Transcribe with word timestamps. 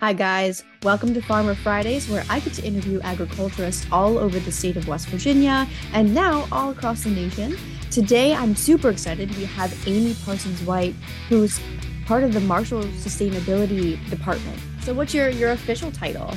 Hi, 0.00 0.12
guys. 0.12 0.62
Welcome 0.82 1.14
to 1.14 1.22
Farmer 1.22 1.54
Fridays, 1.54 2.06
where 2.06 2.22
I 2.28 2.40
get 2.40 2.52
to 2.52 2.62
interview 2.62 3.00
agriculturists 3.00 3.86
all 3.90 4.18
over 4.18 4.38
the 4.38 4.52
state 4.52 4.76
of 4.76 4.86
West 4.86 5.08
Virginia 5.08 5.66
and 5.94 6.14
now 6.14 6.46
all 6.52 6.68
across 6.68 7.04
the 7.04 7.08
nation. 7.08 7.56
Today, 7.90 8.34
I'm 8.34 8.54
super 8.54 8.90
excited. 8.90 9.34
We 9.36 9.46
have 9.46 9.88
Amy 9.88 10.14
Parsons 10.22 10.60
White, 10.64 10.94
who's 11.30 11.58
part 12.04 12.24
of 12.24 12.34
the 12.34 12.40
Marshall 12.40 12.82
Sustainability 12.82 13.98
Department. 14.10 14.60
So, 14.82 14.92
what's 14.92 15.14
your, 15.14 15.30
your 15.30 15.52
official 15.52 15.90
title? 15.90 16.34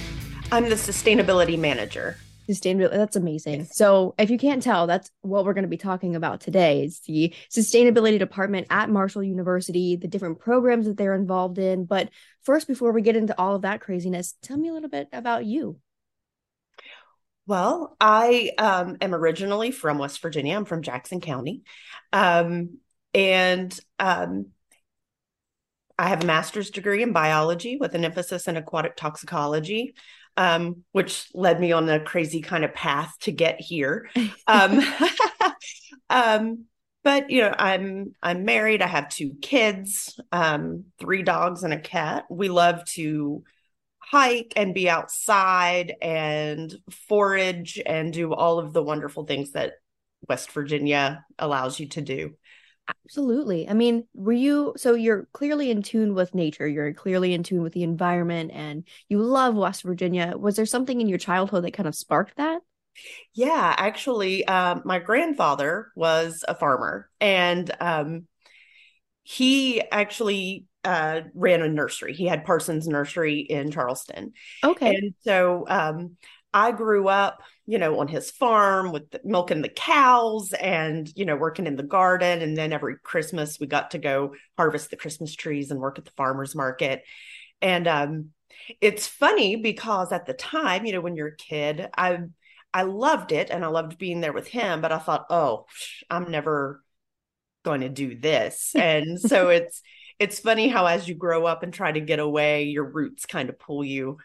I'm 0.53 0.69
the 0.69 0.75
sustainability 0.75 1.59
manager 1.59 2.15
sustainability 2.49 2.91
that's 2.91 3.15
amazing. 3.15 3.65
So 3.65 4.15
if 4.17 4.29
you 4.29 4.37
can't 4.37 4.63
tell 4.63 4.87
that's 4.87 5.11
what 5.21 5.45
we're 5.45 5.53
going 5.53 5.63
to 5.63 5.69
be 5.69 5.77
talking 5.77 6.15
about 6.15 6.41
today 6.41 6.83
is 6.83 6.99
the 7.01 7.33
sustainability 7.51 8.17
department 8.17 8.67
at 8.69 8.89
marshall 8.89 9.23
university 9.23 9.95
the 9.95 10.07
different 10.07 10.39
programs 10.39 10.87
that 10.87 10.97
they're 10.97 11.13
involved 11.13 11.59
in. 11.59 11.85
But 11.85 12.09
first 12.43 12.67
before 12.67 12.91
we 12.91 13.01
get 13.01 13.15
into 13.15 13.37
all 13.39 13.55
of 13.55 13.61
that 13.61 13.81
craziness 13.81 14.35
tell 14.41 14.57
me 14.57 14.69
a 14.69 14.73
little 14.73 14.89
bit 14.89 15.07
about 15.13 15.45
you. 15.45 15.79
Well 17.45 17.95
i 18.01 18.51
um, 18.57 18.97
am 19.01 19.13
originally 19.13 19.71
from 19.71 19.99
west 19.99 20.21
virginia. 20.21 20.55
I'm 20.55 20.65
from 20.65 20.81
jackson 20.81 21.21
county. 21.21 21.63
Um, 22.11 22.79
and 23.13 23.77
um, 23.99 24.47
I 25.97 26.07
have 26.07 26.23
a 26.23 26.27
master's 26.27 26.69
degree 26.69 27.03
in 27.03 27.11
biology 27.11 27.75
with 27.77 27.93
an 27.93 28.05
emphasis 28.05 28.47
in 28.47 28.55
aquatic 28.55 28.95
toxicology 28.95 29.95
um, 30.39 30.85
which 30.93 31.27
led 31.33 31.59
me 31.59 31.73
on 31.73 31.89
a 31.89 31.99
crazy 31.99 32.41
kind 32.41 32.63
of 32.63 32.73
path 32.73 33.13
to 33.21 33.31
get 33.31 33.59
here. 33.59 34.09
Um, 34.47 34.79
um, 36.09 36.65
but 37.03 37.29
you 37.29 37.41
know, 37.41 37.53
I'm 37.57 38.13
I'm 38.23 38.45
married. 38.45 38.81
I 38.81 38.87
have 38.87 39.09
two 39.09 39.33
kids, 39.41 40.19
um, 40.31 40.85
three 40.99 41.23
dogs 41.23 41.63
and 41.63 41.73
a 41.73 41.79
cat. 41.79 42.25
We 42.29 42.49
love 42.49 42.83
to 42.95 43.43
hike 43.99 44.53
and 44.55 44.73
be 44.73 44.89
outside 44.89 45.93
and 46.01 46.73
forage 47.07 47.79
and 47.85 48.11
do 48.11 48.33
all 48.33 48.59
of 48.59 48.73
the 48.73 48.81
wonderful 48.81 49.25
things 49.25 49.51
that 49.51 49.73
West 50.27 50.51
Virginia 50.51 51.25
allows 51.37 51.79
you 51.79 51.87
to 51.89 52.01
do. 52.01 52.33
Absolutely. 53.05 53.67
I 53.67 53.73
mean, 53.73 54.05
were 54.13 54.33
you 54.33 54.73
so 54.77 54.93
you're 54.93 55.27
clearly 55.33 55.71
in 55.71 55.81
tune 55.81 56.13
with 56.13 56.33
nature, 56.35 56.67
you're 56.67 56.93
clearly 56.93 57.33
in 57.33 57.43
tune 57.43 57.61
with 57.61 57.73
the 57.73 57.83
environment, 57.83 58.51
and 58.53 58.83
you 59.07 59.21
love 59.21 59.55
West 59.55 59.83
Virginia. 59.83 60.35
Was 60.37 60.55
there 60.55 60.65
something 60.65 60.99
in 61.01 61.07
your 61.07 61.17
childhood 61.17 61.63
that 61.63 61.73
kind 61.73 61.87
of 61.87 61.95
sparked 61.95 62.37
that? 62.37 62.61
Yeah, 63.33 63.73
actually, 63.77 64.45
um, 64.45 64.81
my 64.85 64.99
grandfather 64.99 65.91
was 65.95 66.43
a 66.47 66.55
farmer, 66.55 67.09
and 67.19 67.69
um, 67.79 68.27
he 69.23 69.81
actually 69.91 70.65
uh, 70.83 71.21
ran 71.33 71.61
a 71.61 71.69
nursery. 71.69 72.13
He 72.13 72.25
had 72.25 72.45
Parsons 72.45 72.87
Nursery 72.87 73.39
in 73.39 73.71
Charleston. 73.71 74.33
Okay. 74.63 74.95
And 74.95 75.13
so 75.21 75.65
um, 75.67 76.17
I 76.53 76.71
grew 76.71 77.07
up, 77.07 77.41
you 77.65 77.77
know, 77.77 77.99
on 77.99 78.07
his 78.07 78.31
farm 78.31 78.91
with 78.91 79.11
the, 79.11 79.21
milking 79.23 79.61
the 79.61 79.69
cows 79.69 80.53
and, 80.53 81.11
you 81.15 81.25
know, 81.25 81.35
working 81.35 81.67
in 81.67 81.75
the 81.75 81.83
garden. 81.83 82.41
And 82.41 82.57
then 82.57 82.73
every 82.73 82.95
Christmas 83.03 83.59
we 83.59 83.67
got 83.67 83.91
to 83.91 83.99
go 83.99 84.33
harvest 84.57 84.89
the 84.89 84.97
Christmas 84.97 85.35
trees 85.35 85.69
and 85.71 85.79
work 85.79 85.99
at 85.99 86.05
the 86.05 86.11
farmer's 86.11 86.55
market. 86.55 87.03
And 87.61 87.87
um, 87.87 88.29
it's 88.81 89.07
funny 89.07 89.55
because 89.57 90.11
at 90.11 90.25
the 90.25 90.33
time, 90.33 90.85
you 90.85 90.93
know, 90.93 91.01
when 91.01 91.15
you're 91.15 91.27
a 91.27 91.35
kid, 91.35 91.87
I 91.97 92.19
I 92.73 92.83
loved 92.83 93.31
it 93.31 93.49
and 93.49 93.63
I 93.65 93.67
loved 93.67 93.97
being 93.97 94.21
there 94.21 94.33
with 94.33 94.47
him, 94.47 94.81
but 94.81 94.91
I 94.91 94.99
thought, 94.99 95.25
oh, 95.29 95.65
I'm 96.09 96.29
never 96.31 96.83
going 97.63 97.81
to 97.81 97.89
do 97.89 98.15
this. 98.19 98.73
And 98.75 99.19
so 99.19 99.49
it's 99.49 99.81
it's 100.19 100.39
funny 100.39 100.67
how 100.67 100.85
as 100.85 101.07
you 101.07 101.15
grow 101.15 101.45
up 101.45 101.63
and 101.63 101.73
try 101.73 101.91
to 101.91 102.01
get 102.01 102.19
away, 102.19 102.65
your 102.65 102.85
roots 102.85 103.25
kind 103.25 103.49
of 103.49 103.59
pull 103.59 103.83
you 103.83 104.17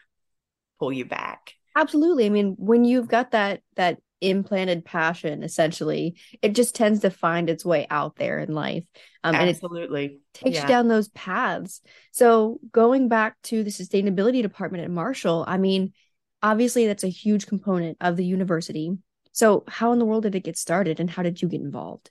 pull 0.79 0.93
you 0.93 1.05
back. 1.05 1.54
Absolutely. 1.75 2.25
I 2.25 2.29
mean, 2.29 2.55
when 2.57 2.85
you've 2.85 3.07
got 3.07 3.31
that 3.31 3.61
that 3.75 3.99
implanted 4.21 4.85
passion, 4.85 5.43
essentially, 5.43 6.15
it 6.41 6.55
just 6.55 6.75
tends 6.75 7.01
to 7.01 7.09
find 7.09 7.49
its 7.49 7.65
way 7.65 7.85
out 7.89 8.15
there 8.15 8.39
in 8.39 8.53
life. 8.53 8.85
Um, 9.23 9.35
Absolutely. 9.35 10.05
And 10.05 10.13
it 10.13 10.19
takes 10.33 10.55
yeah. 10.55 10.61
you 10.61 10.67
down 10.67 10.87
those 10.87 11.09
paths. 11.09 11.81
So 12.11 12.59
going 12.71 13.09
back 13.09 13.35
to 13.43 13.63
the 13.63 13.71
sustainability 13.71 14.41
department 14.41 14.83
at 14.83 14.89
Marshall, 14.89 15.43
I 15.47 15.57
mean, 15.57 15.93
obviously 16.41 16.87
that's 16.87 17.03
a 17.03 17.09
huge 17.09 17.47
component 17.47 17.97
of 17.99 18.15
the 18.15 18.25
university. 18.25 18.91
So 19.31 19.65
how 19.67 19.91
in 19.91 19.99
the 19.99 20.05
world 20.05 20.23
did 20.23 20.35
it 20.35 20.43
get 20.43 20.57
started 20.57 20.99
and 20.99 21.09
how 21.09 21.23
did 21.23 21.41
you 21.41 21.49
get 21.49 21.59
involved? 21.59 22.09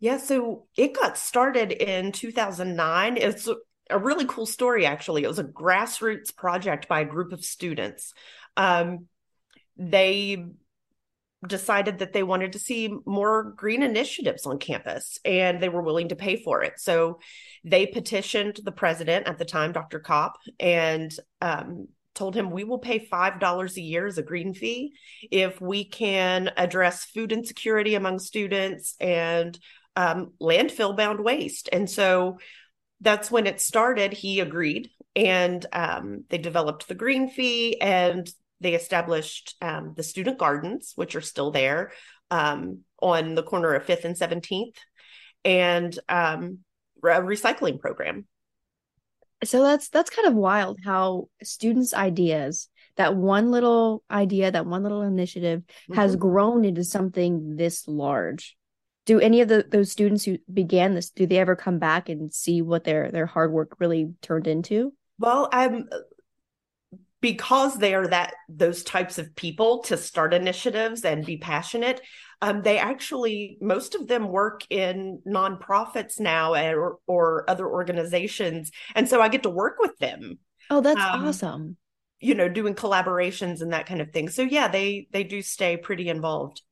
Yeah, 0.00 0.16
so 0.16 0.66
it 0.76 0.94
got 0.94 1.16
started 1.16 1.70
in 1.70 2.10
2009. 2.10 3.16
It's 3.16 3.48
a 3.88 3.98
really 3.98 4.24
cool 4.24 4.46
story, 4.46 4.84
actually. 4.84 5.22
It 5.22 5.28
was 5.28 5.38
a 5.38 5.44
grassroots 5.44 6.34
project 6.34 6.88
by 6.88 7.00
a 7.00 7.04
group 7.04 7.32
of 7.32 7.44
students 7.44 8.12
um, 8.56 9.06
they 9.76 10.44
decided 11.46 11.98
that 11.98 12.12
they 12.12 12.22
wanted 12.22 12.52
to 12.52 12.58
see 12.58 12.92
more 13.04 13.52
green 13.56 13.82
initiatives 13.82 14.46
on 14.46 14.58
campus 14.58 15.18
and 15.24 15.60
they 15.60 15.68
were 15.68 15.82
willing 15.82 16.08
to 16.08 16.16
pay 16.16 16.36
for 16.36 16.62
it. 16.62 16.74
So 16.78 17.18
they 17.64 17.86
petitioned 17.86 18.60
the 18.62 18.72
president 18.72 19.26
at 19.26 19.38
the 19.38 19.44
time, 19.44 19.72
Dr. 19.72 19.98
Kopp, 19.98 20.36
and 20.60 21.12
um, 21.40 21.88
told 22.14 22.36
him 22.36 22.50
we 22.50 22.64
will 22.64 22.78
pay 22.78 23.06
$5 23.06 23.76
a 23.76 23.80
year 23.80 24.06
as 24.06 24.18
a 24.18 24.22
green 24.22 24.54
fee 24.54 24.92
if 25.30 25.60
we 25.60 25.84
can 25.84 26.50
address 26.56 27.06
food 27.06 27.32
insecurity 27.32 27.96
among 27.96 28.20
students 28.20 28.94
and 29.00 29.58
um, 29.96 30.32
landfill 30.40 30.96
bound 30.96 31.20
waste. 31.20 31.68
And 31.72 31.90
so 31.90 32.38
that's 33.00 33.30
when 33.30 33.46
it 33.46 33.60
started. 33.60 34.12
He 34.12 34.38
agreed 34.40 34.90
and 35.16 35.64
um, 35.72 36.24
they 36.28 36.38
developed 36.38 36.88
the 36.88 36.94
green 36.94 37.28
fee 37.28 37.80
and 37.80 38.30
they 38.62 38.74
established 38.74 39.56
um, 39.60 39.94
the 39.96 40.02
student 40.02 40.38
gardens, 40.38 40.92
which 40.94 41.16
are 41.16 41.20
still 41.20 41.50
there 41.50 41.92
um, 42.30 42.80
on 43.00 43.34
the 43.34 43.42
corner 43.42 43.74
of 43.74 43.84
5th 43.84 44.04
and 44.04 44.16
17th, 44.16 44.76
and 45.44 45.98
um, 46.08 46.58
a 47.02 47.20
recycling 47.20 47.80
program. 47.80 48.26
So 49.44 49.62
that's 49.62 49.88
that's 49.88 50.10
kind 50.10 50.28
of 50.28 50.34
wild 50.34 50.78
how 50.84 51.28
students' 51.42 51.94
ideas, 51.94 52.68
that 52.96 53.16
one 53.16 53.50
little 53.50 54.04
idea, 54.10 54.50
that 54.50 54.66
one 54.66 54.84
little 54.84 55.02
initiative 55.02 55.60
mm-hmm. 55.60 55.94
has 55.94 56.14
grown 56.14 56.64
into 56.64 56.84
something 56.84 57.56
this 57.56 57.88
large. 57.88 58.56
Do 59.04 59.18
any 59.18 59.40
of 59.40 59.48
the, 59.48 59.66
those 59.68 59.90
students 59.90 60.24
who 60.24 60.38
began 60.52 60.94
this, 60.94 61.10
do 61.10 61.26
they 61.26 61.38
ever 61.38 61.56
come 61.56 61.80
back 61.80 62.08
and 62.08 62.32
see 62.32 62.62
what 62.62 62.84
their 62.84 63.10
their 63.10 63.26
hard 63.26 63.50
work 63.50 63.76
really 63.80 64.14
turned 64.22 64.46
into? 64.46 64.92
Well, 65.18 65.48
I'm 65.52 65.88
because 67.22 67.78
they 67.78 67.94
are 67.94 68.06
that 68.06 68.34
those 68.50 68.82
types 68.84 69.16
of 69.16 69.34
people 69.34 69.78
to 69.84 69.96
start 69.96 70.34
initiatives 70.34 71.06
and 71.06 71.24
be 71.24 71.38
passionate 71.38 72.02
um, 72.42 72.60
they 72.62 72.76
actually 72.76 73.56
most 73.60 73.94
of 73.94 74.08
them 74.08 74.28
work 74.28 74.62
in 74.68 75.22
nonprofits 75.26 76.18
now 76.18 76.54
or, 76.54 76.98
or 77.06 77.48
other 77.48 77.66
organizations 77.66 78.70
and 78.94 79.08
so 79.08 79.22
i 79.22 79.28
get 79.28 79.44
to 79.44 79.50
work 79.50 79.76
with 79.78 79.96
them. 79.98 80.38
Oh 80.68 80.80
that's 80.80 81.00
um, 81.00 81.24
awesome. 81.24 81.76
you 82.20 82.34
know 82.34 82.48
doing 82.48 82.74
collaborations 82.74 83.62
and 83.62 83.72
that 83.72 83.86
kind 83.86 84.00
of 84.00 84.10
thing. 84.10 84.28
So 84.28 84.42
yeah 84.42 84.68
they 84.68 85.06
they 85.12 85.24
do 85.24 85.40
stay 85.40 85.76
pretty 85.76 86.08
involved. 86.08 86.62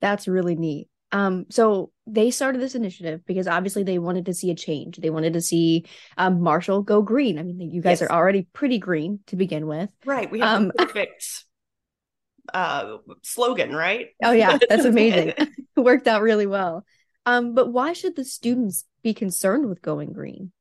That's 0.00 0.26
really 0.26 0.56
neat 0.56 0.88
um, 1.12 1.46
so 1.48 1.90
they 2.06 2.30
started 2.30 2.60
this 2.60 2.74
initiative 2.74 3.24
because 3.26 3.46
obviously 3.46 3.82
they 3.82 3.98
wanted 3.98 4.26
to 4.26 4.34
see 4.34 4.50
a 4.50 4.54
change. 4.54 4.98
They 4.98 5.10
wanted 5.10 5.34
to 5.34 5.40
see 5.40 5.86
um, 6.16 6.40
Marshall 6.40 6.82
go 6.82 7.02
green. 7.02 7.38
I 7.38 7.42
mean, 7.42 7.70
you 7.70 7.80
guys 7.80 8.00
yes. 8.00 8.08
are 8.08 8.14
already 8.14 8.46
pretty 8.52 8.78
green 8.78 9.20
to 9.28 9.36
begin 9.36 9.66
with. 9.66 9.90
Right. 10.04 10.30
We 10.30 10.40
have 10.40 10.56
um, 10.56 10.72
perfect 10.76 11.44
uh, 12.54 12.98
slogan, 13.22 13.74
right? 13.74 14.08
Oh 14.22 14.32
yeah, 14.32 14.58
that's 14.68 14.84
amazing. 14.84 15.34
worked 15.76 16.08
out 16.08 16.22
really 16.22 16.46
well. 16.46 16.84
Um, 17.24 17.54
but 17.54 17.72
why 17.72 17.92
should 17.92 18.16
the 18.16 18.24
students 18.24 18.84
be 19.02 19.14
concerned 19.14 19.68
with 19.68 19.82
going 19.82 20.12
green? 20.12 20.52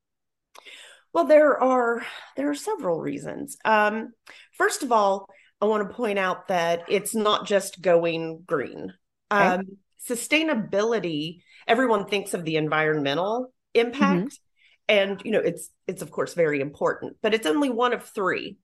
Well, 1.14 1.26
there 1.26 1.62
are 1.62 2.06
there 2.36 2.50
are 2.50 2.56
several 2.56 3.00
reasons. 3.00 3.58
Um, 3.66 4.14
first 4.54 4.84
of 4.84 4.92
all, 4.92 5.28
I 5.60 5.66
want 5.66 5.88
to 5.88 5.96
point 5.96 6.20
out 6.20 6.50
that 6.50 6.84
it's 6.88 7.16
not 7.16 7.48
just 7.48 7.82
going 7.82 8.44
green. 8.46 8.94
Okay. 9.32 9.44
Um, 9.44 9.78
sustainability 10.08 11.42
everyone 11.68 12.06
thinks 12.06 12.34
of 12.34 12.46
the 12.46 12.56
environmental 12.56 13.54
impact. 13.74 14.30
Mm-hmm. 14.30 14.96
and 14.96 15.22
you 15.26 15.32
know 15.32 15.40
it's 15.40 15.70
it's 15.88 16.02
of 16.02 16.12
course 16.12 16.34
very 16.34 16.62
important 16.62 17.18
but 17.22 17.34
it's 17.34 17.48
only 17.48 17.70
one 17.70 17.94
of 17.94 18.04
three. 18.04 18.58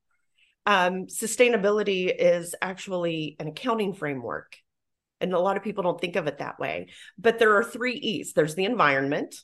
Um, 0.66 1.08
sustainability 1.08 2.14
is 2.18 2.56
actually 2.62 3.36
an 3.40 3.50
accounting 3.50 3.94
framework 3.94 4.56
and 5.20 5.34
a 5.34 5.40
lot 5.40 5.58
of 5.58 5.64
people 5.64 5.84
don't 5.84 6.00
think 6.00 6.16
of 6.16 6.28
it 6.28 6.38
that 6.38 6.58
way 6.58 6.88
but 7.18 7.38
there 7.40 7.56
are 7.58 7.64
three 7.64 7.96
e's. 7.96 8.34
There's 8.34 8.56
the 8.56 8.66
environment. 8.66 9.36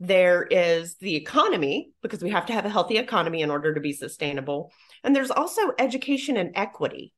There 0.00 0.42
is 0.42 0.96
the 0.96 1.14
economy 1.14 1.90
because 2.02 2.22
we 2.22 2.30
have 2.30 2.46
to 2.46 2.52
have 2.52 2.64
a 2.64 2.70
healthy 2.70 2.98
economy 2.98 3.42
in 3.42 3.50
order 3.50 3.74
to 3.74 3.80
be 3.80 3.92
sustainable. 3.92 4.72
And 5.02 5.14
there's 5.14 5.30
also 5.30 5.72
education 5.78 6.36
and 6.36 6.52
equity. 6.54 7.12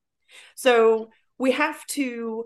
So 0.56 1.10
we 1.38 1.52
have 1.52 1.84
to 1.88 2.44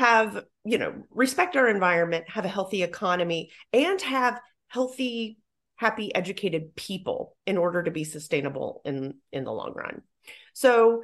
have, 0.00 0.44
you 0.64 0.78
know, 0.78 0.94
respect 1.10 1.56
our 1.56 1.68
environment, 1.68 2.24
have 2.28 2.44
a 2.44 2.48
healthy 2.48 2.82
economy, 2.82 3.50
and 3.72 4.00
have 4.00 4.40
healthy 4.68 5.38
happy 5.76 6.14
educated 6.14 6.76
people 6.76 7.36
in 7.46 7.56
order 7.56 7.82
to 7.82 7.90
be 7.90 8.04
sustainable 8.04 8.82
in 8.84 9.14
in 9.32 9.44
the 9.44 9.52
long 9.52 9.72
run. 9.74 10.02
So 10.52 11.02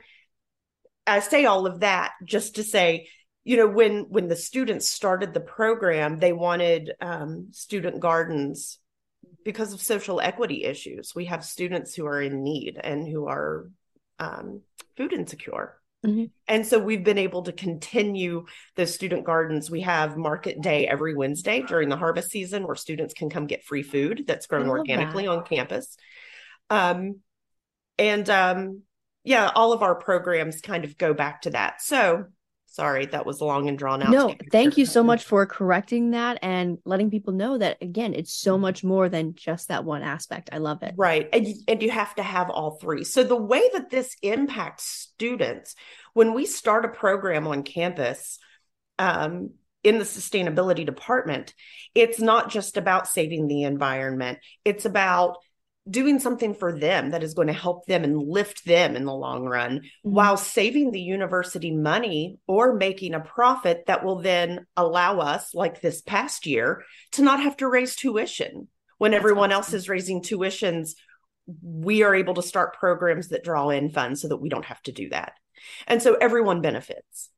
i 1.08 1.20
say 1.20 1.44
all 1.44 1.66
of 1.68 1.80
that 1.80 2.14
just 2.24 2.56
to 2.56 2.64
say 2.64 3.08
you 3.44 3.56
know 3.56 3.68
when 3.68 4.06
when 4.08 4.26
the 4.26 4.34
students 4.34 4.88
started 4.88 5.32
the 5.32 5.40
program 5.40 6.18
they 6.18 6.32
wanted 6.32 6.92
um, 7.00 7.46
student 7.52 8.00
gardens 8.00 8.80
because 9.46 9.72
of 9.72 9.80
social 9.80 10.20
equity 10.20 10.64
issues. 10.64 11.14
We 11.14 11.26
have 11.26 11.44
students 11.44 11.94
who 11.94 12.04
are 12.06 12.20
in 12.20 12.42
need 12.42 12.78
and 12.82 13.06
who 13.06 13.28
are 13.28 13.70
um, 14.18 14.62
food 14.96 15.12
insecure 15.12 15.78
Mm-hmm. 16.06 16.24
And 16.48 16.66
so 16.66 16.78
we've 16.78 17.04
been 17.04 17.18
able 17.18 17.42
to 17.42 17.52
continue 17.52 18.46
the 18.76 18.86
student 18.86 19.24
gardens. 19.24 19.70
We 19.70 19.80
have 19.82 20.16
market 20.16 20.60
day 20.60 20.86
every 20.86 21.14
Wednesday 21.14 21.62
during 21.62 21.88
the 21.88 21.96
harvest 21.96 22.30
season 22.30 22.66
where 22.66 22.76
students 22.76 23.14
can 23.14 23.28
come 23.28 23.46
get 23.46 23.64
free 23.64 23.82
food 23.82 24.24
that's 24.26 24.46
grown 24.46 24.68
organically 24.68 25.24
that. 25.24 25.30
on 25.30 25.44
campus. 25.44 25.96
Um, 26.70 27.20
and 27.98 28.28
um, 28.30 28.82
yeah, 29.24 29.50
all 29.54 29.72
of 29.72 29.82
our 29.82 29.96
programs 29.96 30.60
kind 30.60 30.84
of 30.84 30.96
go 30.96 31.12
back 31.14 31.42
to 31.42 31.50
that. 31.50 31.82
So 31.82 32.26
Sorry, 32.76 33.06
that 33.06 33.24
was 33.24 33.40
long 33.40 33.70
and 33.70 33.78
drawn 33.78 34.02
out. 34.02 34.10
No, 34.10 34.34
thank 34.52 34.76
you 34.76 34.84
so 34.84 35.02
much 35.02 35.24
for 35.24 35.46
correcting 35.46 36.10
that 36.10 36.38
and 36.42 36.76
letting 36.84 37.10
people 37.10 37.32
know 37.32 37.56
that 37.56 37.78
again, 37.80 38.12
it's 38.12 38.34
so 38.34 38.58
much 38.58 38.84
more 38.84 39.08
than 39.08 39.34
just 39.34 39.68
that 39.68 39.86
one 39.86 40.02
aspect. 40.02 40.50
I 40.52 40.58
love 40.58 40.82
it. 40.82 40.92
Right. 40.94 41.26
And, 41.32 41.46
and 41.68 41.82
you 41.82 41.90
have 41.90 42.14
to 42.16 42.22
have 42.22 42.50
all 42.50 42.72
three. 42.72 43.04
So 43.04 43.24
the 43.24 43.34
way 43.34 43.62
that 43.72 43.88
this 43.88 44.14
impacts 44.20 44.84
students, 44.84 45.74
when 46.12 46.34
we 46.34 46.44
start 46.44 46.84
a 46.84 46.88
program 46.88 47.46
on 47.46 47.62
campus, 47.62 48.38
um, 48.98 49.52
in 49.82 49.96
the 49.96 50.04
sustainability 50.04 50.84
department, 50.84 51.54
it's 51.94 52.20
not 52.20 52.50
just 52.50 52.76
about 52.76 53.08
saving 53.08 53.48
the 53.48 53.62
environment. 53.62 54.38
It's 54.66 54.84
about 54.84 55.38
doing 55.88 56.18
something 56.18 56.54
for 56.54 56.76
them 56.76 57.10
that 57.10 57.22
is 57.22 57.34
going 57.34 57.46
to 57.46 57.52
help 57.52 57.86
them 57.86 58.02
and 58.04 58.18
lift 58.18 58.64
them 58.64 58.96
in 58.96 59.04
the 59.04 59.14
long 59.14 59.44
run 59.44 59.78
mm-hmm. 59.78 60.10
while 60.10 60.36
saving 60.36 60.90
the 60.90 61.00
university 61.00 61.70
money 61.70 62.38
or 62.46 62.74
making 62.74 63.14
a 63.14 63.20
profit 63.20 63.84
that 63.86 64.04
will 64.04 64.20
then 64.20 64.66
allow 64.76 65.20
us 65.20 65.54
like 65.54 65.80
this 65.80 66.02
past 66.02 66.46
year 66.46 66.82
to 67.12 67.22
not 67.22 67.40
have 67.40 67.56
to 67.56 67.68
raise 67.68 67.94
tuition 67.94 68.68
when 68.98 69.12
That's 69.12 69.20
everyone 69.20 69.52
awesome. 69.52 69.56
else 69.56 69.72
is 69.74 69.88
raising 69.88 70.22
tuitions 70.22 70.94
we 71.62 72.02
are 72.02 72.14
able 72.14 72.34
to 72.34 72.42
start 72.42 72.74
programs 72.74 73.28
that 73.28 73.44
draw 73.44 73.68
in 73.68 73.90
funds 73.90 74.20
so 74.20 74.28
that 74.28 74.38
we 74.38 74.48
don't 74.48 74.64
have 74.64 74.82
to 74.82 74.92
do 74.92 75.08
that 75.10 75.34
and 75.86 76.02
so 76.02 76.14
everyone 76.14 76.60
benefits 76.60 77.30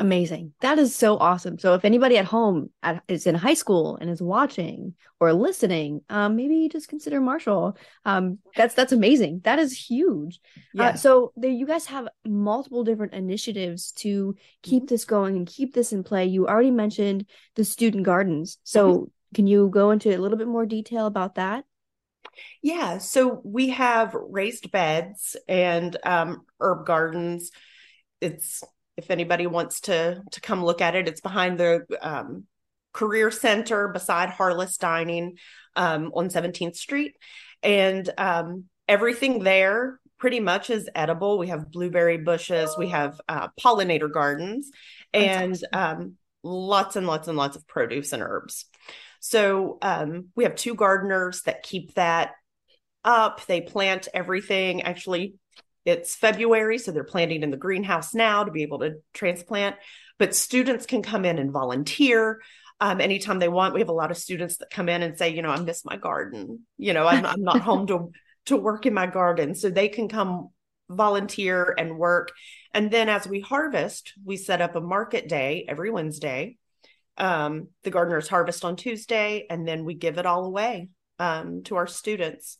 Amazing. 0.00 0.54
That 0.62 0.78
is 0.78 0.96
so 0.96 1.18
awesome. 1.18 1.58
So 1.58 1.74
if 1.74 1.84
anybody 1.84 2.16
at 2.16 2.24
home 2.24 2.70
at, 2.82 3.02
is 3.06 3.26
in 3.26 3.34
high 3.34 3.52
school 3.52 3.98
and 4.00 4.08
is 4.08 4.22
watching 4.22 4.94
or 5.20 5.34
listening, 5.34 6.00
um, 6.08 6.36
maybe 6.36 6.70
just 6.72 6.88
consider 6.88 7.20
Marshall. 7.20 7.76
Um, 8.06 8.38
that's 8.56 8.74
that's 8.74 8.92
amazing. 8.92 9.42
That 9.44 9.58
is 9.58 9.76
huge. 9.76 10.40
Yeah. 10.72 10.88
Uh, 10.88 10.94
so 10.94 11.32
there, 11.36 11.50
you 11.50 11.66
guys 11.66 11.84
have 11.84 12.08
multiple 12.24 12.82
different 12.82 13.12
initiatives 13.12 13.92
to 13.96 14.34
keep 14.62 14.84
mm-hmm. 14.84 14.94
this 14.94 15.04
going 15.04 15.36
and 15.36 15.46
keep 15.46 15.74
this 15.74 15.92
in 15.92 16.02
play. 16.02 16.24
You 16.24 16.46
already 16.46 16.70
mentioned 16.70 17.26
the 17.54 17.64
student 17.64 18.04
gardens. 18.04 18.56
So 18.64 18.92
mm-hmm. 18.94 19.04
can 19.34 19.46
you 19.46 19.68
go 19.68 19.90
into 19.90 20.16
a 20.16 20.16
little 20.16 20.38
bit 20.38 20.48
more 20.48 20.64
detail 20.64 21.04
about 21.04 21.34
that? 21.34 21.66
Yeah. 22.62 22.96
So 22.96 23.42
we 23.44 23.68
have 23.68 24.14
raised 24.14 24.72
beds 24.72 25.36
and 25.46 25.94
um, 26.04 26.46
herb 26.58 26.86
gardens. 26.86 27.50
It's 28.22 28.62
if 29.00 29.10
anybody 29.10 29.46
wants 29.46 29.80
to 29.80 30.22
to 30.30 30.40
come 30.40 30.64
look 30.64 30.80
at 30.80 30.94
it 30.94 31.08
it's 31.08 31.20
behind 31.20 31.58
the 31.58 31.84
um, 32.00 32.46
career 32.92 33.30
center 33.30 33.88
beside 33.88 34.30
harless 34.30 34.76
dining 34.76 35.36
um, 35.76 36.12
on 36.14 36.28
17th 36.28 36.76
street. 36.76 37.16
And 37.62 38.08
um, 38.18 38.64
everything 38.88 39.42
there 39.42 40.00
pretty 40.18 40.40
much 40.40 40.70
is 40.70 40.88
edible. 40.94 41.38
We 41.38 41.48
have 41.48 41.70
blueberry 41.70 42.18
bushes 42.18 42.74
we 42.78 42.88
have 42.88 43.20
uh, 43.28 43.48
pollinator 43.60 44.12
gardens 44.12 44.70
and 45.12 45.58
um, 45.72 46.14
lots 46.42 46.96
and 46.96 47.06
lots 47.06 47.28
and 47.28 47.36
lots 47.36 47.56
of 47.56 47.66
produce 47.66 48.12
and 48.12 48.22
herbs. 48.22 48.66
So 49.20 49.78
um, 49.82 50.28
we 50.34 50.44
have 50.44 50.54
two 50.54 50.74
gardeners 50.74 51.42
that 51.42 51.62
keep 51.62 51.94
that 51.94 52.32
up. 53.04 53.44
They 53.46 53.60
plant 53.60 54.08
everything. 54.12 54.82
Actually 54.82 55.34
it's 55.84 56.14
February, 56.14 56.78
so 56.78 56.92
they're 56.92 57.04
planting 57.04 57.42
in 57.42 57.50
the 57.50 57.56
greenhouse 57.56 58.14
now 58.14 58.44
to 58.44 58.50
be 58.50 58.62
able 58.62 58.80
to 58.80 58.96
transplant. 59.14 59.76
But 60.18 60.36
students 60.36 60.86
can 60.86 61.02
come 61.02 61.24
in 61.24 61.38
and 61.38 61.50
volunteer 61.50 62.40
um, 62.80 63.00
anytime 63.00 63.38
they 63.38 63.48
want. 63.48 63.74
We 63.74 63.80
have 63.80 63.88
a 63.88 63.92
lot 63.92 64.10
of 64.10 64.18
students 64.18 64.58
that 64.58 64.70
come 64.70 64.88
in 64.88 65.02
and 65.02 65.16
say, 65.16 65.30
you 65.30 65.42
know, 65.42 65.50
I 65.50 65.60
miss 65.60 65.84
my 65.84 65.96
garden. 65.96 66.60
You 66.76 66.92
know, 66.92 67.06
I'm, 67.06 67.24
I'm 67.24 67.42
not 67.42 67.60
home 67.60 67.86
to 67.88 68.10
to 68.46 68.56
work 68.56 68.86
in 68.86 68.94
my 68.94 69.06
garden, 69.06 69.54
so 69.54 69.70
they 69.70 69.88
can 69.88 70.08
come 70.08 70.48
volunteer 70.88 71.74
and 71.76 71.98
work. 71.98 72.32
And 72.72 72.90
then 72.90 73.08
as 73.08 73.26
we 73.26 73.40
harvest, 73.40 74.14
we 74.24 74.36
set 74.36 74.60
up 74.60 74.76
a 74.76 74.80
market 74.80 75.28
day 75.28 75.64
every 75.68 75.90
Wednesday. 75.90 76.56
Um, 77.16 77.68
the 77.84 77.90
gardeners 77.90 78.28
harvest 78.28 78.64
on 78.64 78.76
Tuesday, 78.76 79.46
and 79.50 79.68
then 79.68 79.84
we 79.84 79.94
give 79.94 80.18
it 80.18 80.26
all 80.26 80.44
away 80.46 80.88
um, 81.18 81.62
to 81.64 81.76
our 81.76 81.86
students 81.86 82.58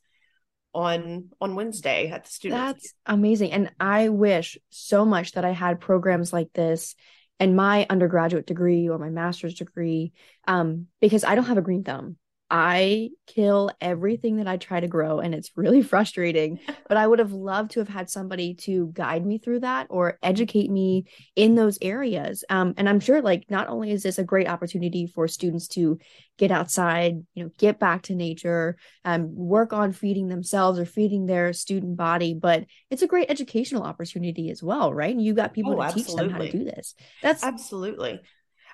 on 0.73 1.31
on 1.41 1.55
Wednesday 1.55 2.11
at 2.11 2.25
the 2.25 2.31
student. 2.31 2.61
That's 2.61 2.95
amazing. 3.07 3.53
And 3.53 3.73
I 3.81 4.09
wish 4.09 4.59
so 4.71 5.05
much 5.05 5.33
that 5.33 5.45
I 5.45 5.51
had 5.51 5.81
programs 5.81 6.33
like 6.33 6.53
this 6.53 6.95
in 7.39 7.57
my 7.57 7.87
undergraduate 7.89 8.47
degree 8.47 8.89
or 8.89 8.99
my 8.99 9.09
master's 9.09 9.55
degree 9.55 10.13
um, 10.47 10.87
because 11.01 11.25
I 11.25 11.35
don't 11.35 11.47
have 11.47 11.59
a 11.59 11.63
green 11.63 11.85
thumb. 11.85 12.17
I 12.51 13.11
kill 13.27 13.71
everything 13.81 14.39
that 14.39 14.49
I 14.49 14.57
try 14.57 14.81
to 14.81 14.89
grow 14.89 15.21
and 15.21 15.35
it's 15.35 15.53
really 15.57 15.83
frustrating. 15.93 16.59
but 16.89 16.97
I 16.97 17.07
would 17.07 17.19
have 17.19 17.33
loved 17.33 17.73
to 17.73 17.81
have 17.81 17.89
had 17.89 18.11
somebody 18.11 18.55
to 18.55 18.91
guide 18.93 19.25
me 19.25 19.39
through 19.39 19.61
that 19.61 19.87
or 19.91 20.19
educate 20.23 20.71
me 20.71 21.05
in 21.37 21.55
those 21.55 21.79
areas. 21.81 22.45
Um, 22.51 22.75
and 22.77 22.89
I'm 22.89 23.01
sure 23.01 23.23
like 23.23 23.45
not 23.49 23.69
only 23.69 23.93
is 23.93 24.03
this 24.03 24.19
a 24.19 24.25
great 24.25 24.49
opportunity 24.49 25.07
for 25.07 25.29
students 25.29 25.69
to 25.69 25.99
get 26.39 26.51
outside, 26.51 27.25
you 27.35 27.45
know, 27.45 27.51
get 27.59 27.79
back 27.79 28.03
to 28.03 28.15
nature, 28.15 28.77
um, 29.05 29.35
work 29.35 29.73
on 29.73 29.93
feeding 29.93 30.29
themselves 30.29 30.79
or 30.79 30.87
feeding 30.87 31.27
their 31.27 31.53
student 31.53 31.97
body, 31.97 32.35
but 32.35 32.65
it's 32.91 33.03
a 33.03 33.07
great 33.07 33.31
educational 33.31 33.83
opportunity 33.83 34.51
as 34.51 34.63
well, 34.63 34.93
right? 34.93 35.15
And 35.15 35.23
you 35.23 35.35
got 35.35 35.55
people 35.55 35.75
oh, 35.75 35.77
to 35.77 35.83
absolutely. 35.83 36.13
teach 36.13 36.17
them 36.17 36.31
how 36.31 36.39
to 36.39 36.51
do 36.51 36.65
this. 36.65 36.95
That's 37.23 37.45
absolutely. 37.45 38.21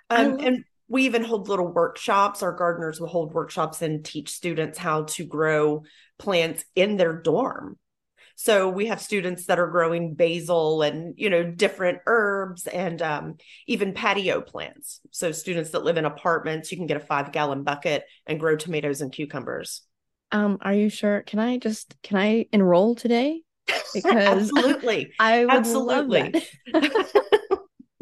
Um, 0.08 0.38
and 0.38 0.64
we 0.88 1.04
even 1.04 1.24
hold 1.24 1.48
little 1.48 1.72
workshops. 1.72 2.42
Our 2.42 2.52
gardeners 2.52 3.00
will 3.00 3.08
hold 3.08 3.34
workshops 3.34 3.82
and 3.82 4.04
teach 4.04 4.30
students 4.30 4.78
how 4.78 5.04
to 5.04 5.24
grow 5.24 5.84
plants 6.18 6.64
in 6.74 6.96
their 6.96 7.12
dorm. 7.12 7.78
So 8.38 8.68
we 8.68 8.86
have 8.86 9.00
students 9.00 9.46
that 9.46 9.58
are 9.58 9.66
growing 9.66 10.14
basil 10.14 10.82
and 10.82 11.14
you 11.16 11.30
know 11.30 11.42
different 11.42 12.00
herbs 12.06 12.66
and 12.66 13.00
um, 13.00 13.36
even 13.66 13.94
patio 13.94 14.42
plants. 14.42 15.00
So 15.10 15.32
students 15.32 15.70
that 15.70 15.84
live 15.84 15.96
in 15.96 16.04
apartments, 16.04 16.70
you 16.70 16.76
can 16.76 16.86
get 16.86 16.98
a 16.98 17.00
five 17.00 17.32
gallon 17.32 17.62
bucket 17.64 18.04
and 18.26 18.38
grow 18.38 18.56
tomatoes 18.56 19.00
and 19.00 19.10
cucumbers. 19.10 19.82
Um, 20.32 20.58
are 20.60 20.74
you 20.74 20.90
sure? 20.90 21.22
Can 21.22 21.38
I 21.38 21.56
just 21.56 21.96
can 22.02 22.18
I 22.18 22.46
enroll 22.52 22.94
today? 22.94 23.42
Because 23.94 24.50
absolutely, 24.50 25.12
I 25.18 25.46
would 25.46 25.54
absolutely. 25.54 26.34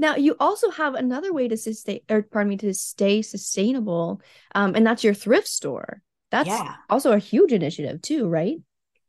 Now 0.04 0.16
you 0.16 0.36
also 0.38 0.70
have 0.70 0.94
another 0.94 1.32
way 1.32 1.48
to 1.48 1.56
sustain 1.56 2.00
or 2.10 2.20
pardon 2.20 2.50
me 2.50 2.58
to 2.58 2.74
stay 2.74 3.22
sustainable. 3.22 4.20
Um, 4.54 4.74
and 4.74 4.86
that's 4.86 5.02
your 5.02 5.14
thrift 5.14 5.48
store. 5.48 6.02
That's 6.30 6.46
yeah. 6.46 6.74
also 6.90 7.12
a 7.12 7.18
huge 7.18 7.52
initiative 7.52 8.02
too, 8.02 8.28
right? 8.28 8.58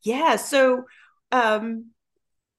Yeah. 0.03 0.37
So 0.37 0.85
um 1.33 1.87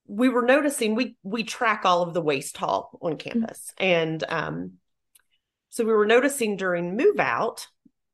we 0.07 0.29
were 0.29 0.45
noticing 0.45 0.95
we 0.95 1.17
we 1.23 1.45
track 1.45 1.87
all 1.87 2.03
of 2.03 2.13
the 2.13 2.21
waste 2.21 2.59
haul 2.59 2.99
on 3.01 3.13
mm-hmm. 3.13 3.41
campus. 3.41 3.73
Mm-hmm. 3.81 3.85
And 3.85 4.25
um 4.29 4.73
so 5.71 5.87
we 5.87 5.95
were 5.95 6.05
noticing 6.05 6.59
during 6.59 6.95
move 6.95 7.19
out, 7.19 7.67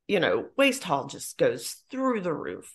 you 0.07 0.21
know, 0.21 0.47
waste 0.57 0.85
haul 0.85 1.09
just 1.09 1.37
goes 1.37 1.83
through 1.91 2.21
the 2.21 2.33
roof. 2.33 2.73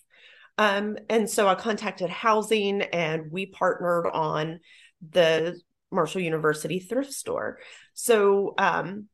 Um, 0.57 0.97
and 1.09 1.29
so 1.29 1.47
I 1.47 1.55
contacted 1.55 2.09
housing 2.09 2.81
and 2.81 3.31
we 3.31 3.45
partnered 3.45 4.07
on 4.07 4.59
the 5.11 5.57
Marshall 5.91 6.21
University 6.21 6.79
thrift 6.79 7.13
store. 7.13 7.59
So, 7.93 8.53
um, 8.57 9.07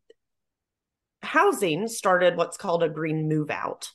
housing 1.21 1.87
started 1.87 2.35
what's 2.35 2.57
called 2.57 2.83
a 2.83 2.89
green 2.89 3.27
move 3.27 3.49
out. 3.49 3.89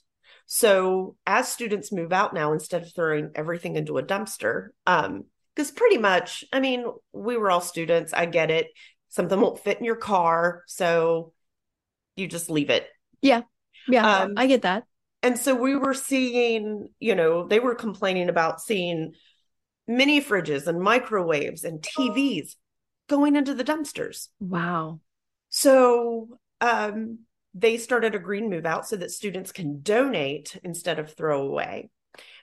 So, 0.47 1.17
as 1.27 1.49
students 1.49 1.93
move 1.93 2.13
out 2.13 2.33
now, 2.33 2.53
instead 2.53 2.83
of 2.83 2.95
throwing 2.95 3.31
everything 3.35 3.77
into 3.77 3.99
a 3.99 4.03
dumpster, 4.03 4.69
um, 4.87 5.25
because 5.55 5.71
pretty 5.71 5.99
much, 5.99 6.45
I 6.53 6.61
mean, 6.61 6.85
we 7.13 7.37
were 7.37 7.51
all 7.51 7.61
students. 7.61 8.13
I 8.15 8.27
get 8.27 8.51
it. 8.51 8.69
Something 9.09 9.41
won't 9.41 9.59
fit 9.59 9.79
in 9.79 9.85
your 9.85 9.97
car, 9.97 10.63
so 10.67 11.33
you 12.17 12.29
just 12.29 12.49
leave 12.49 12.71
it. 12.71 12.87
Yeah, 13.21 13.43
yeah, 13.89 14.21
um, 14.21 14.35
I 14.37 14.47
get 14.47 14.63
that. 14.63 14.85
And 15.23 15.37
so 15.37 15.55
we 15.55 15.77
were 15.77 15.95
seeing, 15.95 16.89
you 17.01 17.15
know, 17.15 17.47
they 17.47 17.59
were 17.59 17.75
complaining 17.75 18.29
about 18.29 18.61
seeing 18.61 19.15
mini 19.87 20.21
fridges 20.21 20.67
and 20.67 20.81
microwaves 20.81 21.65
and 21.65 21.83
TVs 21.83 22.55
going 23.09 23.37
into 23.37 23.55
the 23.55 23.65
dumpsters. 23.65 24.29
Wow. 24.41 25.01
So 25.49 26.39
um, 26.61 27.21
they 27.55 27.77
started 27.77 28.15
a 28.15 28.19
green 28.21 28.51
move 28.51 28.67
out 28.67 28.87
so 28.87 28.97
that 28.97 29.11
students 29.11 29.53
can 29.53 29.81
donate 29.83 30.59
instead 30.63 30.99
of 30.99 31.15
throw 31.15 31.43
away. 31.43 31.91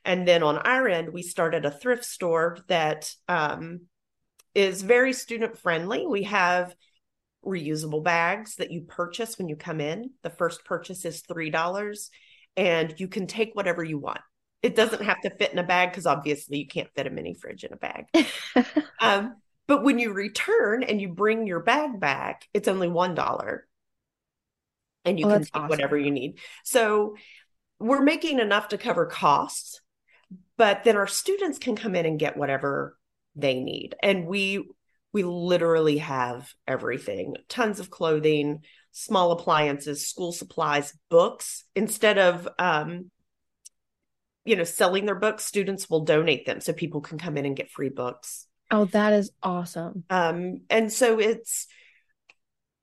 And 0.03 0.27
then 0.27 0.43
on 0.43 0.57
our 0.57 0.87
end, 0.87 1.09
we 1.13 1.21
started 1.21 1.65
a 1.65 1.71
thrift 1.71 2.05
store 2.05 2.57
that 2.67 3.11
um, 3.27 3.81
is 4.53 4.81
very 4.81 5.13
student 5.13 5.57
friendly. 5.57 6.05
We 6.05 6.23
have 6.23 6.75
reusable 7.45 8.03
bags 8.03 8.55
that 8.55 8.71
you 8.71 8.81
purchase 8.81 9.37
when 9.37 9.47
you 9.47 9.55
come 9.55 9.79
in. 9.79 10.11
The 10.23 10.29
first 10.29 10.65
purchase 10.65 11.05
is 11.05 11.23
$3 11.23 12.09
and 12.57 12.93
you 12.97 13.07
can 13.07 13.27
take 13.27 13.53
whatever 13.53 13.83
you 13.83 13.99
want. 13.99 14.21
It 14.61 14.75
doesn't 14.75 15.03
have 15.03 15.21
to 15.21 15.29
fit 15.29 15.51
in 15.51 15.59
a 15.59 15.63
bag 15.63 15.91
because 15.91 16.07
obviously 16.07 16.57
you 16.59 16.67
can't 16.67 16.89
fit 16.95 17.05
a 17.05 17.11
mini 17.11 17.35
fridge 17.35 17.63
in 17.63 17.73
a 17.73 17.77
bag. 17.77 18.05
um, 18.99 19.35
but 19.67 19.83
when 19.83 19.99
you 19.99 20.13
return 20.13 20.83
and 20.83 21.01
you 21.01 21.09
bring 21.09 21.47
your 21.47 21.59
bag 21.59 21.99
back, 21.99 22.47
it's 22.53 22.67
only 22.67 22.87
$1 22.87 23.59
and 25.05 25.19
you 25.19 25.27
oh, 25.27 25.29
can 25.29 25.43
take 25.43 25.55
awesome. 25.55 25.69
whatever 25.69 25.97
you 25.97 26.11
need. 26.11 26.39
So 26.63 27.15
we're 27.79 28.01
making 28.01 28.39
enough 28.39 28.69
to 28.69 28.77
cover 28.77 29.05
costs, 29.05 29.81
but 30.57 30.83
then 30.83 30.97
our 30.97 31.07
students 31.07 31.59
can 31.59 31.75
come 31.75 31.95
in 31.95 32.05
and 32.05 32.19
get 32.19 32.37
whatever 32.37 32.97
they 33.35 33.59
need. 33.59 33.95
And 34.01 34.25
we 34.25 34.69
we 35.13 35.23
literally 35.23 35.99
have 35.99 36.53
everything. 36.67 37.35
Tons 37.47 37.79
of 37.79 37.89
clothing, 37.89 38.63
small 38.91 39.31
appliances, 39.31 40.05
school 40.05 40.33
supplies, 40.33 40.93
books. 41.09 41.63
Instead 41.75 42.17
of 42.17 42.47
um 42.59 43.11
you 44.43 44.55
know 44.55 44.63
selling 44.63 45.05
their 45.05 45.15
books, 45.15 45.45
students 45.45 45.89
will 45.89 46.03
donate 46.03 46.45
them 46.45 46.59
so 46.59 46.73
people 46.73 47.01
can 47.01 47.17
come 47.17 47.37
in 47.37 47.45
and 47.45 47.55
get 47.55 47.71
free 47.71 47.89
books. 47.89 48.47
Oh, 48.71 48.85
that 48.85 49.13
is 49.13 49.31
awesome. 49.43 50.03
Um 50.09 50.61
and 50.69 50.91
so 50.91 51.19
it's 51.19 51.67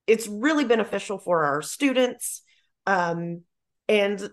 it's 0.06 0.26
really 0.28 0.64
beneficial 0.64 1.18
for 1.18 1.44
our 1.44 1.62
students. 1.62 2.42
Um, 2.86 3.42
and 3.88 4.28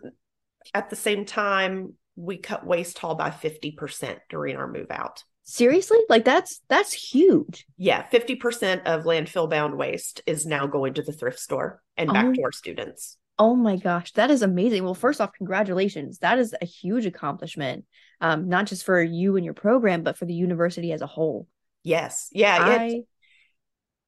at 0.74 0.90
the 0.90 0.96
same 0.96 1.26
time, 1.26 1.94
we 2.16 2.38
cut 2.38 2.66
waste 2.66 2.98
haul 3.00 3.16
by 3.16 3.30
50% 3.30 4.18
during 4.30 4.56
our 4.58 4.68
move 4.68 4.92
out. 4.92 5.24
Seriously? 5.44 5.98
Like 6.10 6.26
that's 6.26 6.62
that's 6.70 6.94
huge. 6.94 7.66
Yeah, 7.78 8.06
50% 8.10 8.84
of 8.86 9.06
landfill 9.06 9.50
bound 9.50 9.78
waste 9.78 10.22
is 10.28 10.46
now 10.46 10.68
going 10.68 10.94
to 10.96 11.02
the 11.02 11.12
thrift 11.12 11.40
store 11.40 11.82
and 11.98 12.12
back 12.12 12.26
oh, 12.26 12.34
to 12.34 12.44
our 12.44 12.52
students. 12.52 13.18
Oh 13.40 13.56
my 13.56 13.78
gosh, 13.78 14.12
that 14.12 14.30
is 14.30 14.44
amazing. 14.44 14.84
Well, 14.84 14.94
first 14.94 15.20
off, 15.22 15.34
congratulations. 15.34 16.20
That 16.20 16.38
is 16.38 16.54
a 16.62 16.66
huge 16.66 17.08
accomplishment. 17.08 17.86
Um, 18.22 18.50
not 18.50 18.68
just 18.68 18.86
for 18.86 19.02
you 19.02 19.38
and 19.38 19.46
your 19.46 19.54
program, 19.54 20.04
but 20.04 20.18
for 20.18 20.26
the 20.26 20.34
university 20.34 20.92
as 20.92 21.02
a 21.02 21.08
whole. 21.08 21.48
Yes. 21.84 22.30
Yeah. 22.34 22.58
I, 22.60 23.04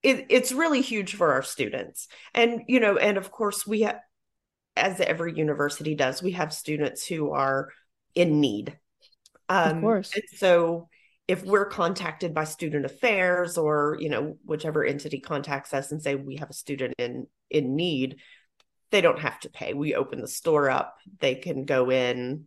it, 0.04 0.28
it's 0.30 0.52
really 0.52 0.82
huge 0.82 1.16
for 1.16 1.34
our 1.34 1.44
students 1.44 2.08
and 2.34 2.62
you 2.68 2.80
know 2.80 2.98
and 2.98 3.18
of 3.18 3.32
course 3.32 3.68
we 3.68 3.82
have 3.82 4.00
as 4.76 5.00
every 5.00 5.36
university 5.36 5.96
does 5.96 6.24
we 6.24 6.32
have 6.32 6.54
students 6.54 7.06
who 7.06 7.32
are 7.32 7.70
in 8.16 8.40
need 8.40 8.78
um, 9.50 9.78
of 9.78 9.82
course 9.82 10.12
And 10.14 10.24
so 10.36 10.90
if 11.28 11.44
we're 11.44 11.66
contacted 11.66 12.34
by 12.34 12.46
student 12.46 12.86
affairs 12.86 13.58
or 13.58 13.98
you 14.00 14.10
know 14.10 14.38
whichever 14.44 14.84
entity 14.84 15.20
contacts 15.20 15.74
us 15.74 15.92
and 15.92 16.02
say 16.02 16.16
we 16.16 16.38
have 16.38 16.50
a 16.50 16.54
student 16.54 16.96
in 16.98 17.28
in 17.50 17.76
need 17.76 18.18
they 18.90 19.02
don't 19.02 19.20
have 19.20 19.40
to 19.42 19.50
pay 19.50 19.74
we 19.74 19.94
open 19.94 20.20
the 20.20 20.28
store 20.28 20.70
up 20.70 20.96
they 21.20 21.36
can 21.36 21.66
go 21.66 21.92
in 21.92 22.46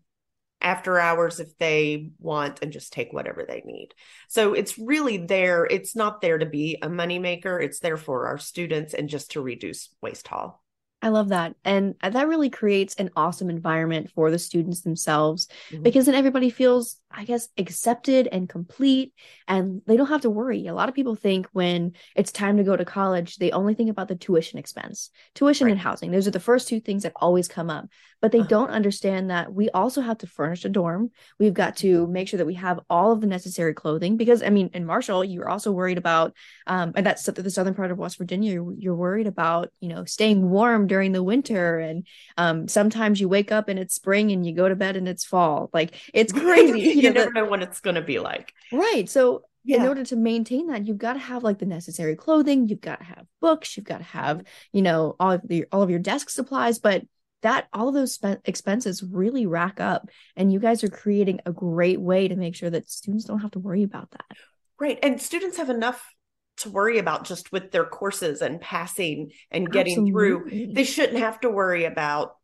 after 0.65 0.99
hours 0.99 1.39
if 1.39 1.57
they 1.59 2.11
want 2.19 2.59
and 2.63 2.73
just 2.73 2.93
take 2.93 3.13
whatever 3.13 3.45
they 3.47 3.63
need. 3.65 3.91
So 4.29 4.55
it's 4.55 4.79
really 4.79 5.19
there. 5.19 5.67
It's 5.67 5.95
not 5.95 6.21
there 6.21 6.39
to 6.39 6.47
be 6.47 6.79
a 6.83 6.89
moneymaker. 6.89 7.63
It's 7.63 7.79
there 7.79 7.99
for 7.99 8.27
our 8.27 8.39
students 8.39 8.95
and 8.95 9.09
just 9.09 9.33
to 9.33 9.43
reduce 9.43 9.91
waste 10.01 10.27
haul. 10.27 10.65
I 11.03 11.09
love 11.09 11.29
that. 11.29 11.55
And 11.67 11.97
that 12.01 12.29
really 12.29 12.49
creates 12.49 12.95
an 12.95 13.11
awesome 13.15 13.51
environment 13.51 14.11
for 14.15 14.31
the 14.31 14.39
students 14.39 14.81
themselves 14.81 15.49
mm-hmm. 15.71 15.83
because 15.83 16.07
then 16.07 16.15
everybody 16.15 16.49
feels, 16.49 16.97
I 17.17 17.25
guess, 17.25 17.49
accepted 17.57 18.29
and 18.31 18.49
complete 18.49 19.13
and 19.47 19.83
they 19.87 19.97
don't 19.97 20.09
have 20.09 20.23
to 20.23 20.31
worry. 20.31 20.67
A 20.67 20.75
lot 20.75 20.89
of 20.89 20.95
people 20.95 21.15
think 21.15 21.47
when 21.53 21.93
it's 22.15 22.33
time 22.33 22.57
to 22.57 22.65
go 22.65 22.77
to 22.77 22.85
college, 22.85 23.37
they 23.37 23.51
only 23.51 23.75
think 23.75 23.91
about 23.91 24.09
the 24.09 24.17
tuition 24.17 24.59
expense, 24.59 25.11
tuition 25.35 25.67
right. 25.67 25.73
and 25.73 25.81
housing. 25.81 26.11
Those 26.11 26.27
are 26.27 26.33
the 26.33 26.41
first 26.41 26.69
two 26.69 26.81
things 26.81 27.03
that 27.05 27.13
always 27.17 27.49
come 27.49 27.71
up. 27.71 27.89
But 28.21 28.33
they 28.33 28.41
uh-huh. 28.41 28.49
don't 28.49 28.71
understand 28.71 29.31
that 29.31 29.53
we 29.53 29.69
also 29.71 30.01
have 30.01 30.19
to 30.19 30.27
furnish 30.27 30.65
a 30.65 30.71
dorm. 30.71 31.11
We've 31.39 31.53
got 31.53 31.77
to 31.79 32.07
make 32.07 32.29
sure 32.29 32.39
that 32.39 32.47
we 32.47 32.55
have 32.55 32.81
all 32.89 33.13
of 33.13 33.21
the 33.21 33.27
necessary 33.27 33.75
clothing 33.75 34.17
because, 34.17 34.43
I 34.43 34.49
mean, 34.49 34.71
in 34.73 34.87
Marshall, 34.87 35.25
you're 35.25 35.49
also 35.49 35.73
worried 35.73 35.99
about, 35.99 36.33
um, 36.67 36.93
and 36.97 37.05
that's 37.05 37.25
the 37.25 37.51
southern 37.51 37.75
part 37.75 37.91
of 37.91 37.99
West 37.99 38.17
Virginia, 38.17 38.53
you're, 38.53 38.75
you're 38.79 38.97
worried 38.97 39.27
about, 39.27 39.71
you 39.81 39.91
know, 39.91 40.07
staying 40.07 40.49
warm 40.49 40.87
during 40.87 41.13
the 41.13 41.23
winter 41.23 41.79
and 41.79 42.07
um, 42.39 42.67
sometimes 42.67 43.21
you 43.21 43.29
wake 43.29 43.53
up 43.53 43.69
and 43.69 43.79
it's 43.79 43.95
spring 43.95 44.33
and 44.33 44.47
you 44.47 44.55
go 44.55 44.69
to 44.69 44.77
bed 44.77 44.97
and 44.97 45.09
it's 45.09 45.25
fall 45.25 45.71
like 45.73 45.95
it's 46.13 46.33
crazy 46.45 47.04
you, 47.05 47.15
know, 47.15 47.21
never 47.21 47.33
know 47.33 47.45
what 47.45 47.63
it's 47.63 47.81
going 47.81 47.95
to 47.95 48.03
be 48.03 48.19
like 48.19 48.53
right 48.73 49.09
so 49.09 49.43
yeah. 49.65 49.79
in 49.79 49.89
order 49.89 50.05
to 50.05 50.17
maintain 50.17 50.67
that 50.69 50.87
you've 50.87 50.99
got 50.99 51.15
to 51.15 51.19
have 51.19 51.43
like 51.43 51.59
the 51.59 51.67
necessary 51.67 52.17
clothing 52.17 52.69
you've 52.69 52.81
got 52.81 52.99
to 52.99 53.05
have 53.05 53.27
books 53.41 53.77
you've 53.77 53.87
got 53.87 53.99
to 53.99 54.05
have 54.05 54.43
you 54.73 54.83
know 54.83 55.17
all 55.19 55.33
of 55.33 55.43
the 55.45 55.65
all 55.73 55.83
of 55.83 55.91
your 55.91 55.99
desk 55.99 56.31
supplies 56.31 56.79
but 56.79 57.03
that 57.43 57.69
all 57.75 57.89
of 57.89 57.95
those 57.95 58.15
spe- 58.15 58.41
expenses 58.47 59.03
really 59.03 59.47
rack 59.47 59.79
up 59.79 60.09
and 60.37 60.53
you 60.53 60.59
guys 60.59 60.83
are 60.83 60.89
creating 60.89 61.41
a 61.45 61.53
great 61.53 62.01
way 62.01 62.29
to 62.29 62.37
make 62.37 62.55
sure 62.55 62.71
that 62.71 62.91
students 62.91 63.25
don't 63.25 63.41
have 63.41 63.51
to 63.51 63.59
worry 63.59 63.83
about 63.83 64.11
that 64.13 64.37
right 64.81 64.99
and 65.03 65.21
students 65.21 65.57
have 65.57 65.71
enough 65.71 66.15
to 66.57 66.71
worry 66.71 66.99
about 66.99 67.25
just 67.25 67.53
with 67.53 67.71
their 67.73 67.85
courses 67.85 68.43
and 68.43 68.61
passing 68.61 69.31
and 69.51 69.71
getting 69.71 69.99
Absolutely. 70.09 70.67
through. 70.67 70.73
They 70.75 70.85
shouldn't 70.85 71.19
have 71.19 71.41
to 71.41 71.51
worry 71.51 71.85
about 71.85 72.37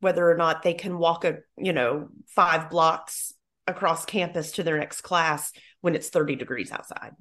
whether 0.00 0.28
or 0.28 0.36
not 0.36 0.62
they 0.62 0.74
can 0.74 0.98
walk 0.98 1.24
a, 1.24 1.38
you 1.56 1.72
know, 1.72 2.08
five 2.28 2.68
blocks 2.68 3.32
across 3.66 4.04
campus 4.04 4.52
to 4.52 4.62
their 4.62 4.78
next 4.78 5.00
class 5.00 5.52
when 5.80 5.94
it's 5.94 6.08
30 6.08 6.36
degrees 6.36 6.70
outside. 6.70 7.12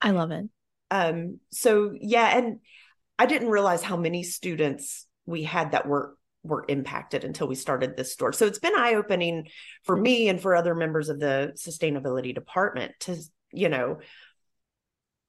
I 0.00 0.10
love 0.10 0.30
it. 0.30 0.46
Um 0.90 1.40
so 1.50 1.92
yeah 1.98 2.36
and 2.36 2.60
I 3.18 3.26
didn't 3.26 3.48
realize 3.48 3.82
how 3.82 3.96
many 3.96 4.22
students 4.22 5.06
we 5.24 5.42
had 5.42 5.72
that 5.72 5.86
were 5.86 6.16
were 6.42 6.64
impacted 6.68 7.24
until 7.24 7.48
we 7.48 7.56
started 7.56 7.96
this 7.96 8.12
store. 8.12 8.32
So 8.32 8.46
it's 8.46 8.60
been 8.60 8.76
eye 8.76 8.94
opening 8.94 9.48
for 9.82 9.96
me 9.96 10.28
and 10.28 10.40
for 10.40 10.54
other 10.54 10.74
members 10.74 11.08
of 11.08 11.18
the 11.18 11.52
sustainability 11.56 12.34
department 12.34 12.92
to 13.00 13.16
you 13.52 13.68
know 13.68 13.98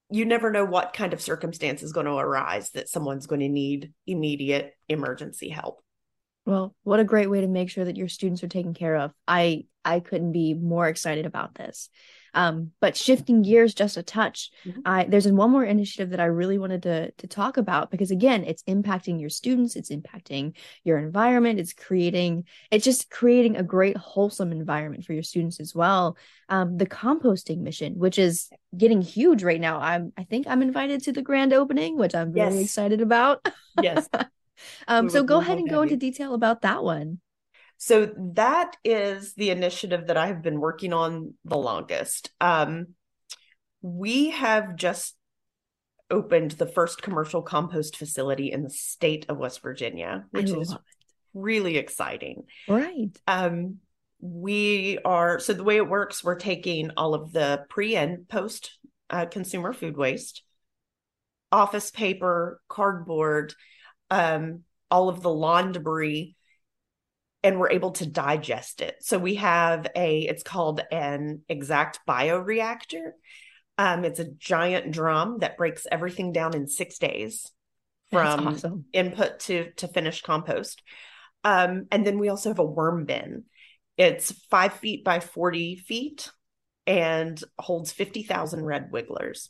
you 0.10 0.26
never 0.26 0.52
know 0.52 0.64
what 0.64 0.94
kind 0.94 1.14
of 1.14 1.22
circumstance 1.22 1.84
is 1.84 1.92
going 1.92 2.06
to 2.06 2.14
arise 2.14 2.72
that 2.72 2.90
someone's 2.90 3.28
going 3.28 3.42
to 3.42 3.50
need 3.50 3.94
immediate 4.06 4.74
emergency 4.88 5.50
help. 5.50 5.84
Well, 6.48 6.74
what 6.84 7.01
a 7.01 7.04
great 7.04 7.30
way 7.30 7.42
to 7.42 7.48
make 7.48 7.70
sure 7.70 7.84
that 7.84 7.98
your 7.98 8.08
students 8.08 8.42
are 8.42 8.48
taken 8.48 8.74
care 8.74 8.96
of. 8.96 9.12
I 9.27 9.66
I 9.84 10.00
couldn't 10.00 10.32
be 10.32 10.54
more 10.54 10.88
excited 10.88 11.25
about 11.25 11.56
this. 11.56 11.89
Um, 12.34 12.72
but 12.80 12.96
shifting 12.96 13.42
gears 13.42 13.74
just 13.74 13.98
a 13.98 14.04
touch, 14.04 14.51
mm-hmm. 14.66 14.82
I, 14.86 15.06
there's 15.06 15.27
one 15.27 15.50
more 15.51 15.66
initiative 15.66 16.12
that 16.12 16.22
I 16.22 16.25
really 16.25 16.58
wanted 16.58 16.84
to 16.84 17.12
to 17.12 17.27
talk 17.27 17.58
about 17.58 17.92
because 17.92 18.12
again, 18.12 18.46
it's 18.46 18.63
impacting 18.63 19.20
your 19.20 19.30
students, 19.30 19.75
it's 19.75 19.92
impacting 19.92 20.56
your 20.86 21.00
environment, 21.00 21.60
it's 21.60 21.74
creating, 21.74 22.46
it's 22.72 22.86
just 22.86 23.10
creating 23.10 23.58
a 23.58 23.63
great 23.63 23.98
wholesome 23.98 24.54
environment 24.54 25.04
for 25.04 25.12
your 25.12 25.24
students 25.24 25.60
as 25.60 25.75
well. 25.75 26.16
Um, 26.48 26.77
the 26.77 26.88
composting 26.88 27.58
mission, 27.58 27.96
which 27.96 28.18
is 28.18 28.50
getting 28.77 29.01
huge 29.01 29.44
right 29.44 29.60
now. 29.60 29.82
I'm 29.82 30.13
I 30.16 30.24
think 30.24 30.48
I'm 30.48 30.62
invited 30.62 31.04
to 31.04 31.12
the 31.12 31.22
grand 31.22 31.51
opening, 31.51 31.98
which 31.98 32.16
I'm 32.16 32.32
very 32.32 32.56
yes. 32.56 32.63
excited 32.63 33.01
about. 33.01 33.46
yes. 33.82 34.08
um, 34.88 35.10
so 35.10 35.24
go 35.24 35.40
ahead 35.40 35.58
and 35.58 35.70
go 35.70 35.82
into 35.82 35.96
detail 35.96 36.34
about 36.34 36.62
that 36.62 36.84
one. 36.84 37.20
So 37.78 38.12
that 38.34 38.76
is 38.84 39.34
the 39.36 39.52
initiative 39.52 40.08
that 40.08 40.18
I 40.18 40.28
have 40.28 40.42
been 40.42 40.60
working 40.60 40.94
on 40.94 41.36
the 41.46 41.58
longest. 41.58 42.32
Um, 42.42 42.88
we 43.82 44.32
have 44.32 44.76
just 44.76 45.16
opened 46.10 46.52
the 46.52 46.66
first 46.66 47.02
commercial 47.02 47.42
compost 47.42 47.98
facility 47.98 48.52
in 48.52 48.64
the 48.64 48.70
state 48.70 49.26
of 49.30 49.38
West 49.38 49.62
Virginia, 49.62 50.26
which 50.32 50.50
is 50.50 50.72
it. 50.72 50.78
really 51.34 51.78
exciting. 51.78 52.44
Right. 52.68 53.10
Um, 53.28 53.78
we 54.20 54.98
are 55.06 55.40
so 55.40 55.54
the 55.54 55.64
way 55.64 55.78
it 55.78 55.88
works, 55.88 56.24
we're 56.24 56.36
taking 56.36 56.92
all 56.98 57.14
of 57.14 57.32
the 57.32 57.66
pre 57.70 57.96
and 57.96 58.28
post 58.28 58.80
uh, 59.10 59.26
consumer 59.28 59.74
food 59.74 59.96
waste, 59.96 60.42
office 61.52 61.92
paper, 61.92 62.60
cardboard, 62.68 63.54
um, 64.10 64.64
all 64.90 65.10
of 65.10 65.22
the 65.22 65.34
lawn 65.34 65.72
debris 65.72 66.36
and 67.44 67.60
we're 67.60 67.72
able 67.72 67.92
to 67.92 68.06
digest 68.06 68.82
it. 68.82 68.96
So 69.02 69.18
we 69.18 69.36
have 69.36 69.88
a, 69.96 70.22
it's 70.22 70.44
called 70.44 70.82
an 70.92 71.42
XACT 71.50 72.00
bioreactor. 72.08 73.12
Um, 73.78 74.06
it's 74.06 74.20
a 74.20 74.32
giant 74.32 74.92
drum 74.92 75.38
that 75.40 75.58
breaks 75.58 75.86
everything 75.92 76.32
down 76.32 76.56
in 76.56 76.68
six 76.68 76.98
days 76.98 77.52
from 78.12 78.48
awesome. 78.48 78.86
input 78.94 79.40
to 79.42 79.72
to 79.74 79.88
finished 79.88 80.24
compost. 80.24 80.82
Um, 81.44 81.86
and 81.92 82.06
then 82.06 82.18
we 82.18 82.30
also 82.30 82.50
have 82.50 82.60
a 82.60 82.66
worm 82.66 83.06
bin. 83.06 83.44
It's 83.98 84.32
five 84.50 84.74
feet 84.74 85.04
by 85.04 85.20
40 85.20 85.76
feet 85.78 86.32
and 86.86 87.42
holds 87.58 87.92
50,000 87.92 88.64
red 88.64 88.92
wigglers. 88.92 89.50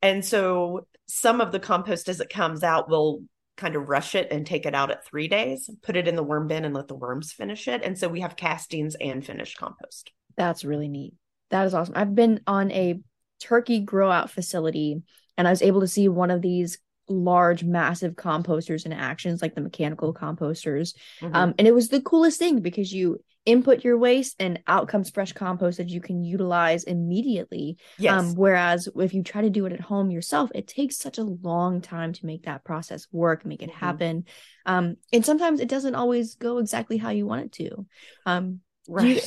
And 0.00 0.24
so 0.24 0.86
some 1.06 1.40
of 1.40 1.52
the 1.52 1.60
compost 1.60 2.08
as 2.08 2.20
it 2.20 2.30
comes 2.30 2.62
out 2.62 2.88
will 2.88 3.22
kind 3.58 3.76
of 3.76 3.88
rush 3.88 4.14
it 4.14 4.28
and 4.30 4.46
take 4.46 4.64
it 4.64 4.74
out 4.74 4.90
at 4.90 5.04
three 5.04 5.28
days, 5.28 5.68
put 5.82 5.96
it 5.96 6.08
in 6.08 6.16
the 6.16 6.22
worm 6.22 6.46
bin 6.46 6.64
and 6.64 6.74
let 6.74 6.88
the 6.88 6.94
worms 6.94 7.32
finish 7.32 7.68
it. 7.68 7.82
And 7.84 7.98
so 7.98 8.08
we 8.08 8.20
have 8.20 8.36
castings 8.36 8.94
and 8.98 9.24
finished 9.24 9.58
compost. 9.58 10.12
That's 10.36 10.64
really 10.64 10.88
neat. 10.88 11.14
That 11.50 11.66
is 11.66 11.74
awesome. 11.74 11.94
I've 11.96 12.14
been 12.14 12.40
on 12.46 12.70
a 12.70 13.00
turkey 13.40 13.80
grow 13.80 14.10
out 14.10 14.30
facility 14.30 15.02
and 15.36 15.46
I 15.46 15.50
was 15.50 15.62
able 15.62 15.80
to 15.80 15.88
see 15.88 16.08
one 16.08 16.30
of 16.30 16.42
these 16.42 16.78
large 17.08 17.64
massive 17.64 18.14
composters 18.14 18.84
in 18.84 18.92
actions 18.92 19.40
like 19.40 19.54
the 19.54 19.60
mechanical 19.60 20.12
composters 20.12 20.94
mm-hmm. 21.22 21.34
um, 21.34 21.54
and 21.58 21.66
it 21.66 21.74
was 21.74 21.88
the 21.88 22.02
coolest 22.02 22.38
thing 22.38 22.60
because 22.60 22.92
you 22.92 23.18
input 23.44 23.84
your 23.84 23.96
waste 23.96 24.36
and 24.38 24.60
out 24.66 24.88
comes 24.88 25.08
fresh 25.08 25.32
compost 25.32 25.78
that 25.78 25.88
you 25.88 26.00
can 26.00 26.22
utilize 26.22 26.84
immediately 26.84 27.78
yes. 27.98 28.12
Um, 28.12 28.34
whereas 28.34 28.88
if 28.96 29.14
you 29.14 29.22
try 29.22 29.42
to 29.42 29.50
do 29.50 29.64
it 29.66 29.72
at 29.72 29.80
home 29.80 30.10
yourself 30.10 30.50
it 30.54 30.66
takes 30.66 30.98
such 30.98 31.18
a 31.18 31.22
long 31.22 31.80
time 31.80 32.12
to 32.12 32.26
make 32.26 32.44
that 32.44 32.64
process 32.64 33.06
work 33.10 33.46
make 33.46 33.62
it 33.62 33.70
mm-hmm. 33.70 33.78
happen 33.78 34.24
um, 34.66 34.96
and 35.12 35.24
sometimes 35.24 35.60
it 35.60 35.68
doesn't 35.68 35.94
always 35.94 36.34
go 36.34 36.58
exactly 36.58 36.98
how 36.98 37.10
you 37.10 37.26
want 37.26 37.46
it 37.46 37.52
to 37.52 37.86
um, 38.26 38.60
right 38.88 39.02
do 39.02 39.08
you, 39.08 39.20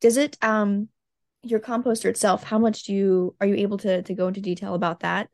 does 0.00 0.16
it 0.16 0.36
um 0.42 0.88
your 1.42 1.60
composter 1.60 2.06
itself 2.06 2.44
how 2.44 2.58
much 2.58 2.84
do 2.84 2.92
you 2.94 3.34
are 3.40 3.46
you 3.46 3.56
able 3.56 3.78
to 3.78 4.02
to 4.02 4.14
go 4.14 4.28
into 4.28 4.40
detail 4.40 4.74
about 4.74 5.00
that 5.00 5.28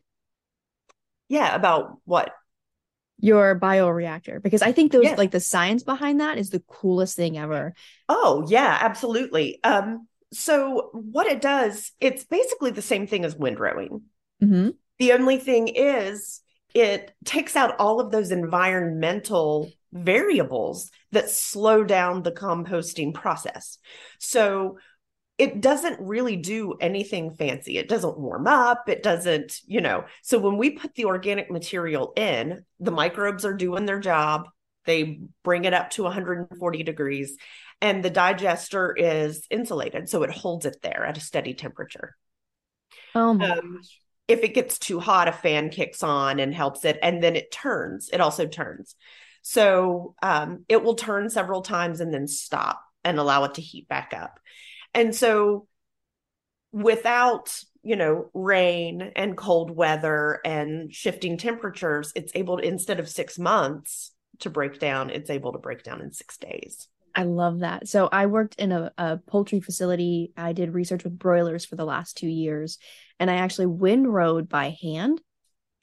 yeah, 1.30 1.54
about 1.54 1.98
what? 2.04 2.32
Your 3.20 3.58
bioreactor. 3.58 4.42
Because 4.42 4.62
I 4.62 4.72
think 4.72 4.92
those 4.92 5.04
yes. 5.04 5.18
like 5.18 5.30
the 5.30 5.40
science 5.40 5.82
behind 5.82 6.20
that 6.20 6.38
is 6.38 6.50
the 6.50 6.62
coolest 6.66 7.16
thing 7.16 7.38
ever. 7.38 7.74
Oh, 8.08 8.46
yeah, 8.48 8.78
absolutely. 8.80 9.62
Um, 9.62 10.06
so 10.32 10.90
what 10.92 11.26
it 11.26 11.40
does, 11.40 11.92
it's 12.00 12.24
basically 12.24 12.70
the 12.70 12.82
same 12.82 13.06
thing 13.06 13.24
as 13.24 13.34
windrowing. 13.34 14.02
Mm-hmm. 14.42 14.70
The 14.98 15.12
only 15.12 15.38
thing 15.38 15.68
is 15.68 16.40
it 16.74 17.12
takes 17.24 17.56
out 17.56 17.76
all 17.78 18.00
of 18.00 18.10
those 18.10 18.30
environmental 18.30 19.70
variables 19.92 20.90
that 21.10 21.30
slow 21.30 21.82
down 21.82 22.22
the 22.22 22.32
composting 22.32 23.12
process. 23.12 23.78
So 24.18 24.78
it 25.40 25.62
doesn't 25.62 25.98
really 25.98 26.36
do 26.36 26.74
anything 26.82 27.30
fancy. 27.30 27.78
It 27.78 27.88
doesn't 27.88 28.18
warm 28.18 28.46
up. 28.46 28.90
It 28.90 29.02
doesn't, 29.02 29.62
you 29.66 29.80
know. 29.80 30.04
So 30.22 30.38
when 30.38 30.58
we 30.58 30.72
put 30.72 30.94
the 30.94 31.06
organic 31.06 31.50
material 31.50 32.12
in, 32.14 32.66
the 32.78 32.90
microbes 32.90 33.46
are 33.46 33.54
doing 33.54 33.86
their 33.86 34.00
job. 34.00 34.50
They 34.84 35.22
bring 35.42 35.64
it 35.64 35.72
up 35.72 35.88
to 35.92 36.02
140 36.02 36.82
degrees, 36.82 37.38
and 37.80 38.04
the 38.04 38.10
digester 38.10 38.94
is 38.94 39.46
insulated. 39.48 40.10
So 40.10 40.24
it 40.24 40.30
holds 40.30 40.66
it 40.66 40.76
there 40.82 41.06
at 41.06 41.16
a 41.16 41.22
steady 41.22 41.54
temperature. 41.54 42.16
Oh 43.14 43.32
my 43.32 43.48
um, 43.48 43.76
gosh. 43.78 43.98
If 44.28 44.44
it 44.44 44.52
gets 44.52 44.78
too 44.78 45.00
hot, 45.00 45.26
a 45.26 45.32
fan 45.32 45.70
kicks 45.70 46.02
on 46.02 46.38
and 46.38 46.54
helps 46.54 46.84
it, 46.84 46.98
and 47.02 47.22
then 47.22 47.34
it 47.34 47.50
turns. 47.50 48.10
It 48.12 48.20
also 48.20 48.46
turns. 48.46 48.94
So 49.40 50.16
um, 50.22 50.66
it 50.68 50.84
will 50.84 50.96
turn 50.96 51.30
several 51.30 51.62
times 51.62 52.00
and 52.00 52.12
then 52.12 52.28
stop 52.28 52.82
and 53.04 53.18
allow 53.18 53.44
it 53.44 53.54
to 53.54 53.62
heat 53.62 53.88
back 53.88 54.12
up. 54.14 54.38
And 54.94 55.14
so 55.14 55.66
without, 56.72 57.58
you 57.82 57.96
know, 57.96 58.30
rain 58.34 59.12
and 59.16 59.36
cold 59.36 59.70
weather 59.70 60.40
and 60.44 60.92
shifting 60.94 61.36
temperatures, 61.36 62.12
it's 62.14 62.32
able 62.34 62.58
to, 62.58 62.64
instead 62.64 63.00
of 63.00 63.08
six 63.08 63.38
months 63.38 64.12
to 64.40 64.50
break 64.50 64.78
down, 64.78 65.10
it's 65.10 65.30
able 65.30 65.52
to 65.52 65.58
break 65.58 65.82
down 65.82 66.00
in 66.00 66.12
six 66.12 66.36
days. 66.36 66.88
I 67.14 67.24
love 67.24 67.60
that. 67.60 67.88
So 67.88 68.08
I 68.10 68.26
worked 68.26 68.54
in 68.56 68.72
a, 68.72 68.92
a, 68.96 69.16
poultry 69.16 69.60
facility. 69.60 70.32
I 70.36 70.52
did 70.52 70.74
research 70.74 71.04
with 71.04 71.18
broilers 71.18 71.64
for 71.64 71.76
the 71.76 71.84
last 71.84 72.16
two 72.16 72.28
years, 72.28 72.78
and 73.18 73.30
I 73.30 73.36
actually 73.36 73.66
windrowed 73.66 74.48
by 74.48 74.76
hand. 74.80 75.20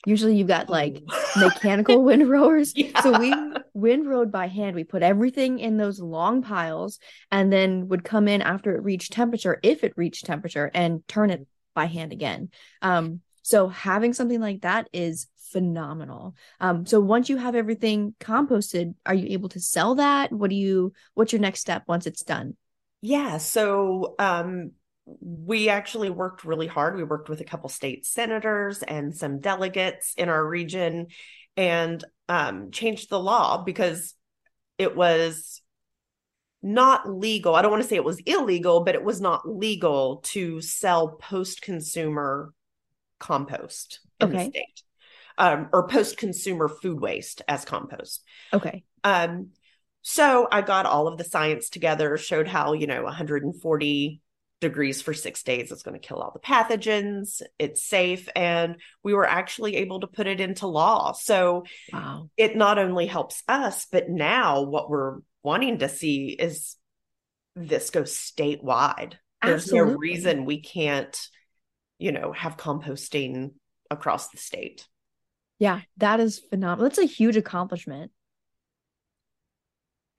Usually 0.06 0.38
you've 0.38 0.48
got 0.48 0.70
like 0.70 1.04
mechanical 1.38 2.04
windrowers. 2.04 2.74
Yeah. 2.76 3.02
So 3.02 3.20
we 3.20 3.34
windrowed 3.77 4.31
by 4.31 4.48
hand. 4.48 4.75
We 4.75 4.84
put 4.84 5.03
everything 5.03 5.60
in 5.60 5.77
those 5.77 6.00
long 6.00 6.41
piles 6.41 7.00
and 7.31 7.53
then 7.53 7.88
would 7.89 8.03
come 8.03 8.27
in 8.27 8.41
after 8.41 8.75
it 8.75 8.83
reached 8.83 9.13
temperature, 9.13 9.59
if 9.63 9.83
it 9.83 9.94
reached 9.96 10.25
temperature, 10.25 10.70
and 10.74 11.07
turn 11.07 11.29
it 11.29 11.48
by 11.74 11.85
hand 11.85 12.11
again. 12.11 12.50
Um, 12.81 13.22
so 13.44 13.68
having 13.68 14.13
something 14.13 14.42
like 14.42 14.61
that 14.61 14.90
is 14.92 15.27
phenomenal. 15.51 16.35
Um, 16.59 16.85
so 16.85 17.00
once 17.00 17.29
you 17.29 17.37
have 17.37 17.55
everything 17.55 18.16
composted, 18.20 18.96
are 19.05 19.13
you 19.13 19.27
able 19.29 19.50
to 19.50 19.59
sell 19.59 19.96
that? 19.96 20.31
What 20.31 20.50
do 20.50 20.55
you 20.55 20.94
what's 21.13 21.31
your 21.31 21.42
next 21.42 21.61
step 21.61 21.83
once 21.87 22.07
it's 22.07 22.24
done? 22.24 22.57
Yeah. 23.01 23.37
So 23.37 24.16
um 24.20 24.72
we 25.22 25.70
actually 25.70 26.09
worked 26.09 26.44
really 26.44 26.68
hard. 26.68 26.98
We 26.98 27.03
worked 27.03 27.29
with 27.29 27.40
a 27.40 27.46
couple 27.46 27.70
state 27.70 28.05
senators 28.05 28.83
and 28.83 29.16
some 29.16 29.40
delegates 29.40 30.13
in 30.18 30.27
our 30.27 30.46
region 30.46 31.07
and 31.55 32.03
um, 32.29 32.72
changed 32.72 33.09
the 33.09 33.20
law 33.20 33.63
because 33.63 34.13
it 34.77 34.96
was 34.96 35.61
not 36.61 37.09
legal. 37.09 37.55
I 37.55 37.61
don't 37.61 37.72
want 37.72 37.83
to 37.83 37.90
say 37.90 37.96
it 37.96 38.03
was 38.03 38.20
illegal, 38.20 38.83
but 38.83 38.96
it 38.96 39.03
was 39.03 39.22
not 39.22 39.48
legal 39.48 40.18
to 40.25 40.61
sell 40.61 41.09
post 41.09 41.61
consumer 41.61 42.53
compost 43.20 44.00
in 44.20 44.29
okay. 44.29 44.37
the 44.37 44.50
state 44.51 44.83
um, 45.37 45.70
or 45.72 45.87
post 45.87 46.18
consumer 46.18 46.68
food 46.68 47.00
waste 47.00 47.42
as 47.48 47.66
compost. 47.66 48.24
Okay. 48.53 48.83
Um, 49.03 49.50
so 50.01 50.48
I 50.51 50.61
got 50.61 50.85
all 50.85 51.07
of 51.07 51.18
the 51.18 51.24
science 51.24 51.70
together, 51.70 52.18
showed 52.18 52.48
how, 52.48 52.74
you 52.74 52.87
know, 52.87 53.03
140 53.03 54.22
degrees 54.59 55.01
for 55.01 55.13
six 55.13 55.43
days. 55.43 55.72
It's 55.72 55.83
going 55.83 56.00
to 56.00 56.05
kill 56.05 56.17
all 56.17 56.31
the 56.31 56.39
pathogens. 56.39 57.41
It's 57.59 57.83
safe. 57.83 58.27
And 58.35 58.77
we 59.03 59.13
were 59.13 59.27
actually 59.27 59.77
able 59.77 60.00
to 60.00 60.07
put 60.07 60.27
it 60.27 60.39
into 60.39 60.67
law. 60.67 61.11
So 61.13 61.63
wow. 61.93 62.29
it 62.37 62.55
not 62.55 62.79
only 62.79 63.05
helps 63.05 63.43
us, 63.48 63.85
but 63.91 64.09
now 64.09 64.63
what 64.63 64.89
we're 64.89 65.20
wanting 65.43 65.79
to 65.79 65.89
see 65.89 66.29
is 66.29 66.75
this 67.55 67.89
go 67.89 68.03
statewide. 68.03 69.13
There's 69.43 69.63
Absolutely. 69.63 69.91
no 69.91 69.98
reason 69.98 70.46
we 70.46 70.61
can't, 70.61 71.17
you 72.00 72.11
know, 72.11 72.31
have 72.31 72.57
composting 72.57 73.51
across 73.91 74.29
the 74.29 74.37
state. 74.37 74.87
Yeah, 75.59 75.81
that 75.98 76.20
is 76.20 76.39
phenomenal. 76.39 76.89
That's 76.89 77.00
a 77.00 77.05
huge 77.05 77.37
accomplishment. 77.37 78.11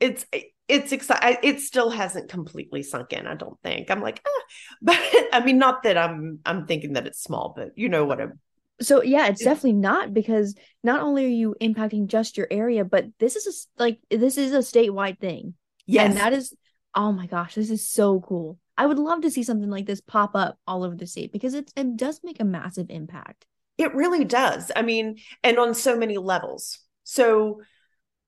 It's 0.00 0.24
eh, 0.32 0.42
it's 0.68 0.92
exciting. 0.92 1.38
It 1.42 1.60
still 1.60 1.90
hasn't 1.90 2.30
completely 2.30 2.82
sunk 2.82 3.12
in. 3.12 3.26
I 3.26 3.34
don't 3.34 3.58
think. 3.62 3.90
I'm 3.90 4.02
like, 4.02 4.22
ah. 4.26 4.42
but 4.82 4.98
I 5.32 5.42
mean, 5.44 5.58
not 5.58 5.82
that 5.82 5.96
I'm. 5.96 6.40
I'm 6.44 6.66
thinking 6.66 6.92
that 6.92 7.06
it's 7.06 7.22
small, 7.22 7.54
but 7.56 7.70
you 7.76 7.88
know 7.88 8.04
what 8.04 8.20
I'm. 8.20 8.38
So 8.80 9.02
yeah, 9.02 9.26
it's, 9.26 9.42
definitely 9.42 9.72
not 9.72 10.14
because 10.14 10.54
not 10.84 11.00
only 11.00 11.24
are 11.24 11.28
you 11.28 11.56
impacting 11.60 12.06
just 12.06 12.36
your 12.36 12.46
area, 12.48 12.84
but 12.84 13.06
this 13.18 13.34
is 13.34 13.66
a, 13.76 13.82
like 13.82 13.98
this 14.10 14.38
is 14.38 14.52
a 14.52 14.58
statewide 14.58 15.18
thing. 15.18 15.54
Yes, 15.86 16.10
and 16.10 16.18
that 16.18 16.32
is. 16.32 16.54
Oh 16.94 17.12
my 17.12 17.26
gosh, 17.26 17.54
this 17.54 17.70
is 17.70 17.88
so 17.88 18.20
cool. 18.20 18.58
I 18.76 18.86
would 18.86 18.98
love 18.98 19.22
to 19.22 19.30
see 19.30 19.42
something 19.42 19.70
like 19.70 19.86
this 19.86 20.00
pop 20.00 20.34
up 20.34 20.58
all 20.66 20.84
over 20.84 20.94
the 20.94 21.06
state 21.06 21.32
because 21.32 21.54
it 21.54 21.72
it 21.76 21.96
does 21.96 22.20
make 22.22 22.40
a 22.40 22.44
massive 22.44 22.86
impact. 22.90 23.46
It 23.78 23.94
really 23.94 24.24
does. 24.24 24.70
I 24.74 24.82
mean, 24.82 25.18
and 25.42 25.58
on 25.58 25.74
so 25.74 25.96
many 25.96 26.18
levels. 26.18 26.80
So 27.04 27.62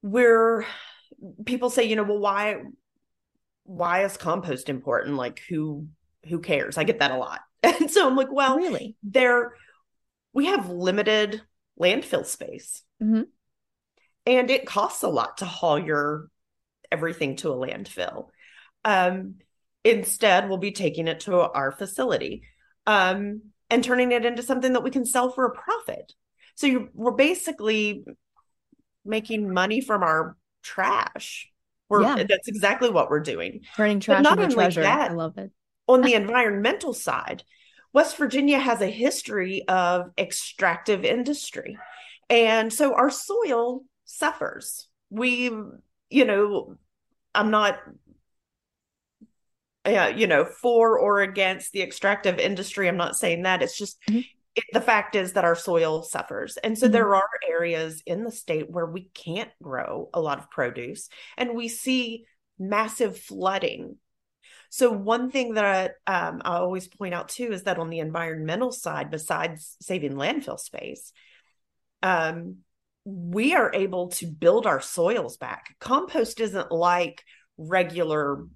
we're 0.03 0.64
people 1.44 1.70
say, 1.70 1.85
you 1.85 1.96
know, 1.96 2.02
well, 2.02 2.18
why 2.18 2.56
why 3.64 4.04
is 4.04 4.16
compost 4.16 4.68
important? 4.68 5.16
Like 5.16 5.40
who 5.48 5.87
who 6.28 6.40
cares? 6.40 6.78
I 6.78 6.85
get 6.85 7.00
that 7.00 7.12
a 7.12 7.16
lot. 7.16 7.40
And 7.62 7.90
so 7.90 8.06
I'm 8.06 8.16
like, 8.16 8.33
well, 8.33 8.56
really, 8.56 8.96
there 9.02 9.54
we 10.33 10.46
have 10.46 10.70
limited 10.70 11.42
landfill 11.80 12.24
space. 12.24 12.83
Mm-hmm. 13.02 13.22
And 14.26 14.50
it 14.50 14.66
costs 14.66 15.02
a 15.02 15.09
lot 15.09 15.38
to 15.38 15.44
haul 15.44 15.78
your 15.78 16.30
everything 16.90 17.37
to 17.37 17.50
a 17.50 17.56
landfill. 17.56 18.28
Um, 18.85 19.37
instead, 19.85 20.48
we'll 20.48 20.59
be 20.59 20.72
taking 20.72 21.09
it 21.09 21.20
to 21.20 21.37
our 21.37 21.72
facility 21.72 22.42
um, 22.87 23.42
and 23.68 23.85
turning 23.85 24.12
it 24.12 24.24
into 24.24 24.42
something 24.42 24.72
that 24.72 24.83
we 24.83 24.90
can 24.90 25.04
sell 25.04 25.30
for 25.30 25.46
a 25.46 25.54
profit. 25.54 26.12
So 26.54 26.66
you 26.66 26.88
we're 26.94 27.12
basically 27.12 28.04
making 29.04 29.52
money 29.52 29.80
from 29.80 30.02
our 30.02 30.37
trash. 30.62 31.48
We're 31.88 32.02
yeah. 32.02 32.24
that's 32.28 32.48
exactly 32.48 32.90
what 32.90 33.10
we're 33.10 33.20
doing. 33.20 33.62
Turning 33.76 34.00
trash 34.00 34.24
into 34.24 34.48
treasure. 34.48 34.82
That, 34.82 35.10
I 35.10 35.14
love 35.14 35.38
it. 35.38 35.50
on 35.88 36.02
the 36.02 36.14
environmental 36.14 36.94
side, 36.94 37.42
West 37.92 38.16
Virginia 38.16 38.58
has 38.58 38.80
a 38.80 38.86
history 38.86 39.66
of 39.66 40.10
extractive 40.16 41.04
industry. 41.04 41.76
And 42.28 42.72
so 42.72 42.94
our 42.94 43.10
soil 43.10 43.84
suffers. 44.04 44.86
We, 45.10 45.50
you 46.10 46.24
know, 46.24 46.76
I'm 47.34 47.50
not 47.50 47.80
uh, 49.84 50.12
you 50.14 50.26
know, 50.26 50.44
for 50.44 50.98
or 50.98 51.22
against 51.22 51.72
the 51.72 51.82
extractive 51.82 52.38
industry. 52.38 52.86
I'm 52.86 52.98
not 52.98 53.16
saying 53.16 53.42
that. 53.42 53.62
It's 53.62 53.76
just 53.76 53.98
mm-hmm 54.08 54.20
it, 54.54 54.64
the 54.72 54.80
fact 54.80 55.14
is 55.14 55.34
that 55.34 55.44
our 55.44 55.54
soil 55.54 56.02
suffers. 56.02 56.56
And 56.56 56.76
so 56.76 56.86
mm-hmm. 56.86 56.92
there 56.92 57.14
are 57.14 57.28
areas 57.48 58.02
in 58.06 58.24
the 58.24 58.32
state 58.32 58.70
where 58.70 58.86
we 58.86 59.10
can't 59.14 59.50
grow 59.62 60.08
a 60.12 60.20
lot 60.20 60.38
of 60.38 60.50
produce 60.50 61.08
and 61.36 61.54
we 61.54 61.68
see 61.68 62.24
massive 62.58 63.18
flooding. 63.18 63.96
So, 64.72 64.92
one 64.92 65.30
thing 65.30 65.54
that 65.54 65.96
I, 66.06 66.28
um, 66.28 66.42
I 66.44 66.58
always 66.58 66.86
point 66.86 67.12
out 67.12 67.28
too 67.28 67.52
is 67.52 67.64
that 67.64 67.78
on 67.78 67.90
the 67.90 67.98
environmental 67.98 68.70
side, 68.70 69.10
besides 69.10 69.76
saving 69.80 70.12
landfill 70.12 70.60
space, 70.60 71.12
um, 72.02 72.58
we 73.04 73.54
are 73.54 73.72
able 73.74 74.08
to 74.08 74.26
build 74.26 74.66
our 74.66 74.80
soils 74.80 75.36
back. 75.36 75.74
Compost 75.80 76.38
isn't 76.38 76.70
like 76.70 77.24
regular 77.56 78.46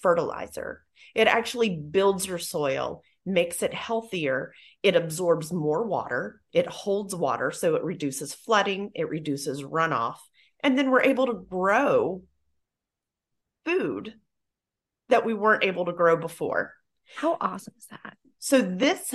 fertilizer, 0.00 0.84
it 1.14 1.28
actually 1.28 1.76
builds 1.76 2.26
your 2.26 2.38
soil, 2.38 3.02
makes 3.26 3.62
it 3.62 3.74
healthier. 3.74 4.52
It 4.82 4.96
absorbs 4.96 5.52
more 5.52 5.86
water, 5.86 6.40
it 6.52 6.66
holds 6.66 7.14
water, 7.14 7.50
so 7.50 7.74
it 7.74 7.84
reduces 7.84 8.34
flooding, 8.34 8.90
it 8.94 9.08
reduces 9.08 9.62
runoff. 9.62 10.16
And 10.62 10.78
then 10.78 10.90
we're 10.90 11.02
able 11.02 11.26
to 11.26 11.46
grow 11.48 12.22
food 13.64 14.14
that 15.08 15.24
we 15.24 15.34
weren't 15.34 15.64
able 15.64 15.86
to 15.86 15.92
grow 15.92 16.16
before. 16.16 16.74
How 17.16 17.36
awesome 17.40 17.74
is 17.76 17.86
that? 17.86 18.16
So, 18.38 18.60
this 18.62 19.14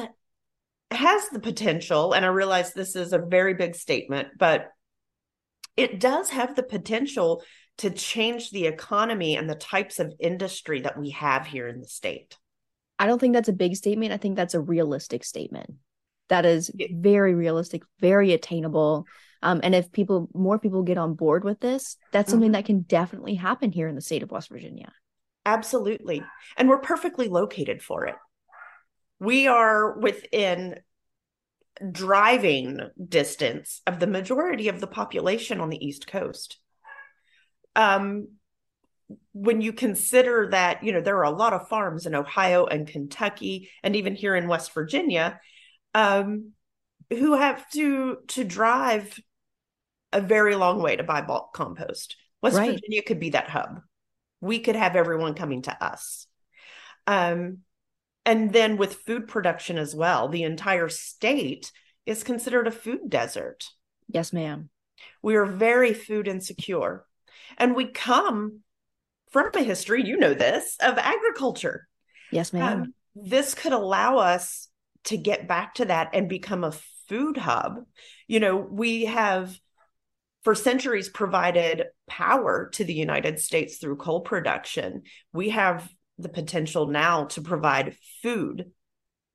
has 0.92 1.30
the 1.30 1.40
potential, 1.40 2.14
and 2.14 2.26
I 2.26 2.30
realize 2.30 2.74
this 2.74 2.96
is 2.96 3.14
a 3.14 3.20
very 3.20 3.54
big 3.54 3.76
statement, 3.76 4.30
but 4.38 4.68
it 5.76 6.00
does 6.00 6.30
have 6.30 6.56
the 6.56 6.64
potential 6.64 7.44
to 7.78 7.90
change 7.90 8.52
the 8.52 8.68
economy 8.68 9.36
and 9.36 9.50
the 9.50 9.56
types 9.56 10.00
of 10.00 10.14
industry 10.20 10.82
that 10.82 10.98
we 10.98 11.10
have 11.12 11.46
here 11.46 11.68
in 11.68 11.82
the 11.82 11.88
state. 11.88 12.38
I 12.98 13.08
don't 13.08 13.20
think 13.20 13.34
that's 13.34 13.50
a 13.50 13.54
big 13.54 13.76
statement. 13.76 14.14
I 14.14 14.18
think 14.18 14.36
that's 14.36 14.54
a 14.54 14.60
realistic 14.60 15.24
statement. 15.24 15.74
That 16.30 16.46
is 16.46 16.72
very 16.92 17.36
realistic, 17.36 17.84
very 18.00 18.34
attainable. 18.34 19.06
Um, 19.44 19.60
and 19.64 19.76
if 19.76 19.92
people, 19.92 20.30
more 20.34 20.58
people 20.58 20.84
get 20.84 20.98
on 20.98 21.14
board 21.14 21.44
with 21.44 21.60
this, 21.60 21.98
that's 22.12 22.32
something 22.32 22.48
mm-hmm. 22.48 22.54
that 22.54 22.66
can 22.66 22.82
definitely 22.82 23.36
happen 23.36 23.72
here 23.72 23.88
in 23.88 23.96
the 23.96 24.02
state 24.02 24.24
of 24.24 24.32
West 24.32 24.50
Virginia. 24.50 24.92
Absolutely. 25.46 26.24
And 26.58 26.68
we're 26.68 26.80
perfectly 26.80 27.28
located 27.28 27.84
for 27.84 28.06
it. 28.08 28.16
We 29.20 29.48
are 29.48 29.98
within 30.00 30.80
driving 31.92 32.80
distance 33.08 33.82
of 33.86 34.00
the 34.00 34.08
majority 34.08 34.70
of 34.70 34.80
the 34.80 34.88
population 34.88 35.60
on 35.60 35.70
the 35.70 35.86
East 35.86 36.08
Coast. 36.08 36.58
Um, 37.76 38.30
when 39.34 39.62
you 39.62 39.74
consider 39.74 40.50
that, 40.52 40.84
you 40.84 40.92
know, 40.92 41.02
there 41.02 41.18
are 41.18 41.24
a 41.24 41.30
lot 41.30 41.54
of 41.54 41.68
farms 41.68 42.06
in 42.06 42.16
Ohio 42.16 42.66
and 42.66 42.88
Kentucky, 42.88 43.70
and 43.84 43.96
even 43.96 44.16
here 44.16 44.36
in 44.36 44.48
West 44.48 44.74
Virginia, 44.74 45.40
um, 45.94 46.52
who 47.10 47.34
have 47.34 47.70
to 47.72 48.18
to 48.30 48.44
drive 48.44 49.20
a 50.12 50.22
very 50.22 50.56
long 50.56 50.82
way 50.82 50.96
to 50.96 51.04
buy 51.04 51.22
bulk 51.22 51.54
compost. 51.54 52.16
West 52.42 52.58
right. 52.58 52.72
Virginia 52.72 53.04
could 53.04 53.20
be 53.20 53.32
that 53.32 53.50
hub. 53.50 53.82
We 54.42 54.60
could 54.60 54.76
have 54.76 54.96
everyone 54.96 55.34
coming 55.34 55.64
to 55.64 55.84
us. 55.84 56.28
Um, 57.08 57.60
and 58.26 58.52
then 58.52 58.78
with 58.78 58.96
food 58.96 59.28
production 59.28 59.78
as 59.78 59.96
well, 59.96 60.30
the 60.30 60.44
entire 60.44 60.90
state 60.90 61.72
is 62.06 62.24
considered 62.24 62.68
a 62.68 62.72
food 62.72 63.10
desert. 63.10 63.66
Yes, 64.08 64.34
ma'am. 64.34 64.70
We 65.22 65.36
are 65.36 65.46
very 65.46 65.94
food 65.94 66.28
insecure. 66.28 67.06
And 67.58 67.76
we 67.76 67.86
come 67.86 68.62
from 69.36 69.52
a 69.54 69.64
history, 69.64 70.02
you 70.02 70.16
know 70.16 70.34
this, 70.34 70.78
of 70.80 70.98
agriculture. 70.98 71.90
Yes, 72.32 72.54
ma'am. 72.54 72.82
Um, 72.82 72.94
this 73.16 73.54
could 73.54 73.74
allow 73.74 74.20
us 74.20 74.70
to 75.06 75.18
get 75.18 75.46
back 75.46 75.74
to 75.74 75.84
that 75.84 76.12
and 76.14 76.30
become 76.30 76.64
a 76.64 76.72
food 77.10 77.36
hub. 77.36 77.84
You 78.30 78.40
know, 78.40 78.56
we 78.56 79.04
have 79.04 79.60
for 80.46 80.56
centuries 80.56 81.10
provided 81.10 81.84
power 82.08 82.70
to 82.76 82.86
the 82.86 82.94
United 82.94 83.42
States 83.42 83.76
through 83.76 83.98
coal 83.98 84.22
production. 84.22 85.02
We 85.34 85.50
have 85.50 85.86
the 86.18 86.30
potential 86.30 86.88
now 86.88 87.26
to 87.26 87.42
provide 87.42 87.98
food 88.24 88.72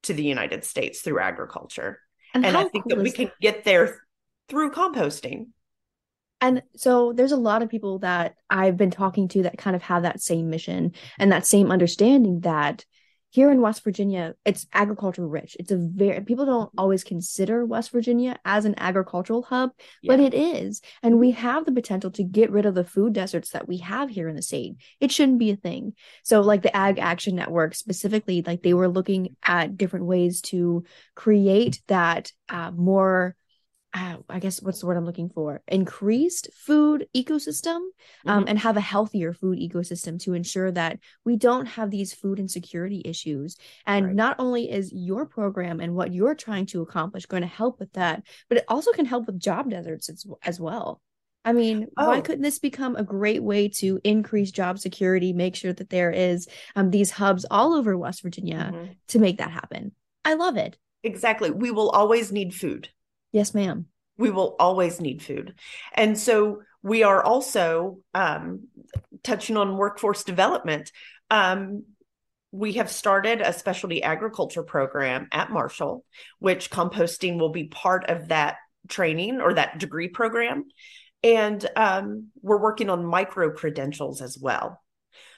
to 0.04 0.14
the 0.14 0.24
United 0.24 0.64
States 0.64 1.02
through 1.02 1.20
agriculture. 1.20 2.00
And, 2.32 2.46
and 2.46 2.56
I 2.56 2.64
think 2.64 2.84
cool 2.84 2.96
that 2.96 3.02
we 3.02 3.10
can 3.10 3.30
get 3.42 3.64
there 3.64 4.00
through 4.48 4.70
composting. 4.70 5.48
And 6.40 6.62
so 6.76 7.12
there's 7.12 7.32
a 7.32 7.36
lot 7.36 7.62
of 7.62 7.68
people 7.68 7.98
that 8.00 8.34
I've 8.48 8.76
been 8.76 8.90
talking 8.90 9.28
to 9.28 9.42
that 9.44 9.58
kind 9.58 9.76
of 9.76 9.82
have 9.82 10.02
that 10.02 10.22
same 10.22 10.50
mission 10.50 10.92
and 11.18 11.32
that 11.32 11.46
same 11.46 11.70
understanding 11.70 12.40
that 12.40 12.84
here 13.32 13.50
in 13.52 13.60
West 13.60 13.84
Virginia, 13.84 14.34
it's 14.44 14.66
agriculture 14.72 15.26
rich. 15.26 15.56
It's 15.60 15.70
a 15.70 15.76
very 15.76 16.20
people 16.22 16.46
don't 16.46 16.70
always 16.76 17.04
consider 17.04 17.64
West 17.64 17.92
Virginia 17.92 18.36
as 18.44 18.64
an 18.64 18.74
agricultural 18.76 19.42
hub, 19.42 19.70
yeah. 20.02 20.12
but 20.12 20.20
it 20.20 20.34
is. 20.34 20.82
And 21.02 21.20
we 21.20 21.30
have 21.30 21.64
the 21.64 21.72
potential 21.72 22.10
to 22.12 22.24
get 22.24 22.50
rid 22.50 22.66
of 22.66 22.74
the 22.74 22.84
food 22.84 23.12
deserts 23.12 23.50
that 23.50 23.68
we 23.68 23.78
have 23.78 24.10
here 24.10 24.28
in 24.28 24.34
the 24.34 24.42
state. 24.42 24.74
It 24.98 25.12
shouldn't 25.12 25.38
be 25.38 25.52
a 25.52 25.56
thing. 25.56 25.94
So 26.24 26.40
like 26.40 26.62
the 26.62 26.76
Ag 26.76 26.98
Action 26.98 27.36
Network 27.36 27.76
specifically, 27.76 28.42
like 28.44 28.62
they 28.62 28.74
were 28.74 28.88
looking 28.88 29.36
at 29.44 29.76
different 29.76 30.06
ways 30.06 30.40
to 30.42 30.84
create 31.14 31.80
that 31.86 32.32
uh, 32.48 32.72
more 32.72 33.36
uh, 33.92 34.16
I 34.28 34.38
guess 34.38 34.62
what's 34.62 34.80
the 34.80 34.86
word 34.86 34.96
I'm 34.96 35.06
looking 35.06 35.28
for? 35.28 35.62
Increased 35.66 36.48
food 36.54 37.08
ecosystem 37.14 37.80
um, 38.24 38.40
mm-hmm. 38.40 38.48
and 38.48 38.58
have 38.58 38.76
a 38.76 38.80
healthier 38.80 39.32
food 39.32 39.58
ecosystem 39.58 40.20
to 40.22 40.34
ensure 40.34 40.70
that 40.70 41.00
we 41.24 41.36
don't 41.36 41.66
have 41.66 41.90
these 41.90 42.14
food 42.14 42.38
insecurity 42.38 43.02
issues. 43.04 43.56
And 43.86 44.06
right. 44.06 44.14
not 44.14 44.36
only 44.38 44.70
is 44.70 44.92
your 44.92 45.26
program 45.26 45.80
and 45.80 45.94
what 45.94 46.12
you're 46.12 46.36
trying 46.36 46.66
to 46.66 46.82
accomplish 46.82 47.26
going 47.26 47.42
to 47.42 47.48
help 47.48 47.80
with 47.80 47.92
that, 47.94 48.22
but 48.48 48.58
it 48.58 48.64
also 48.68 48.92
can 48.92 49.06
help 49.06 49.26
with 49.26 49.40
job 49.40 49.70
deserts 49.70 50.08
as, 50.08 50.24
as 50.44 50.60
well. 50.60 51.00
I 51.44 51.52
mean, 51.52 51.88
oh. 51.96 52.08
why 52.08 52.20
couldn't 52.20 52.42
this 52.42 52.58
become 52.58 52.96
a 52.96 53.02
great 53.02 53.42
way 53.42 53.68
to 53.68 53.98
increase 54.04 54.50
job 54.50 54.78
security, 54.78 55.32
make 55.32 55.56
sure 55.56 55.72
that 55.72 55.90
there 55.90 56.10
is 56.10 56.46
um, 56.76 56.90
these 56.90 57.10
hubs 57.10 57.46
all 57.50 57.72
over 57.72 57.96
West 57.96 58.22
Virginia 58.22 58.70
mm-hmm. 58.72 58.92
to 59.08 59.18
make 59.18 59.38
that 59.38 59.50
happen? 59.50 59.92
I 60.24 60.34
love 60.34 60.56
it. 60.56 60.76
Exactly. 61.02 61.50
We 61.50 61.70
will 61.70 61.88
always 61.90 62.30
need 62.30 62.54
food. 62.54 62.90
Yes, 63.32 63.54
ma'am. 63.54 63.86
We 64.16 64.30
will 64.30 64.56
always 64.58 65.00
need 65.00 65.22
food. 65.22 65.54
And 65.94 66.18
so 66.18 66.62
we 66.82 67.02
are 67.02 67.22
also 67.22 67.98
um, 68.14 68.68
touching 69.22 69.56
on 69.56 69.76
workforce 69.76 70.24
development. 70.24 70.92
Um, 71.30 71.84
we 72.52 72.74
have 72.74 72.90
started 72.90 73.40
a 73.40 73.52
specialty 73.52 74.02
agriculture 74.02 74.62
program 74.62 75.28
at 75.32 75.52
Marshall, 75.52 76.04
which 76.38 76.70
composting 76.70 77.38
will 77.38 77.50
be 77.50 77.68
part 77.68 78.10
of 78.10 78.28
that 78.28 78.56
training 78.88 79.40
or 79.40 79.54
that 79.54 79.78
degree 79.78 80.08
program. 80.08 80.64
And 81.22 81.64
um, 81.76 82.28
we're 82.42 82.60
working 82.60 82.90
on 82.90 83.04
micro 83.04 83.50
credentials 83.50 84.20
as 84.20 84.38
well. 84.38 84.82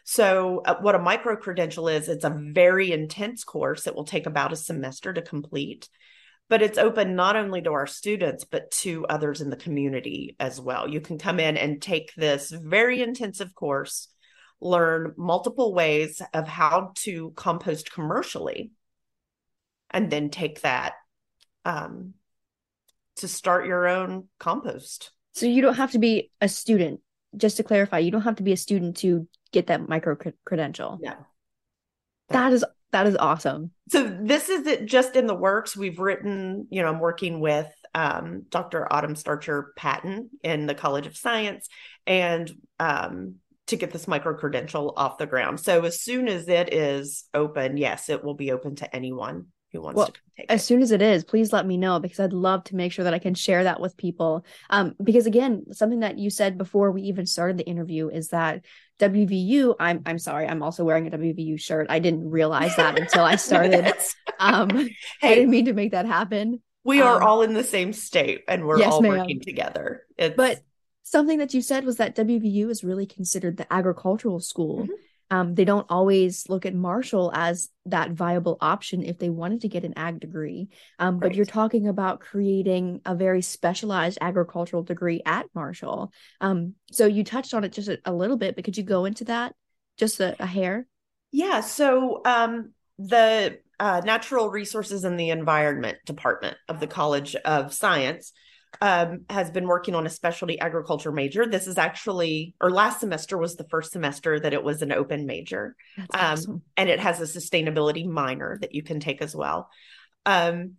So, 0.05 0.63
uh, 0.65 0.77
what 0.81 0.95
a 0.95 1.01
micro 1.01 1.37
credential 1.37 1.89
is, 1.89 2.09
it's 2.09 2.25
a 2.25 2.37
very 2.37 2.91
intense 2.91 3.45
course. 3.45 3.87
It 3.87 3.95
will 3.95 4.05
take 4.05 4.27
about 4.27 4.53
a 4.53 4.57
semester 4.57 5.13
to 5.13 5.23
complete 5.23 5.89
but 6.53 6.61
it's 6.61 6.77
open 6.77 7.17
not 7.17 7.35
only 7.35 7.63
to 7.63 7.73
our 7.73 7.87
students 7.87 8.45
but 8.45 8.71
to 8.71 9.07
others 9.07 9.41
in 9.41 9.49
the 9.49 9.57
community 9.57 10.37
as 10.39 10.61
well. 10.61 10.87
You 10.87 11.01
can 11.01 11.17
come 11.17 11.41
in 11.41 11.57
and 11.57 11.81
take 11.81 12.13
this 12.15 12.51
very 12.51 13.01
intensive 13.01 13.55
course 13.55 14.09
learn 14.61 15.15
multiple 15.17 15.73
ways 15.73 16.21
of 16.35 16.47
how 16.47 16.93
to 16.97 17.33
compost 17.37 17.91
commercially 17.91 18.71
and 19.93 20.11
then 20.11 20.29
take 20.29 20.61
that 20.61 20.93
um, 21.65 22.13
to 23.17 23.29
start 23.29 23.67
your 23.67 23.89
own 23.89 24.29
compost. 24.39 25.11
So 25.33 25.47
you 25.47 25.63
don't 25.63 25.77
have 25.77 25.93
to 25.93 25.99
be 25.99 26.33
a 26.43 26.51
student. 26.51 27.01
Just 27.35 27.57
to 27.57 27.63
clarify 27.63 28.01
you 28.01 28.11
don't 28.11 28.21
have 28.21 28.37
to 28.37 28.43
be 28.43 28.53
a 28.53 28.59
student 28.59 28.99
to 28.99 29.27
get 29.53 29.69
that 29.69 29.89
micro 29.89 30.19
credential. 30.45 30.99
Yeah 31.03 31.15
that 32.33 32.53
is 32.53 32.65
that 32.93 33.07
is 33.07 33.17
awesome. 33.17 33.71
So 33.89 34.05
this 34.21 34.49
is 34.49 34.67
it 34.67 34.87
just 34.87 35.17
in 35.17 35.27
the 35.27 35.35
works. 35.35 35.77
We've 35.77 35.99
written, 35.99 36.67
you 36.71 36.83
know, 36.83 36.89
I'm 36.89 37.01
working 37.01 37.41
with 37.41 37.69
um, 37.95 38.45
Dr. 38.49 38.91
Autumn 38.93 39.17
Starcher 39.17 39.73
Patton 39.77 40.31
in 40.43 40.67
the 40.67 40.75
College 40.75 41.07
of 41.07 41.17
Science 41.17 41.69
and 42.07 42.51
um, 42.79 43.37
to 43.69 43.77
get 43.77 43.91
this 43.91 44.09
micro 44.09 44.35
credential 44.35 44.93
off 44.97 45.19
the 45.19 45.27
ground. 45.27 45.61
So 45.61 45.85
as 45.85 46.03
soon 46.03 46.29
as 46.29 46.49
it 46.49 46.73
is 46.73 47.25
open, 47.33 47.77
yes, 47.77 48.09
it 48.09 48.23
will 48.23 48.35
be 48.35 48.53
open 48.53 48.77
to 48.77 48.95
anyone 48.95 49.47
who 49.73 49.81
wants 49.81 49.97
well, 49.97 50.07
to 50.09 50.21
take 50.37 50.47
as 50.51 50.63
it. 50.63 50.65
soon 50.65 50.83
as 50.83 50.91
it 50.91 51.03
is 51.03 51.25
please 51.25 51.53
let 51.53 51.67
me 51.67 51.77
know 51.77 51.99
because 51.99 52.21
i'd 52.21 52.33
love 52.33 52.63
to 52.65 52.77
make 52.77 52.93
sure 52.93 53.05
that 53.05 53.15
i 53.15 53.19
can 53.19 53.35
share 53.35 53.65
that 53.65 53.81
with 53.81 53.97
people. 53.97 54.45
Um, 54.71 54.95
because 55.03 55.27
again 55.27 55.65
something 55.73 56.01
that 56.01 56.19
you 56.19 56.31
said 56.31 56.59
before 56.59 56.91
we 56.91 57.03
even 57.03 57.27
started 57.27 57.59
the 57.59 57.67
interview 57.67 58.09
is 58.09 58.29
that 58.29 58.65
wvu 59.01 59.75
i'm 59.81 60.03
i'm 60.07 60.19
sorry 60.19 60.47
i'm 60.47 60.63
also 60.63 60.85
wearing 60.85 61.07
a 61.07 61.11
wvu 61.11 61.59
shirt. 61.59 61.87
I 61.91 61.99
didn't 61.99 62.29
realize 62.29 62.77
that 62.77 62.99
until 62.99 63.25
i 63.25 63.37
started 63.49 63.93
um 64.39 64.71
hey, 64.71 64.97
i 65.23 65.35
didn't 65.35 65.51
mean 65.51 65.67
to 65.67 65.73
make 65.73 65.93
that 65.93 66.07
happen. 66.07 66.61
We 66.85 67.01
are 67.01 67.23
um, 67.23 67.29
all 67.29 67.43
in 67.43 67.55
the 67.55 67.65
same 67.65 67.93
state 67.93 68.43
and 68.49 68.67
we're 68.67 68.79
yes, 68.79 68.93
all 68.93 69.03
ma'am. 69.03 69.19
working 69.19 69.41
together. 69.41 70.03
It's... 70.19 70.37
but 70.37 70.61
something 71.05 71.39
that 71.39 71.55
you 71.55 71.63
said 71.63 71.85
was 71.85 71.97
that 71.97 72.17
wvu 72.17 72.69
is 72.69 72.85
really 72.85 73.07
considered 73.07 73.57
the 73.57 73.73
agricultural 73.73 74.41
school. 74.41 74.83
Mm-hmm 74.83 74.93
um, 75.33 75.55
they 75.55 75.65
don't 75.65 75.87
always 75.89 76.47
look 76.51 76.67
at 76.67 76.75
Marshall 76.75 77.33
as 77.35 77.71
that 77.87 78.11
viable 78.11 78.59
option 78.61 79.03
if 79.03 79.19
they 79.19 79.31
wanted 79.31 79.63
to 79.63 79.69
get 79.69 79.83
an 79.83 79.95
ag 79.97 80.21
degree. 80.21 80.69
Um, 80.99 81.15
right. 81.15 81.31
But 81.31 81.35
you're 81.35 81.47
talking 81.47 81.89
about 81.89 82.21
creating 82.21 83.01
a 83.07 83.15
very 83.15 83.41
specialized 83.41 84.19
agricultural 84.21 84.83
degree 84.83 85.23
at 85.25 85.47
Marshall. 85.55 86.13
Um, 86.43 86.75
so 86.91 87.07
you 87.07 87.25
touched 87.25 87.55
on 87.55 87.65
it 87.65 87.73
just 87.73 87.89
a, 87.89 87.99
a, 88.05 88.13
little 88.13 88.37
bit, 88.37 88.57
but 88.57 88.65
could 88.65 88.77
you 88.77 88.83
go 88.83 89.07
into 89.07 89.25
that 89.25 89.55
just 89.97 90.21
a, 90.21 90.37
a 90.39 90.45
hair? 90.45 90.87
Yeah. 91.31 91.63
So 91.63 92.21
um, 92.27 92.73
the 92.99 93.59
uh, 93.81 94.03
Natural 94.05 94.51
Resources 94.51 95.05
and 95.05 95.19
the 95.19 95.31
Environment 95.31 95.97
Department 96.05 96.59
of 96.69 96.79
the 96.79 96.87
College 96.87 97.37
of 97.37 97.73
Science 97.73 98.35
um, 98.81 99.23
has 99.29 99.51
been 99.51 99.67
working 99.67 99.95
on 99.95 100.07
a 100.07 100.11
specialty 100.11 100.59
agriculture 100.59 101.13
major. 101.13 101.47
This 101.47 101.67
is 101.67 101.79
actually, 101.79 102.55
or 102.61 102.71
last 102.71 103.01
semester 103.01 103.37
was 103.39 103.57
the 103.57 103.65
first 103.69 103.93
semester 103.93 104.41
that 104.41 104.53
it 104.53 104.63
was 104.65 104.83
an 104.83 104.93
open 104.93 105.27
major. 105.27 105.77
Um, 105.99 106.07
awesome. 106.13 106.63
and 106.77 106.89
it 106.89 106.99
has 107.01 107.21
a 107.21 107.25
sustainability 107.25 108.07
minor 108.07 108.59
that 108.61 108.75
you 108.75 108.83
can 108.83 108.99
take 109.01 109.21
as 109.23 109.37
well. 109.37 109.69
Um, 110.27 110.75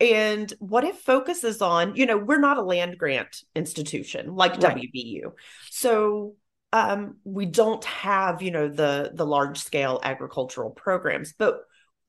and 0.00 0.52
what 0.58 0.84
it 0.84 0.96
focuses 0.96 1.62
on, 1.62 1.96
you 1.96 2.06
know, 2.06 2.18
we're 2.18 2.40
not 2.40 2.58
a 2.58 2.62
land 2.62 2.98
grant 2.98 3.42
institution 3.54 4.34
like 4.34 4.60
Right. 4.62 4.76
WVU. 4.76 5.32
So 5.70 6.34
um, 6.72 7.16
we 7.24 7.46
don't 7.46 7.84
have, 7.84 8.42
you 8.42 8.50
know, 8.50 8.68
the 8.68 9.10
the 9.14 9.24
large 9.24 9.58
scale 9.58 10.00
agricultural 10.02 10.70
programs, 10.70 11.32
but 11.38 11.60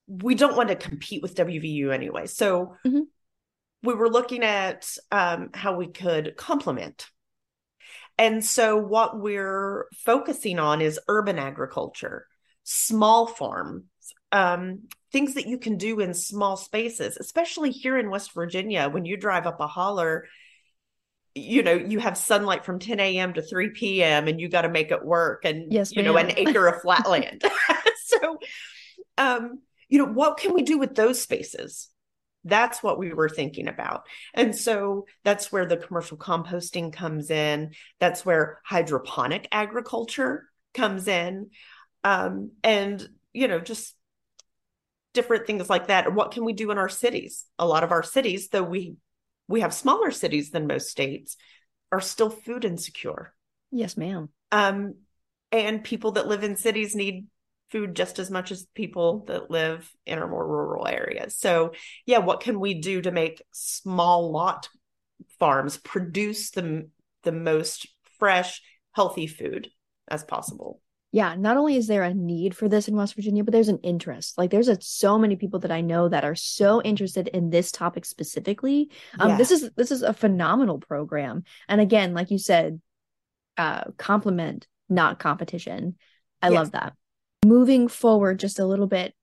we 0.07 0.35
don't 0.35 0.57
want 0.57 0.69
to 0.69 0.75
compete 0.75 1.21
with 1.21 1.35
WVU 1.35 1.91
anyway. 1.93 2.27
So 2.27 2.75
Mhm. 2.85 3.03
We 3.83 3.93
were 3.93 4.09
looking 4.09 4.43
at 4.43 4.89
um, 5.11 5.49
how 5.53 5.75
we 5.75 5.87
could 5.87 6.35
complement. 6.37 7.07
And 8.17 8.43
so 8.43 8.77
what 8.77 9.19
we're 9.19 9.85
focusing 9.93 10.59
on 10.59 10.81
is 10.81 10.99
urban 11.07 11.37
agriculture, 11.37 12.25
small 12.63 13.27
farms, 13.27 13.83
um, 14.31 14.87
things 15.11 15.35
that 15.35 15.47
you 15.47 15.57
can 15.57 15.77
do 15.77 15.99
in 15.99 16.13
small 16.13 16.57
spaces, 16.57 17.17
especially 17.17 17.71
here 17.71 17.97
in 17.97 18.09
West 18.09 18.33
Virginia. 18.33 18.89
When 18.89 19.05
you 19.05 19.17
drive 19.17 19.45
up 19.45 19.59
a 19.59 19.67
holler, 19.67 20.25
you 21.35 21.61
know, 21.61 21.73
you 21.73 21.99
have 21.99 22.17
sunlight 22.17 22.65
from 22.65 22.79
10 22.79 22.99
a.m. 22.99 23.33
to 23.33 23.41
3 23.43 23.69
p.m. 23.69 24.27
and 24.27 24.41
you 24.41 24.49
got 24.49 24.63
to 24.63 24.69
make 24.69 24.89
it 24.89 25.05
work 25.05 25.45
and, 25.45 25.71
Yes, 25.71 25.95
you 25.95 26.01
know, 26.01 26.17
an 26.17 26.31
acre 26.37 26.67
of 26.67 26.81
flat 26.81 27.07
land. 27.07 27.43
so, 28.05 28.39
um, 29.19 29.59
you 29.87 29.99
know, 29.99 30.11
what 30.11 30.37
can 30.37 30.53
we 30.53 30.63
do 30.63 30.79
with 30.79 30.95
those 30.95 31.21
spaces? 31.21 31.89
That's 32.47 32.81
what 32.81 32.97
we 32.97 33.13
were 33.13 33.29
thinking 33.29 33.67
about. 33.67 34.07
And 34.33 34.55
so 34.55 35.05
that's 35.23 35.51
where 35.51 35.65
the 35.65 35.77
commercial 35.77 36.17
composting 36.17 36.93
comes 36.93 37.29
in. 37.29 37.73
That's 37.99 38.25
where 38.25 38.61
hydroponic 38.63 39.47
agriculture 39.51 40.45
comes 40.73 41.07
in. 41.07 41.49
Um, 42.03 42.51
and, 42.63 43.07
you 43.33 43.47
know, 43.47 43.59
just 43.59 43.95
different 45.13 45.47
things 45.47 45.69
like 45.69 45.87
that. 45.87 46.13
What 46.13 46.31
can 46.31 46.45
we 46.45 46.53
do 46.53 46.71
in 46.71 46.77
our 46.77 46.89
cities? 46.89 47.45
A 47.57 47.67
lot 47.67 47.83
of 47.83 47.91
our 47.91 48.03
cities, 48.03 48.49
though 48.49 48.63
we 48.63 48.95
we 49.47 49.61
have 49.61 49.73
smaller 49.73 50.11
cities 50.11 50.51
than 50.51 50.67
most 50.67 50.89
states, 50.89 51.37
are 51.91 52.01
still 52.01 52.29
food 52.29 52.65
insecure. 52.65 53.33
Yes, 53.71 53.97
ma'am. 53.97 54.29
Um, 54.51 54.95
and 55.51 55.83
people 55.83 56.13
that 56.13 56.27
live 56.27 56.43
in 56.43 56.55
cities 56.55 56.95
need 56.95 57.27
food 57.69 57.95
just 57.95 58.19
as 58.19 58.31
much 58.31 58.51
as 58.51 58.67
people 58.73 59.25
that 59.27 59.51
live 59.51 59.89
in 60.05 60.19
our 60.19 60.27
more 60.27 60.47
rural 60.47 60.87
areas. 60.87 61.37
So, 61.37 61.71
yeah, 62.05 62.19
what 62.19 62.39
can 62.39 62.59
we 62.59 62.75
do 62.75 63.01
to 63.01 63.11
make 63.11 63.43
small 63.51 64.31
lot 64.31 64.69
farms 65.39 65.77
produce 65.77 66.51
the 66.51 66.89
the 67.23 67.31
most 67.31 67.87
fresh, 68.19 68.61
healthy 68.93 69.27
food 69.27 69.69
as 70.07 70.23
possible? 70.23 70.81
yeah, 71.11 71.35
not 71.35 71.55
only 71.57 71.77
is 71.77 71.87
there 71.87 72.03
a 72.03 72.13
need 72.13 72.55
for 72.55 72.67
this 72.67 72.87
in 72.87 72.95
West 72.95 73.15
Virginia, 73.15 73.43
but 73.43 73.51
there's 73.53 73.69
an 73.69 73.79
interest. 73.81 74.37
Like 74.37 74.51
there's 74.51 74.67
a, 74.67 74.77
so 74.81 75.17
many 75.17 75.35
people 75.35 75.59
that 75.61 75.71
I 75.71 75.81
know 75.81 76.09
that 76.09 76.25
are 76.25 76.35
so 76.35 76.81
interested 76.81 77.29
in 77.29 77.49
this 77.49 77.71
topic 77.71 78.05
specifically. 78.05 78.91
Um, 79.17 79.37
this 79.37 79.51
is 79.51 79.69
this 79.75 79.91
is 79.91 80.03
a 80.03 80.13
phenomenal 80.13 80.79
program, 80.79 81.43
and 81.69 81.79
again, 81.79 82.13
like 82.13 82.29
you 82.29 82.37
said, 82.37 82.81
uh, 83.57 83.85
compliment, 83.97 84.67
not 84.89 85.17
competition. 85.17 85.95
I 86.41 86.49
Yes. 86.49 86.57
love 86.57 86.71
that. 86.73 86.93
Moving 87.45 87.87
forward 87.87 88.39
just 88.39 88.59
a 88.59 88.65
little 88.65 88.87
bit, 88.87 89.13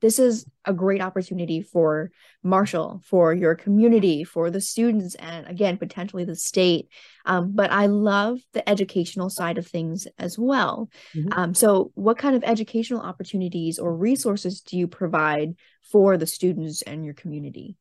this 0.00 0.18
is 0.18 0.46
a 0.64 0.72
great 0.72 1.00
opportunity 1.00 1.60
for 1.60 2.10
Marshall, 2.42 3.02
for 3.04 3.34
your 3.34 3.54
community, 3.54 4.22
for 4.22 4.50
the 4.50 4.60
students, 4.60 5.14
and 5.16 5.46
again, 5.48 5.76
potentially 5.76 6.24
the 6.24 6.36
state. 6.36 6.88
Um, 7.26 7.52
but 7.54 7.72
I 7.72 7.86
love 7.86 8.38
the 8.52 8.68
educational 8.68 9.28
side 9.28 9.58
of 9.58 9.66
things 9.66 10.06
as 10.18 10.38
well. 10.38 10.88
Mhm. 11.14 11.36
Um, 11.36 11.54
so, 11.54 11.90
what 11.94 12.18
kind 12.18 12.36
of 12.36 12.44
educational 12.44 13.00
opportunities 13.00 13.78
or 13.78 13.94
resources 13.94 14.60
do 14.60 14.78
you 14.78 14.86
provide 14.86 15.56
for 15.90 16.16
the 16.16 16.26
students 16.26 16.82
and 16.82 17.04
your 17.04 17.14
community? 17.14 17.76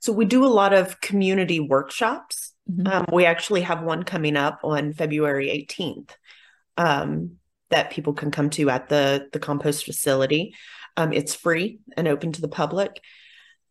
So 0.00 0.12
we 0.12 0.24
do 0.24 0.44
a 0.44 0.46
lot 0.46 0.72
of 0.72 1.00
community 1.00 1.58
workshops. 1.58 2.54
Mhm. 2.70 2.86
Um, 2.86 3.06
we 3.12 3.24
actually 3.24 3.62
have 3.62 3.82
one 3.82 4.04
coming 4.04 4.36
up 4.36 4.60
on 4.62 4.92
February 4.92 5.50
18th 5.50 6.16
um, 6.76 7.37
that 7.70 7.90
people 7.90 8.12
can 8.12 8.30
come 8.30 8.50
to 8.50 8.70
at 8.70 8.88
the 8.88 9.28
the 9.32 9.38
compost 9.38 9.84
facility. 9.84 10.54
Um, 10.96 11.12
it's 11.12 11.34
free 11.34 11.78
and 11.96 12.08
open 12.08 12.32
to 12.32 12.40
the 12.40 12.48
public. 12.48 13.02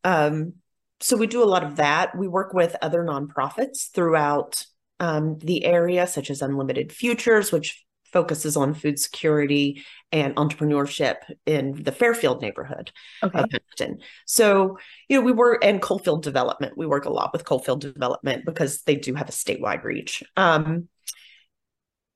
Um, 0.04 0.54
so 1.00 1.18
we 1.18 1.28
do 1.28 1.44
a 1.44 1.46
lot 1.46 1.64
of 1.64 1.76
that. 1.78 2.18
We 2.18 2.28
work 2.28 2.54
with 2.54 2.76
other 2.82 3.04
nonprofits 3.04 3.92
throughout 3.94 4.66
um, 5.00 5.38
the 5.40 5.66
area, 5.66 6.08
such 6.08 6.30
as 6.30 6.42
Unlimited 6.42 6.92
Futures, 6.92 7.52
which 7.52 7.84
focuses 8.14 8.56
on 8.56 8.74
food 8.74 8.98
security 8.98 9.84
and 10.12 10.34
entrepreneurship 10.36 11.16
in 11.46 11.84
the 11.84 11.92
Fairfield 11.92 12.42
neighborhood 12.42 12.92
Okay. 13.22 13.38
of 13.40 13.52
Huntington. 13.52 14.00
So, 14.26 14.78
you 15.10 15.18
know, 15.20 15.26
we 15.26 15.34
work 15.34 15.64
and 15.64 15.82
Coalfield 15.82 16.24
Development. 16.24 16.78
We 16.78 16.88
work 16.88 17.06
a 17.06 17.12
lot 17.12 17.34
with 17.34 17.44
Coalfield 17.44 17.82
Development 17.82 18.46
because 18.46 18.82
they 18.84 18.96
do 18.96 19.14
have 19.14 19.28
a 19.28 19.34
statewide 19.34 19.84
reach. 19.84 20.24
Um, 20.38 20.88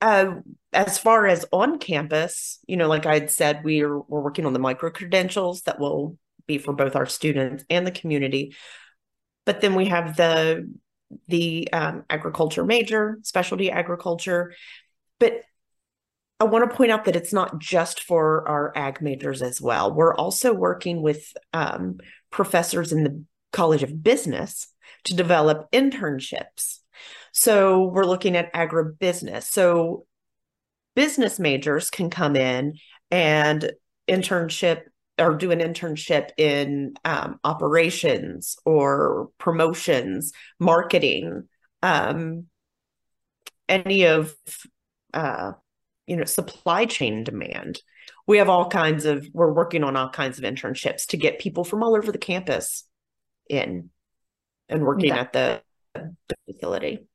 uh, 0.01 0.35
as 0.73 0.97
far 0.97 1.27
as 1.27 1.45
on 1.51 1.79
campus, 1.79 2.59
you 2.67 2.75
know, 2.75 2.87
like 2.87 3.05
I 3.05 3.13
had 3.13 3.29
said, 3.29 3.63
we're 3.63 3.97
we're 3.99 4.21
working 4.21 4.45
on 4.45 4.53
the 4.53 4.59
micro 4.59 4.89
credentials 4.89 5.61
that 5.63 5.79
will 5.79 6.17
be 6.47 6.57
for 6.57 6.73
both 6.73 6.95
our 6.95 7.05
students 7.05 7.63
and 7.69 7.85
the 7.85 7.91
community. 7.91 8.55
But 9.45 9.61
then 9.61 9.75
we 9.75 9.85
have 9.85 10.17
the 10.17 10.69
the 11.27 11.71
um, 11.71 12.05
agriculture 12.09 12.63
major, 12.63 13.19
specialty 13.23 13.69
agriculture. 13.69 14.53
But 15.19 15.41
I 16.39 16.45
want 16.45 16.69
to 16.69 16.75
point 16.75 16.91
out 16.91 17.05
that 17.05 17.15
it's 17.15 17.33
not 17.33 17.59
just 17.59 18.01
for 18.01 18.47
our 18.47 18.75
ag 18.75 19.01
majors 19.01 19.41
as 19.43 19.61
well. 19.61 19.93
We're 19.93 20.15
also 20.15 20.53
working 20.53 21.03
with 21.03 21.33
um, 21.53 21.99
professors 22.31 22.91
in 22.91 23.03
the 23.03 23.23
College 23.51 23.83
of 23.83 24.01
Business 24.01 24.67
to 25.03 25.15
develop 25.15 25.69
internships. 25.71 26.79
So 27.31 27.85
we're 27.85 28.05
looking 28.05 28.35
at 28.35 28.53
agribusiness. 28.53 29.43
So 29.43 30.05
business 30.95 31.39
majors 31.39 31.89
can 31.89 32.09
come 32.09 32.35
in 32.35 32.75
and 33.09 33.71
internship 34.09 34.81
or 35.17 35.35
do 35.35 35.51
an 35.51 35.59
internship 35.59 36.29
in 36.37 36.95
um, 37.05 37.39
operations 37.43 38.57
or 38.65 39.29
promotions, 39.37 40.31
marketing, 40.59 41.47
um, 41.81 42.45
any 43.69 44.05
of 44.05 44.33
uh, 45.13 45.53
you 46.07 46.15
know 46.17 46.25
supply 46.25 46.85
chain 46.85 47.23
demand. 47.23 47.81
We 48.27 48.37
have 48.37 48.49
all 48.49 48.69
kinds 48.69 49.05
of. 49.05 49.27
We're 49.33 49.53
working 49.53 49.83
on 49.83 49.95
all 49.95 50.09
kinds 50.09 50.37
of 50.37 50.43
internships 50.43 51.07
to 51.07 51.17
get 51.17 51.39
people 51.39 51.63
from 51.63 51.83
all 51.83 51.95
over 51.95 52.11
the 52.11 52.17
campus 52.17 52.85
in 53.49 53.89
and 54.69 54.81
working 54.83 55.09
That- 55.09 55.35
at 55.35 55.63
the, 55.93 56.11
the 56.27 56.35
facility. 56.51 57.07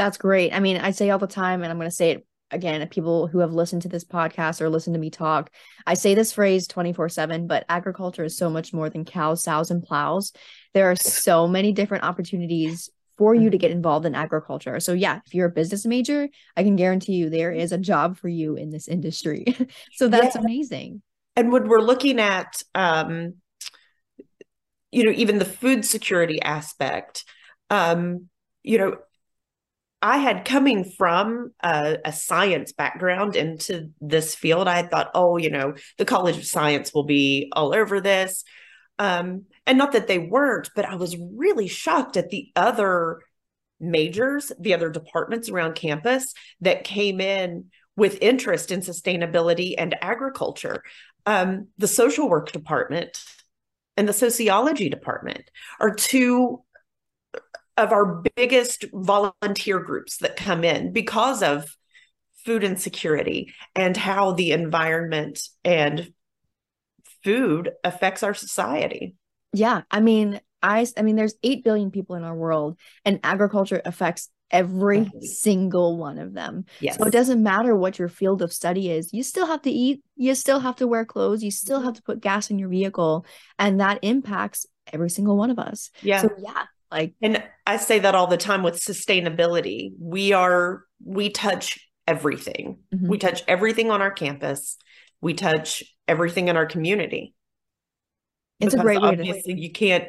That's 0.00 0.16
great. 0.16 0.54
I 0.54 0.60
mean, 0.60 0.78
I 0.78 0.92
say 0.92 1.10
all 1.10 1.18
the 1.18 1.26
time, 1.26 1.62
and 1.62 1.70
I'm 1.70 1.76
going 1.76 1.90
to 1.90 1.94
say 1.94 2.12
it 2.12 2.26
again, 2.50 2.88
people 2.88 3.26
who 3.26 3.40
have 3.40 3.52
listened 3.52 3.82
to 3.82 3.88
this 3.88 4.02
podcast 4.02 4.62
or 4.62 4.70
listened 4.70 4.94
to 4.94 4.98
me 5.00 5.10
talk, 5.10 5.50
I 5.86 5.92
say 5.92 6.14
this 6.14 6.32
phrase 6.32 6.66
24 6.66 7.10
7, 7.10 7.46
but 7.46 7.66
agriculture 7.68 8.24
is 8.24 8.34
so 8.34 8.48
much 8.48 8.72
more 8.72 8.88
than 8.88 9.04
cows, 9.04 9.42
sows, 9.42 9.70
and 9.70 9.82
plows. 9.82 10.32
There 10.72 10.90
are 10.90 10.96
so 10.96 11.46
many 11.46 11.72
different 11.72 12.04
opportunities 12.04 12.88
for 13.18 13.34
you 13.34 13.50
to 13.50 13.58
get 13.58 13.72
involved 13.72 14.06
in 14.06 14.14
agriculture. 14.14 14.80
So, 14.80 14.94
yeah, 14.94 15.20
if 15.26 15.34
you're 15.34 15.48
a 15.48 15.52
business 15.52 15.84
major, 15.84 16.30
I 16.56 16.62
can 16.62 16.76
guarantee 16.76 17.16
you 17.16 17.28
there 17.28 17.52
is 17.52 17.70
a 17.70 17.76
job 17.76 18.16
for 18.16 18.28
you 18.28 18.56
in 18.56 18.70
this 18.70 18.88
industry. 18.88 19.44
so, 19.96 20.08
that's 20.08 20.34
Yeah. 20.34 20.40
amazing. 20.40 21.02
and 21.36 21.52
when 21.52 21.68
we're 21.68 21.82
looking 21.82 22.18
at 22.18 22.62
um 22.74 23.34
you 24.90 25.04
know 25.04 25.12
even 25.14 25.38
the 25.38 25.44
food 25.44 25.84
security 25.84 26.40
aspect 26.42 27.24
um 27.68 28.28
you 28.62 28.78
know 28.78 28.96
i 30.02 30.18
had 30.18 30.44
coming 30.44 30.84
from 30.84 31.52
a, 31.62 31.98
a 32.04 32.12
science 32.12 32.72
background 32.72 33.36
into 33.36 33.90
this 34.00 34.34
field 34.34 34.68
i 34.68 34.82
thought 34.82 35.10
oh 35.14 35.36
you 35.36 35.50
know 35.50 35.74
the 35.98 36.04
college 36.04 36.36
of 36.36 36.46
science 36.46 36.92
will 36.94 37.04
be 37.04 37.50
all 37.52 37.74
over 37.74 38.00
this. 38.00 38.44
Um 38.98 39.44
and 39.66 39.78
not 39.78 39.92
that 39.92 40.08
they 40.08 40.18
weren't 40.18 40.70
but 40.74 40.84
i 40.84 40.94
was 40.94 41.16
really 41.16 41.68
shocked 41.68 42.16
at 42.16 42.30
the 42.30 42.50
other 42.56 43.20
majors 43.80 44.52
the 44.60 44.74
other 44.74 44.90
departments 44.90 45.48
around 45.48 45.74
campus 45.74 46.34
that 46.60 46.84
came 46.84 47.20
in 47.20 47.70
with 47.96 48.18
interest 48.22 48.70
in 48.70 48.80
sustainability 48.80 49.74
and 49.76 49.94
agriculture. 50.00 50.82
Um, 51.26 51.68
the 51.76 51.86
social 51.86 52.30
work 52.30 52.50
department 52.50 53.22
and 53.96 54.08
the 54.08 54.14
sociology 54.14 54.88
department 54.88 55.50
are 55.80 55.94
two 55.94 56.62
of 57.80 57.92
our 57.92 58.22
biggest 58.36 58.84
volunteer 58.92 59.80
groups 59.80 60.18
that 60.18 60.36
come 60.36 60.64
in 60.64 60.92
because 60.92 61.42
of 61.42 61.76
food 62.44 62.64
insecurity 62.64 63.52
and 63.74 63.96
how 63.96 64.32
the 64.32 64.52
environment 64.52 65.42
and 65.64 66.12
food 67.22 67.72
affects 67.84 68.22
our 68.22 68.34
society. 68.34 69.14
Yeah. 69.52 69.82
I 69.90 70.00
mean, 70.00 70.40
I 70.62 70.86
I 70.96 71.02
mean 71.02 71.16
there's 71.16 71.34
8 71.42 71.64
billion 71.64 71.90
people 71.90 72.16
in 72.16 72.22
our 72.24 72.34
world 72.34 72.78
and 73.04 73.20
agriculture 73.22 73.80
affects 73.84 74.28
every 74.50 75.00
mm-hmm. 75.00 75.20
single 75.20 75.96
one 75.96 76.18
of 76.18 76.34
them. 76.34 76.64
Yes. 76.80 76.96
So 76.96 77.04
it 77.04 77.12
doesn't 77.12 77.42
matter 77.42 77.76
what 77.76 77.98
your 77.98 78.08
field 78.08 78.42
of 78.42 78.52
study 78.52 78.90
is. 78.90 79.12
You 79.12 79.22
still 79.22 79.46
have 79.46 79.62
to 79.62 79.70
eat, 79.70 80.02
you 80.16 80.34
still 80.34 80.60
have 80.60 80.76
to 80.76 80.86
wear 80.86 81.04
clothes, 81.04 81.42
you 81.42 81.50
still 81.50 81.80
have 81.80 81.94
to 81.94 82.02
put 82.02 82.20
gas 82.20 82.50
in 82.50 82.58
your 82.58 82.68
vehicle 82.68 83.24
and 83.58 83.80
that 83.80 84.00
impacts 84.02 84.66
every 84.92 85.10
single 85.10 85.36
one 85.36 85.50
of 85.50 85.58
us. 85.58 85.90
Yeah. 86.02 86.22
So 86.22 86.30
yeah, 86.38 86.64
like 86.90 87.14
and 87.22 87.42
I 87.66 87.76
say 87.76 88.00
that 88.00 88.14
all 88.14 88.26
the 88.26 88.36
time 88.36 88.62
with 88.62 88.74
sustainability. 88.74 89.92
We 89.98 90.32
are 90.32 90.84
we 91.04 91.30
touch 91.30 91.78
everything. 92.06 92.78
Mm-hmm. 92.94 93.08
We 93.08 93.18
touch 93.18 93.42
everything 93.46 93.90
on 93.90 94.02
our 94.02 94.10
campus. 94.10 94.76
We 95.20 95.34
touch 95.34 95.82
everything 96.08 96.48
in 96.48 96.56
our 96.56 96.66
community. 96.66 97.34
It's 98.58 98.74
because 98.74 98.80
a 98.80 98.82
great 98.82 99.00
way 99.00 99.08
obviously 99.08 99.54
to 99.54 99.60
you 99.60 99.72
can't 99.72 100.08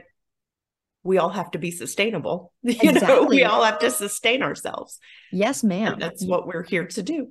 we 1.03 1.17
all 1.17 1.29
have 1.29 1.51
to 1.51 1.59
be 1.59 1.71
sustainable. 1.71 2.53
You 2.63 2.75
exactly. 2.89 3.07
know, 3.07 3.23
we 3.25 3.43
all 3.43 3.63
have 3.63 3.79
to 3.79 3.91
sustain 3.91 4.43
ourselves. 4.43 4.99
Yes, 5.31 5.63
ma'am. 5.63 5.93
And 5.93 6.01
that's 6.01 6.23
what 6.23 6.47
we're 6.47 6.63
here 6.63 6.85
to 6.85 7.03
do. 7.03 7.29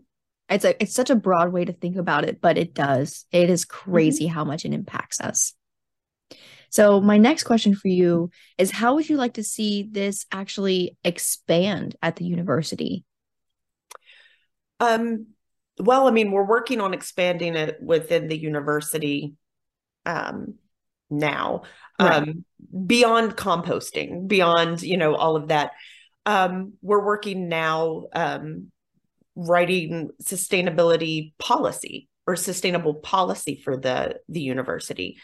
It's 0.49 0.65
a 0.65 0.81
it's 0.83 0.95
such 0.95 1.11
a 1.11 1.15
broad 1.17 1.53
way 1.53 1.65
to 1.65 1.73
think 1.73 1.97
about 1.97 2.25
it, 2.25 2.41
but 2.41 2.59
it 2.59 2.75
does. 2.75 3.27
It 3.31 3.49
is 3.49 3.65
crazy 3.65 4.25
mm-hmm. 4.25 4.35
how 4.35 4.45
much 4.45 4.65
it 4.65 4.73
impacts 4.73 5.21
us. 5.21 5.55
So 6.71 7.01
my 7.01 7.19
next 7.19 7.45
question 7.45 7.75
for 7.75 7.89
you 7.89 8.31
is 8.57 8.71
how 8.71 8.95
would 8.95 9.09
you 9.09 9.17
like 9.17 9.35
to 9.35 9.45
see 9.45 9.89
this 9.91 10.27
actually 10.33 10.97
expand 11.05 11.97
at 12.03 12.17
the 12.17 12.25
university? 12.25 13.05
Um 14.79 15.27
well, 15.79 16.07
I 16.07 16.11
mean, 16.11 16.31
we're 16.31 16.45
working 16.45 16.81
on 16.83 16.93
expanding 16.93 17.57
it 17.57 17.79
within 17.81 18.29
the 18.29 18.37
university 18.37 19.35
um 20.07 20.55
now 21.11 21.63
right. 22.01 22.29
um, 22.29 22.45
beyond 22.87 23.37
composting 23.37 24.29
beyond 24.29 24.81
you 24.83 24.97
know 24.97 25.15
all 25.15 25.37
of 25.37 25.49
that 25.49 25.73
um, 26.27 26.75
we're 26.83 27.05
working 27.05 27.49
now 27.49 28.05
um, 28.13 28.71
writing 29.35 30.11
sustainability 30.23 31.33
policy 31.39 32.09
or 32.27 32.37
sustainable 32.37 32.95
policy 32.95 33.61
for 33.63 33.77
the 33.77 34.21
the 34.29 34.41
university 34.41 35.19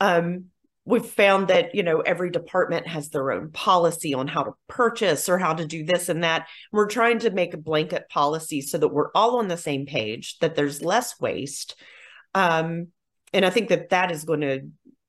um, 0.00 0.46
we've 0.84 1.06
found 1.06 1.48
that 1.48 1.74
you 1.74 1.82
know 1.82 2.00
every 2.00 2.30
department 2.30 2.86
has 2.86 3.08
their 3.10 3.30
own 3.30 3.50
policy 3.50 4.14
on 4.14 4.26
how 4.26 4.42
to 4.42 4.52
purchase 4.68 5.28
or 5.28 5.38
how 5.38 5.54
to 5.54 5.66
do 5.66 5.84
this 5.84 6.08
and 6.08 6.24
that 6.24 6.48
we're 6.72 6.88
trying 6.88 7.18
to 7.18 7.30
make 7.30 7.54
a 7.54 7.58
blanket 7.58 8.08
policy 8.08 8.60
so 8.60 8.78
that 8.78 8.88
we're 8.88 9.10
all 9.14 9.38
on 9.38 9.48
the 9.48 9.56
same 9.56 9.86
page 9.86 10.38
that 10.40 10.54
there's 10.54 10.82
less 10.82 11.20
waste 11.20 11.76
um, 12.34 12.88
and 13.32 13.44
i 13.44 13.50
think 13.50 13.68
that 13.68 13.90
that 13.90 14.10
is 14.10 14.24
going 14.24 14.40
to 14.40 14.60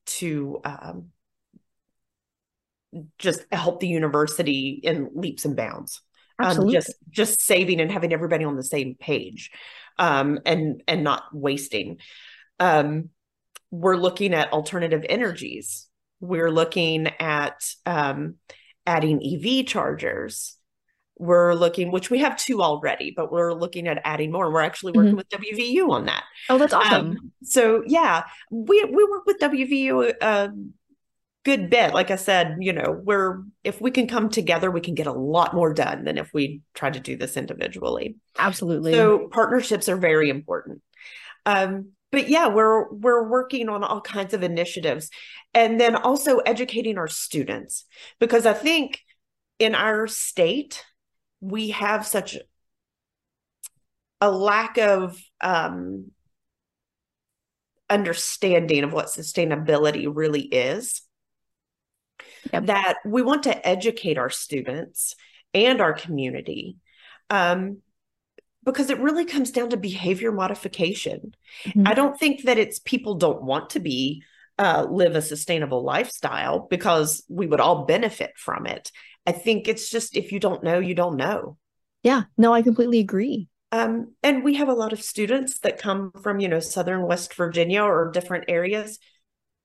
to 0.05 0.59
um, 0.63 1.07
just 3.17 3.45
help 3.51 3.79
the 3.79 3.87
university 3.87 4.79
in 4.83 5.09
leaps 5.13 5.45
and 5.45 5.55
bounds. 5.55 6.01
Absolutely. 6.39 6.77
Um, 6.77 6.81
just 6.81 6.95
just 7.09 7.41
saving 7.41 7.79
and 7.79 7.91
having 7.91 8.13
everybody 8.13 8.43
on 8.43 8.55
the 8.55 8.63
same 8.63 8.95
page 8.95 9.51
um, 9.99 10.39
and 10.45 10.81
and 10.87 11.03
not 11.03 11.23
wasting. 11.31 11.97
Um, 12.59 13.09
we're 13.73 13.97
looking 13.97 14.35
at 14.35 14.53
alternative 14.53 15.03
energies. 15.09 15.87
We're 16.19 16.51
looking 16.51 17.07
at 17.19 17.59
um, 17.87 18.35
adding 18.85 19.19
EV 19.19 19.65
chargers. 19.65 20.55
We're 21.17 21.55
looking, 21.55 21.91
which 21.91 22.11
we 22.11 22.19
have 22.19 22.37
two 22.37 22.61
already, 22.61 23.13
but 23.15 23.31
we're 23.31 23.51
looking 23.53 23.87
at 23.87 23.99
adding 24.03 24.31
more. 24.31 24.45
And 24.45 24.53
we're 24.53 24.61
actually 24.61 24.91
working 24.91 25.15
mm-hmm. 25.15 25.17
with 25.17 25.29
WVU 25.29 25.89
on 25.89 26.05
that. 26.05 26.23
Oh, 26.49 26.59
that's 26.59 26.73
awesome. 26.73 27.09
Um, 27.09 27.31
so 27.43 27.83
yeah, 27.87 28.25
we 28.51 28.85
we 28.85 29.03
work 29.05 29.25
with 29.25 29.39
WVU 29.39 30.09
a 30.09 30.23
uh, 30.23 30.49
good 31.43 31.71
bit. 31.71 31.95
Like 31.95 32.11
I 32.11 32.15
said, 32.15 32.57
you 32.59 32.73
know, 32.73 33.01
we're 33.03 33.41
if 33.63 33.81
we 33.81 33.89
can 33.89 34.07
come 34.07 34.29
together, 34.29 34.69
we 34.69 34.81
can 34.81 34.93
get 34.93 35.07
a 35.07 35.11
lot 35.11 35.55
more 35.55 35.73
done 35.73 36.03
than 36.03 36.19
if 36.19 36.31
we 36.31 36.61
try 36.75 36.91
to 36.91 36.99
do 36.99 37.17
this 37.17 37.37
individually. 37.37 38.17
Absolutely. 38.37 38.93
So 38.93 39.29
partnerships 39.29 39.89
are 39.89 39.97
very 39.97 40.29
important. 40.29 40.83
Um, 41.47 41.93
but 42.13 42.29
yeah, 42.29 42.47
we're 42.47 42.89
we're 42.93 43.27
working 43.27 43.69
on 43.69 43.83
all 43.83 43.99
kinds 43.99 44.35
of 44.35 44.43
initiatives, 44.43 45.09
and 45.55 45.81
then 45.81 45.95
also 45.95 46.37
educating 46.37 46.99
our 46.99 47.07
students 47.07 47.85
because 48.19 48.45
I 48.45 48.53
think 48.53 49.01
in 49.57 49.73
our 49.73 50.05
state 50.05 50.85
we 51.41 51.71
have 51.71 52.05
such 52.05 52.37
a 54.21 54.29
lack 54.29 54.77
of 54.77 55.19
um, 55.41 56.11
understanding 57.89 58.83
of 58.83 58.93
what 58.93 59.07
sustainability 59.07 60.05
really 60.07 60.43
is 60.43 61.01
yep. 62.53 62.67
that 62.67 62.99
we 63.05 63.23
want 63.23 63.43
to 63.43 63.67
educate 63.67 64.19
our 64.19 64.29
students 64.29 65.15
and 65.55 65.81
our 65.81 65.93
community 65.93 66.77
um, 67.31 67.79
because 68.65 68.89
it 68.89 68.99
really 68.99 69.25
comes 69.25 69.51
down 69.51 69.69
to 69.69 69.77
behavior 69.77 70.31
modification 70.31 71.35
mm-hmm. 71.65 71.87
i 71.87 71.93
don't 71.93 72.19
think 72.19 72.43
that 72.43 72.57
it's 72.57 72.79
people 72.79 73.15
don't 73.15 73.43
want 73.43 73.69
to 73.71 73.79
be 73.79 74.23
uh, 74.59 74.85
live 74.87 75.15
a 75.15 75.21
sustainable 75.21 75.83
lifestyle 75.83 76.67
because 76.69 77.23
we 77.27 77.47
would 77.47 77.59
all 77.59 77.85
benefit 77.85 78.31
from 78.37 78.67
it 78.67 78.91
I 79.25 79.31
think 79.31 79.67
it's 79.67 79.89
just 79.89 80.17
if 80.17 80.31
you 80.31 80.39
don't 80.39 80.63
know, 80.63 80.79
you 80.79 80.95
don't 80.95 81.15
know. 81.15 81.57
Yeah, 82.03 82.23
no, 82.37 82.53
I 82.53 82.61
completely 82.61 82.99
agree. 82.99 83.47
Um, 83.71 84.13
and 84.21 84.43
we 84.43 84.55
have 84.55 84.67
a 84.67 84.73
lot 84.73 84.93
of 84.93 85.01
students 85.01 85.59
that 85.59 85.79
come 85.79 86.11
from, 86.21 86.39
you 86.39 86.49
know, 86.49 86.59
Southern 86.59 87.03
West 87.03 87.33
Virginia 87.33 87.81
or 87.81 88.11
different 88.11 88.45
areas 88.47 88.99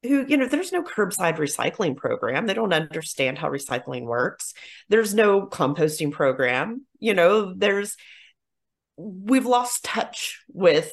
who, 0.02 0.24
you 0.26 0.36
know, 0.36 0.46
there's 0.46 0.72
no 0.72 0.82
curbside 0.82 1.36
recycling 1.36 1.96
program. 1.96 2.46
They 2.46 2.54
don't 2.54 2.72
understand 2.72 3.36
how 3.36 3.50
recycling 3.50 4.04
works. 4.04 4.54
There's 4.88 5.12
no 5.12 5.46
composting 5.46 6.12
program. 6.12 6.86
You 7.00 7.14
know, 7.14 7.52
there's, 7.52 7.96
we've 8.98 9.46
lost 9.46 9.84
touch 9.84 10.42
with 10.52 10.92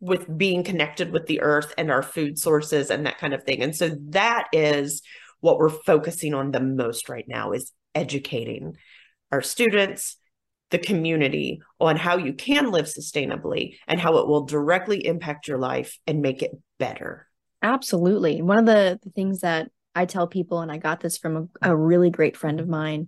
with 0.00 0.36
being 0.36 0.62
connected 0.62 1.12
with 1.12 1.26
the 1.26 1.40
earth 1.40 1.72
and 1.78 1.90
our 1.90 2.02
food 2.02 2.38
sources 2.38 2.90
and 2.90 3.06
that 3.06 3.16
kind 3.16 3.32
of 3.32 3.42
thing. 3.44 3.62
And 3.62 3.74
so 3.74 3.96
that 4.10 4.48
is 4.52 5.00
what 5.40 5.58
we're 5.58 5.70
focusing 5.70 6.34
on 6.34 6.50
the 6.50 6.60
most 6.60 7.08
right 7.08 7.24
now 7.26 7.52
is 7.52 7.72
educating 7.94 8.76
our 9.32 9.40
students 9.40 10.16
the 10.70 10.78
community 10.78 11.60
on 11.78 11.96
how 11.96 12.16
you 12.16 12.32
can 12.32 12.70
live 12.70 12.86
sustainably 12.86 13.76
and 13.86 14.00
how 14.00 14.16
it 14.16 14.26
will 14.26 14.44
directly 14.44 15.06
impact 15.06 15.46
your 15.46 15.58
life 15.58 15.98
and 16.06 16.20
make 16.20 16.42
it 16.42 16.50
better 16.78 17.28
absolutely 17.62 18.42
one 18.42 18.58
of 18.58 18.66
the, 18.66 18.98
things 19.14 19.40
that 19.40 19.70
i 19.94 20.04
tell 20.04 20.26
people 20.26 20.60
and 20.60 20.72
i 20.72 20.78
got 20.78 21.00
this 21.00 21.18
from 21.18 21.50
a, 21.62 21.70
a 21.70 21.76
really 21.76 22.10
great 22.10 22.36
friend 22.36 22.58
of 22.58 22.66
mine 22.66 23.06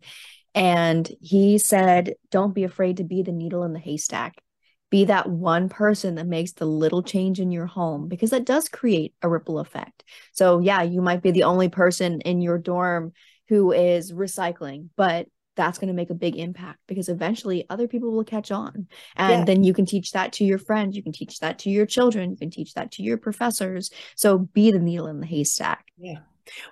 and 0.57 1.09
he 1.21 1.59
said 1.59 2.15
don't 2.31 2.55
be 2.55 2.65
afraid 2.65 2.97
to 2.97 3.05
be 3.05 3.23
the 3.23 3.31
needle 3.31 3.63
in 3.63 3.73
the 3.73 3.79
haystack 3.79 4.43
be 4.91 5.05
that 5.07 5.29
one 5.29 5.69
person 5.69 6.15
that 6.15 6.27
makes 6.27 6.53
the 6.53 6.65
little 6.65 7.03
change 7.03 7.41
in 7.41 7.51
your 7.51 7.67
home 7.67 8.09
because 8.09 8.31
that 8.31 8.45
does 8.45 8.69
create 8.69 9.15
a 9.23 9.29
ripple 9.29 9.59
effect. 9.59 10.05
So, 10.33 10.61
yeah, 10.61 10.83
you 10.83 11.03
might 11.03 11.23
be 11.23 11.33
the 11.33 11.43
only 11.43 11.69
person 11.69 12.21
in 12.21 12.41
your 12.41 12.59
dorm 12.59 13.13
who 13.49 13.73
is 13.73 14.13
recycling, 14.13 14.89
but 14.97 15.27
that's 15.57 15.79
going 15.79 15.89
to 15.89 15.95
make 15.95 16.11
a 16.11 16.15
big 16.15 16.37
impact 16.37 16.79
because 16.87 17.09
eventually 17.09 17.65
other 17.69 17.89
people 17.89 18.13
will 18.13 18.25
catch 18.25 18.51
on. 18.51 18.87
And 19.17 19.41
yeah. 19.41 19.45
then 19.45 19.65
you 19.65 19.73
can 19.73 19.87
teach 19.87 20.13
that 20.13 20.33
to 20.35 20.45
your 20.45 20.59
friends, 20.59 20.97
you 20.97 21.03
can 21.03 21.13
teach 21.13 21.41
that 21.41 21.59
to 21.61 21.71
your 21.71 21.87
children, 21.87 22.31
you 22.31 22.37
can 22.37 22.51
teach 22.51 22.75
that 22.75 22.93
to 22.93 23.03
your 23.03 23.17
professors. 23.17 23.91
So, 24.15 24.39
be 24.39 24.71
the 24.71 24.79
needle 24.79 25.09
in 25.09 25.21
the 25.21 25.27
haystack. 25.27 25.87
Yeah. 25.99 26.19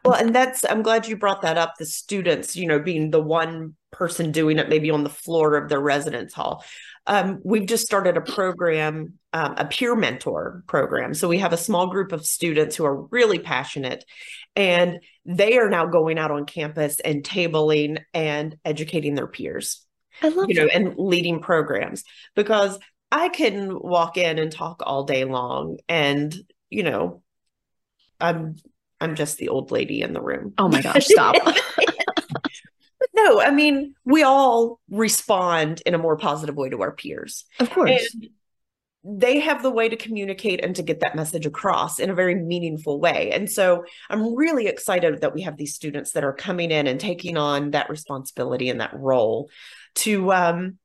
Well, 0.05 0.15
and 0.15 0.35
that's, 0.35 0.65
I'm 0.65 0.83
glad 0.83 1.07
you 1.07 1.17
brought 1.17 1.43
that 1.43 1.59
up. 1.59 1.75
The 1.79 1.87
students, 1.87 2.57
you 2.57 2.67
know, 2.67 2.79
being 2.79 3.11
the 3.11 3.23
one 3.23 3.75
person 3.91 4.33
doing 4.33 4.59
it 4.59 4.69
maybe 4.69 4.91
on 4.91 5.05
the 5.05 5.11
floor 5.11 5.57
of 5.57 5.69
their 5.69 5.81
residence 5.81 6.35
hall 6.35 6.65
um, 7.07 7.41
we've 7.45 7.67
just 7.67 7.85
started 7.85 8.17
a 8.17 8.21
program, 8.21 9.15
um, 9.33 9.55
a 9.59 9.67
peer 9.67 9.95
mentor 9.95 10.65
program. 10.67 11.13
So 11.15 11.29
we 11.29 11.39
have 11.39 11.53
a 11.53 11.59
small 11.59 11.89
group 11.89 12.13
of 12.13 12.25
students 12.25 12.77
who 12.77 12.85
are 12.85 13.03
really 13.07 13.39
passionate 13.39 14.05
and 14.57 15.01
they 15.27 15.59
are 15.59 15.69
now 15.69 15.87
going 15.87 16.19
out 16.19 16.31
on 16.31 16.47
campus 16.47 17.01
and 17.01 17.23
tabling 17.23 17.99
and 18.15 18.57
educating 18.65 19.15
their 19.15 19.27
peers. 19.27 19.85
I 20.23 20.29
love 20.29 20.49
you 20.49 20.55
know, 20.55 20.69
and 20.73 20.95
leading 20.97 21.41
programs 21.41 22.05
because 22.35 22.79
I 23.11 23.29
can 23.29 23.79
walk 23.79 24.17
in 24.17 24.39
and 24.39 24.51
talk 24.51 24.83
all 24.85 25.05
day 25.05 25.25
long 25.25 25.79
and, 25.89 26.35
you 26.71 26.85
know, 26.85 27.23
I'm 28.21 28.57
I'm 29.01 29.15
just 29.15 29.39
the 29.39 29.49
old 29.49 29.71
lady 29.71 30.03
in 30.03 30.13
the 30.13 30.23
room. 30.23 30.55
Oh 30.59 30.69
my 30.69 30.81
gosh, 30.81 31.07
stop. 31.07 31.37
no, 33.15 33.41
I 33.41 33.51
mean, 33.51 33.95
we 34.05 34.23
all 34.23 34.81
respond 34.89 35.83
in 35.85 35.95
a 35.95 35.99
more 35.99 36.17
positive 36.17 36.57
way 36.57 36.71
to 36.71 36.83
our 36.83 36.93
peers. 36.93 37.45
Of 37.61 37.71
course. 37.71 38.15
And 38.15 38.31
they 39.05 39.41
have 39.41 39.63
the 39.63 39.71
way 39.71 39.89
to 39.89 39.97
communicate 39.97 40.65
and 40.65 40.75
to 40.77 40.83
get 40.83 41.01
that 41.01 41.15
message 41.15 41.45
across 41.45 41.99
in 41.99 42.09
a 42.09 42.15
very 42.15 42.35
meaningful 42.35 42.99
way. 42.99 43.31
And 43.33 43.51
so 43.51 43.85
I'm 44.09 44.35
really 44.35 44.67
excited 44.67 45.21
that 45.21 45.35
we 45.35 45.43
have 45.43 45.59
these 45.59 45.75
students 45.75 46.13
that 46.13 46.25
are 46.25 46.33
coming 46.33 46.71
in 46.71 46.87
and 46.87 46.99
taking 46.99 47.37
on 47.37 47.73
that 47.73 47.91
responsibility 47.91 48.71
and 48.71 48.81
that 48.81 48.99
role 48.99 49.51
to 49.97 50.33
um, 50.33 50.79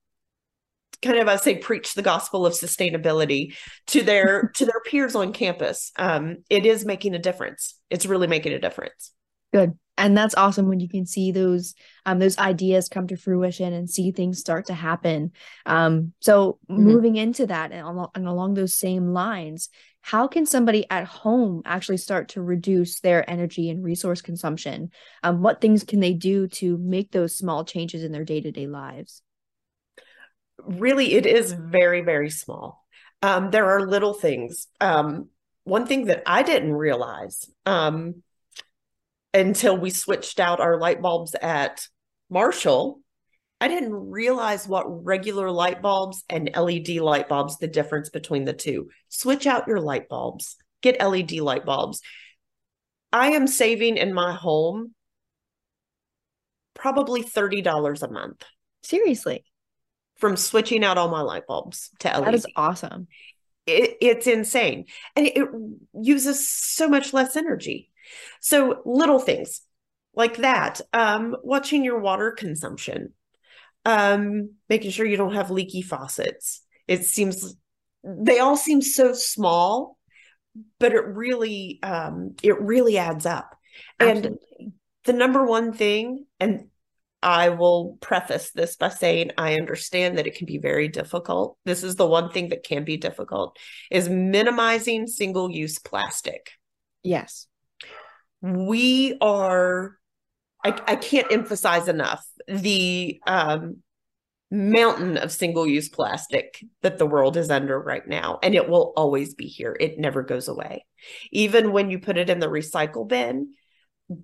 kind 1.02 1.18
of 1.18 1.28
I 1.28 1.38
say 1.38 1.58
preach 1.58 1.94
the 1.94 2.02
gospel 2.02 2.46
of 2.46 2.54
sustainability 2.54 3.56
to 3.88 4.04
their 4.04 4.50
to 4.56 4.66
their 4.66 4.82
peers 4.86 5.16
on 5.16 5.34
campus. 5.34 5.92
Um, 5.98 6.38
it 6.50 6.66
is 6.66 6.86
making 6.86 7.16
a 7.16 7.20
difference. 7.20 7.76
It's 7.90 8.06
really 8.06 8.28
making 8.28 8.54
a 8.54 8.60
difference. 8.60 9.12
Good. 9.52 9.78
and 9.98 10.16
that's 10.16 10.36
awesome 10.36 10.68
when 10.68 10.80
you 10.80 10.88
can 10.88 11.08
see 11.08 11.32
those 11.32 11.74
um, 12.06 12.20
those 12.20 12.38
ideas 12.38 12.88
come 12.88 13.08
to 13.08 13.18
fruition 13.18 13.74
and 13.74 13.90
see 13.90 14.12
things 14.12 14.40
start 14.40 14.68
to 14.68 14.76
happen 14.76 15.32
um, 15.66 16.14
so 16.20 16.60
mm-hmm. 16.70 16.84
moving 16.84 17.16
into 17.16 17.48
that 17.48 17.72
and, 17.72 17.82
al- 17.82 18.12
and 18.14 18.28
along 18.28 18.54
those 18.54 18.76
same 18.76 19.08
lines 19.08 19.70
how 20.02 20.28
can 20.28 20.46
somebody 20.46 20.86
at 20.92 21.06
home 21.06 21.64
actually 21.66 21.98
start 21.98 22.30
to 22.30 22.44
reduce 22.44 23.00
their 23.00 23.28
energy 23.28 23.72
and 23.72 23.84
resource 23.84 24.22
consumption 24.22 24.92
um, 25.24 25.42
what 25.42 25.62
things 25.62 25.84
can 25.84 26.00
they 26.00 26.14
do 26.14 26.48
to 26.48 26.78
make 26.78 27.12
those 27.12 27.36
small 27.36 27.66
changes 27.66 28.04
in 28.04 28.12
their 28.12 28.24
day-to-day 28.24 28.68
lives 28.68 29.24
really 30.66 31.14
it 31.14 31.26
is 31.26 31.52
very 31.52 32.02
very 32.02 32.30
small 32.30 32.86
um, 33.22 33.52
there 33.52 33.66
are 33.66 33.88
little 33.88 34.14
things 34.14 34.68
um, 34.82 35.30
one 35.64 35.86
thing 35.86 36.06
that 36.06 36.24
i 36.26 36.44
didn't 36.44 36.74
realize 36.74 37.50
um, 37.66 38.24
until 39.34 39.78
we 39.78 39.90
switched 39.90 40.40
out 40.40 40.60
our 40.60 40.78
light 40.78 41.02
bulbs 41.02 41.36
at 41.36 41.88
Marshall, 42.30 43.02
I 43.62 43.68
didn't 43.68 43.94
realize 43.94 44.68
what 44.68 45.06
regular 45.06 45.52
light 45.52 45.82
bulbs 45.82 46.24
and 46.30 46.50
LED 46.56 46.90
light 46.98 47.28
bulbs, 47.28 47.58
the 47.58 47.68
difference 47.68 48.10
between 48.10 48.46
the 48.46 48.54
two. 48.54 48.90
Switch 49.10 49.46
out 49.48 49.68
your 49.68 49.82
light 49.82 50.08
bulbs, 50.08 50.56
get 50.82 51.02
LED 51.02 51.34
light 51.34 51.66
bulbs. 51.66 52.02
I 53.12 53.32
am 53.32 53.48
saving 53.48 53.98
in 53.98 54.14
my 54.14 54.34
home 54.34 54.94
probably 56.74 57.24
$30 57.24 58.04
a 58.04 58.12
month. 58.12 58.46
Seriously. 58.84 59.44
From 60.20 60.36
switching 60.36 60.84
out 60.84 60.98
all 60.98 61.10
my 61.10 61.22
light 61.22 61.48
bulbs 61.48 61.90
to 62.00 62.10
LED. 62.10 62.26
That 62.26 62.36
is 62.36 62.46
awesome. 62.56 63.08
It, 63.66 63.98
it's 64.02 64.28
insane. 64.28 64.86
And 65.16 65.28
it 65.28 65.48
uses 65.94 66.50
so 66.50 66.90
much 66.90 67.14
less 67.14 67.36
energy. 67.36 67.90
So 68.42 68.82
little 68.86 69.20
things 69.20 69.62
like 70.14 70.38
that. 70.38 70.82
Um, 70.94 71.36
watching 71.44 71.84
your 71.84 72.00
water 72.00 72.32
consumption, 72.32 73.14
um, 73.86 74.56
making 74.68 74.92
sure 74.92 75.06
you 75.06 75.18
don't 75.18 75.36
have 75.36 75.52
leaky 75.52 75.82
faucets. 75.82 76.62
It 76.88 77.06
seems 77.06 77.56
they 78.04 78.40
all 78.40 78.58
seem 78.58 78.82
so 78.82 79.14
small, 79.14 79.98
but 80.80 80.94
it 80.94 81.06
really 81.06 81.80
um, 81.84 82.36
it 82.44 82.60
really 82.60 82.98
adds 82.98 83.26
up. 83.26 83.56
Absolutely. 84.00 84.40
And 84.60 84.74
the 85.06 85.14
number 85.14 85.46
one 85.46 85.74
thing, 85.74 86.26
and 86.40 86.68
I 87.22 87.50
will 87.50 87.98
preface 88.02 88.52
this 88.52 88.76
by 88.76 88.90
saying 88.90 89.32
I 89.38 89.56
understand 89.56 90.18
that 90.18 90.28
it 90.28 90.36
can 90.36 90.46
be 90.46 90.58
very 90.58 90.88
difficult. 90.88 91.58
This 91.66 91.84
is 91.84 91.96
the 91.96 92.08
one 92.08 92.32
thing 92.32 92.50
that 92.50 92.64
can 92.64 92.86
be 92.86 92.98
difficult 92.98 93.58
is 93.92 94.08
minimizing 94.08 95.08
single 95.08 95.52
use 95.52 95.80
plastic. 95.80 96.52
Yes 97.04 97.48
we 98.42 99.18
are 99.22 99.98
I, 100.64 100.80
I 100.88 100.96
can't 100.98 101.32
emphasize 101.32 101.88
enough 101.88 102.26
the 102.48 103.22
um, 103.26 103.78
mountain 104.52 105.16
of 105.16 105.32
single 105.32 105.66
use 105.66 105.88
plastic 105.88 106.64
that 106.82 106.98
the 106.98 107.06
world 107.06 107.38
is 107.38 107.50
under 107.50 107.80
right 107.80 108.06
now. 108.06 108.40
And 108.44 108.54
it 108.54 108.68
will 108.68 108.92
always 108.98 109.36
be 109.36 109.46
here. 109.46 109.78
It 109.80 110.00
never 110.00 110.22
goes 110.22 110.50
away. 110.50 110.86
Even 111.32 111.72
when 111.72 111.90
you 111.90 112.00
put 112.00 112.18
it 112.18 112.30
in 112.30 112.40
the 112.40 112.50
recycle 112.50 113.08
bin, 113.08 113.54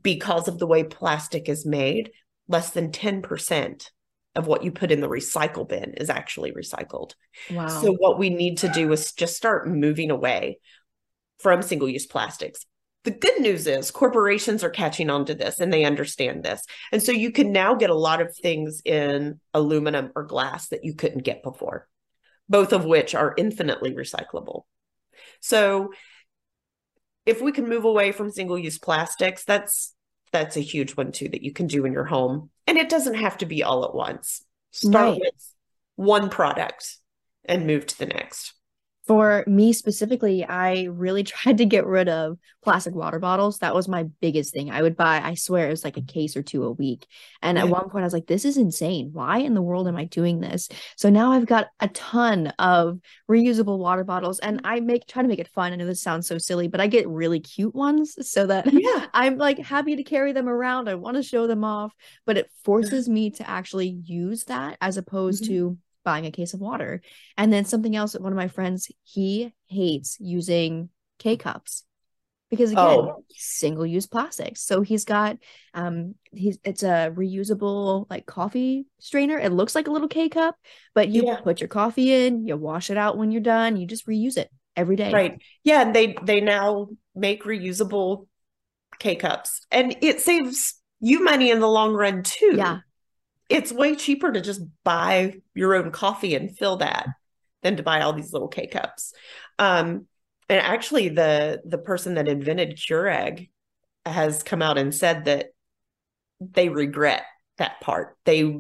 because 0.02 0.50
of 0.50 0.60
the 0.60 0.68
way 0.68 0.84
plastic 0.84 1.48
is 1.48 1.66
made, 1.66 2.12
less 2.48 2.72
than 2.72 2.92
10% 2.92 3.90
of 4.36 4.48
what 4.48 4.64
you 4.64 4.72
put 4.72 4.92
in 4.92 5.00
the 5.00 5.08
recycle 5.08 5.68
bin 5.68 5.94
is 5.94 6.10
actually 6.10 6.52
recycled. 6.52 7.14
Wow. 7.52 7.68
So, 7.68 7.94
what 7.94 8.20
we 8.20 8.30
need 8.30 8.58
to 8.60 8.70
do 8.70 8.92
is 8.92 9.14
just 9.14 9.38
start 9.38 9.68
moving 9.68 10.12
away 10.12 10.60
from 11.40 11.62
single 11.62 11.90
use 11.90 12.06
plastics 12.06 12.66
the 13.06 13.12
good 13.12 13.40
news 13.40 13.68
is 13.68 13.92
corporations 13.92 14.64
are 14.64 14.70
catching 14.70 15.10
on 15.10 15.26
to 15.26 15.36
this 15.36 15.60
and 15.60 15.72
they 15.72 15.86
understand 15.86 16.44
this. 16.44 16.64
And 16.92 17.02
so 17.02 17.12
you 17.12 17.32
can 17.32 17.52
now 17.52 17.76
get 17.76 17.92
a 17.92 17.96
lot 17.96 18.20
of 18.20 18.36
things 18.36 18.82
in 18.84 19.40
aluminum 19.54 20.12
or 20.16 20.24
glass 20.24 20.70
that 20.70 20.84
you 20.84 20.96
couldn't 20.96 21.24
get 21.24 21.44
before, 21.44 21.88
both 22.50 22.74
of 22.74 22.84
which 22.84 23.14
are 23.16 23.36
infinitely 23.38 23.94
recyclable. 23.94 24.64
So 25.40 25.94
if 27.28 27.42
we 27.42 27.52
can 27.52 27.70
move 27.70 27.86
away 27.86 28.12
from 28.12 28.32
single 28.32 28.58
use 28.58 28.80
plastics, 28.80 29.46
that's 29.46 29.94
that's 30.36 30.58
a 30.58 30.62
huge 30.62 30.98
one 30.98 31.12
too 31.12 31.30
that 31.30 31.44
you 31.44 31.54
can 31.54 31.68
do 31.68 31.86
in 31.86 31.94
your 31.94 32.04
home. 32.04 32.50
And 32.68 32.78
it 32.78 32.90
doesn't 32.90 33.16
have 33.16 33.38
to 33.38 33.46
be 33.46 33.64
all 33.64 33.86
at 33.86 33.96
once. 33.96 34.44
Start 34.72 35.12
right. 35.14 35.20
with 35.20 35.54
one 35.96 36.30
product 36.30 36.98
and 37.46 37.66
move 37.66 37.86
to 37.86 37.98
the 37.98 38.06
next 38.06 38.54
for 39.08 39.44
me 39.46 39.74
specifically, 39.74 40.44
I 40.44 40.84
really 40.84 41.24
tried 41.36 41.58
to 41.60 41.66
get 41.66 41.86
rid 41.86 42.10
of 42.10 42.38
plastic 42.64 42.96
water 42.96 43.20
bottles. 43.20 43.60
That 43.60 43.76
was 43.76 43.88
my 43.88 44.04
biggest 44.22 44.54
thing. 44.54 44.72
I 44.72 44.82
would 44.82 44.98
buy, 44.98 45.22
I 45.24 45.36
swear, 45.36 45.68
it 45.68 45.72
was 45.72 45.84
like 45.84 45.98
a 45.98 46.02
case 46.02 46.36
or 46.36 46.42
two 46.42 46.64
a 46.64 46.72
week. 46.72 47.06
And 47.42 47.58
yeah. 47.58 47.64
at 47.64 47.70
one 47.70 47.90
point, 47.90 48.04
I 48.04 48.06
was 48.06 48.14
like, 48.14 48.28
this 48.28 48.46
is 48.46 48.58
insane. 48.58 49.12
Why 49.14 49.40
in 49.40 49.54
the 49.54 49.62
world 49.62 49.88
am 49.88 49.96
I 49.96 50.06
doing 50.06 50.40
this? 50.40 50.70
So 50.98 51.10
now 51.10 51.32
I've 51.32 51.46
got 51.46 51.68
a 51.80 51.88
ton 51.90 52.48
of 52.60 53.00
reusable 53.30 53.78
water 53.78 54.04
bottles 54.04 54.40
and 54.40 54.62
I 54.64 54.80
make 54.80 55.08
try 55.08 55.22
to 55.22 55.28
make 55.28 55.40
it 55.40 55.48
fun. 55.50 55.72
I 55.72 55.76
know 55.76 55.86
this 55.86 56.02
sounds 56.02 56.28
so 56.28 56.38
silly, 56.38 56.68
but 56.68 56.82
I 56.82 56.88
get 56.88 57.08
really 57.08 57.40
cute 57.40 57.76
ones 57.76 58.16
so 58.30 58.48
that 58.48 58.72
yeah. 58.74 59.08
I'm 59.14 59.38
like 59.38 59.60
happy 59.60 59.96
to 59.96 60.04
carry 60.04 60.34
them 60.34 60.50
around. 60.50 60.90
I 60.90 60.96
want 60.96 61.18
to 61.18 61.24
show 61.24 61.48
them 61.48 61.64
off, 61.64 61.94
but 62.26 62.38
it 62.38 62.50
forces 62.64 63.08
me 63.08 63.30
to 63.32 63.50
actually 63.50 63.90
use 64.04 64.46
that 64.46 64.78
as 64.82 64.98
opposed 64.98 65.44
mm-hmm. 65.44 65.54
to 65.54 65.78
buying 66.06 66.26
a 66.26 66.32
case 66.32 66.54
of 66.54 66.62
water. 66.62 67.02
And 67.38 67.52
then 67.52 67.66
something 67.66 67.96
else, 67.96 68.14
one 68.14 68.32
of 68.32 68.38
my 68.38 68.48
friends, 68.48 68.90
he 69.04 69.54
hates 69.68 70.18
using 70.22 70.90
K 71.20 71.36
cups 71.36 71.84
because 72.50 72.72
again, 72.72 72.84
oh. 72.84 73.24
single 73.30 73.86
use 73.86 74.08
plastics. 74.08 74.62
So 74.62 74.82
he's 74.82 75.04
got 75.04 75.38
um 75.74 76.16
he's 76.32 76.58
it's 76.64 76.84
a 76.84 77.12
reusable 77.14 78.06
like 78.10 78.26
coffee 78.26 78.86
strainer. 79.00 79.38
It 79.38 79.52
looks 79.52 79.76
like 79.76 79.88
a 79.88 79.92
little 79.92 80.08
K 80.08 80.30
cup, 80.30 80.56
but 80.94 81.10
you 81.10 81.26
yeah. 81.26 81.42
put 81.42 81.60
your 81.60 81.68
coffee 81.68 82.14
in, 82.14 82.48
you 82.48 82.56
wash 82.56 82.90
it 82.90 82.98
out 82.98 83.18
when 83.18 83.32
you're 83.32 83.42
done, 83.42 83.78
you 83.78 83.88
just 83.88 84.08
reuse 84.08 84.38
it 84.38 84.50
every 84.76 84.96
day. 84.96 85.12
Right. 85.12 85.42
Yeah, 85.64 85.82
and 85.82 85.96
they 85.96 86.16
they 86.22 86.40
now 86.40 86.90
make 87.16 87.44
reusable 87.44 88.28
K 89.00 89.16
cups. 89.16 89.66
And 89.72 89.96
it 90.02 90.22
saves 90.22 90.76
you 91.00 91.24
money 91.24 91.52
in 91.52 91.60
the 91.60 91.68
long 91.68 91.94
run 91.94 92.24
too. 92.24 92.54
Yeah 92.56 92.80
it's 93.50 93.72
way 93.72 93.96
cheaper 93.96 94.32
to 94.32 94.42
just 94.42 94.62
buy 94.84 95.36
your 95.54 95.76
own 95.76 95.92
coffee 95.92 96.36
and 96.36 96.58
fill 96.58 96.78
that 96.78 97.08
than 97.62 97.78
to 97.78 97.84
buy 97.84 98.02
all 98.02 98.14
these 98.14 98.34
little 98.34 98.48
K 98.48 98.68
cups. 98.68 99.14
Um, 99.60 100.08
and 100.50 100.62
actually, 100.62 101.10
the 101.10 101.62
the 101.66 101.78
person 101.78 102.16
that 102.16 102.28
invented 102.28 102.78
Keurig 102.78 103.50
has 104.06 104.44
come 104.44 104.62
out 104.62 104.78
and 104.78 104.94
said 104.94 105.26
that 105.26 105.48
they 106.40 106.70
regret 106.70 107.24
that 107.58 107.82
part. 107.82 108.18
They 108.26 108.58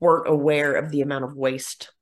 weren't 0.00 0.28
aware 0.28 0.74
of 0.74 0.90
the 0.90 1.02
amount 1.02 1.24
of 1.24 1.36
waste 1.36 1.92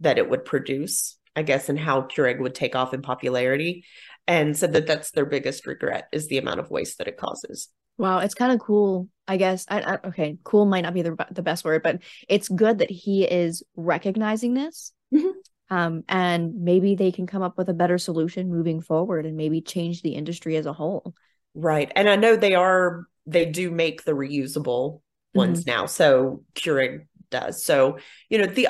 that 0.00 0.18
it 0.18 0.30
would 0.30 0.44
produce, 0.44 1.18
I 1.34 1.42
guess, 1.42 1.68
and 1.68 1.78
how 1.78 2.02
Keurig 2.02 2.40
would 2.40 2.54
take 2.54 2.76
off 2.76 2.94
in 2.94 3.02
popularity, 3.02 3.84
and 4.26 4.56
said 4.56 4.72
that 4.74 4.86
that's 4.86 5.10
their 5.10 5.26
biggest 5.26 5.66
regret 5.66 6.08
is 6.12 6.28
the 6.28 6.38
amount 6.38 6.60
of 6.60 6.70
waste 6.70 6.98
that 6.98 7.08
it 7.08 7.16
causes. 7.16 7.68
Wow, 7.98 8.18
it's 8.18 8.34
kind 8.34 8.52
of 8.52 8.60
cool. 8.60 9.08
I 9.26 9.38
guess. 9.38 9.64
I, 9.68 9.80
I, 9.80 10.08
okay, 10.08 10.36
cool 10.44 10.66
might 10.66 10.82
not 10.82 10.94
be 10.94 11.02
the 11.02 11.16
the 11.30 11.42
best 11.42 11.64
word, 11.64 11.82
but 11.82 12.00
it's 12.28 12.48
good 12.48 12.78
that 12.78 12.90
he 12.90 13.24
is 13.24 13.62
recognizing 13.76 14.54
this. 14.54 14.92
Mm-hmm. 15.12 15.28
Um, 15.70 16.04
and 16.08 16.62
maybe 16.62 16.94
they 16.94 17.10
can 17.10 17.26
come 17.26 17.42
up 17.42 17.56
with 17.56 17.70
a 17.70 17.74
better 17.74 17.96
solution 17.96 18.50
moving 18.50 18.82
forward, 18.82 19.24
and 19.24 19.36
maybe 19.36 19.60
change 19.60 20.02
the 20.02 20.14
industry 20.14 20.56
as 20.56 20.66
a 20.66 20.72
whole. 20.72 21.14
Right, 21.54 21.90
and 21.96 22.08
I 22.08 22.16
know 22.16 22.36
they 22.36 22.54
are. 22.54 23.06
They 23.26 23.46
do 23.46 23.70
make 23.70 24.04
the 24.04 24.12
reusable 24.12 25.00
ones 25.34 25.60
mm-hmm. 25.60 25.70
now, 25.70 25.86
so 25.86 26.44
Keurig 26.54 27.06
does. 27.30 27.64
So 27.64 27.98
you 28.28 28.38
know 28.38 28.46
the 28.46 28.68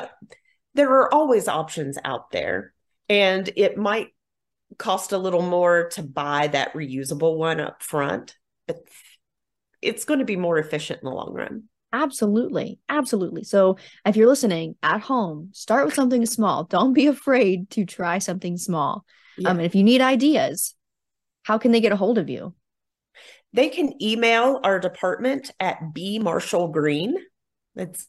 there 0.74 0.90
are 0.90 1.12
always 1.12 1.48
options 1.48 1.98
out 2.04 2.30
there, 2.30 2.72
and 3.08 3.50
it 3.56 3.76
might 3.76 4.08
cost 4.78 5.12
a 5.12 5.18
little 5.18 5.42
more 5.42 5.88
to 5.90 6.02
buy 6.02 6.48
that 6.48 6.74
reusable 6.74 7.36
one 7.36 7.60
up 7.60 7.82
front, 7.82 8.36
but 8.66 8.78
it's 9.84 10.04
going 10.04 10.20
to 10.20 10.24
be 10.24 10.36
more 10.36 10.58
efficient 10.58 11.00
in 11.02 11.08
the 11.08 11.14
long 11.14 11.32
run. 11.32 11.64
Absolutely. 11.92 12.80
Absolutely. 12.88 13.44
So 13.44 13.76
if 14.04 14.16
you're 14.16 14.26
listening 14.26 14.74
at 14.82 15.00
home, 15.00 15.50
start 15.52 15.86
with 15.86 15.94
something 15.94 16.26
small. 16.26 16.64
Don't 16.76 16.92
be 16.92 17.06
afraid 17.06 17.70
to 17.70 17.84
try 17.84 18.18
something 18.18 18.56
small. 18.56 19.04
Yeah. 19.38 19.50
Um, 19.50 19.58
and 19.58 19.66
if 19.66 19.74
you 19.74 19.84
need 19.84 20.00
ideas, 20.00 20.74
how 21.44 21.58
can 21.58 21.70
they 21.70 21.80
get 21.80 21.92
a 21.92 21.96
hold 21.96 22.18
of 22.18 22.28
you? 22.28 22.54
They 23.52 23.68
can 23.68 24.02
email 24.02 24.58
our 24.64 24.80
department 24.80 25.52
at 25.60 25.94
B 25.94 26.18
Marshall 26.18 26.68
Green. 26.68 27.16
That's 27.76 28.08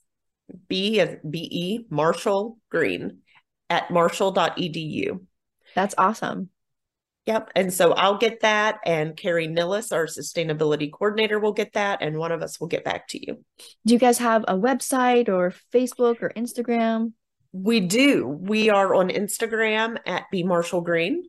B 0.67 0.99
as 0.99 1.17
B 1.29 1.47
E 1.51 1.85
Marshall 1.89 2.57
Green 2.71 3.19
at 3.69 3.91
marshall.edu. 3.91 5.19
That's 5.75 5.95
awesome. 5.97 6.49
Yep. 7.25 7.51
And 7.55 7.73
so 7.73 7.91
I'll 7.93 8.17
get 8.17 8.41
that, 8.41 8.79
and 8.85 9.17
Carrie 9.17 9.47
Nillis, 9.47 9.91
our 9.91 10.05
sustainability 10.05 10.91
coordinator, 10.91 11.39
will 11.39 11.53
get 11.53 11.73
that, 11.73 12.03
and 12.03 12.17
one 12.17 12.31
of 12.31 12.43
us 12.43 12.59
will 12.59 12.67
get 12.67 12.83
back 12.83 13.07
to 13.09 13.25
you. 13.25 13.43
Do 13.85 13.93
you 13.93 13.99
guys 13.99 14.19
have 14.19 14.45
a 14.47 14.53
website 14.53 15.27
or 15.27 15.53
Facebook 15.73 16.21
or 16.21 16.31
Instagram? 16.35 17.13
We 17.51 17.79
do. 17.79 18.27
We 18.27 18.69
are 18.69 18.93
on 18.93 19.09
Instagram 19.09 19.97
at 20.05 20.25
B 20.31 20.43
Marshall 20.43 20.81
Green. 20.81 21.23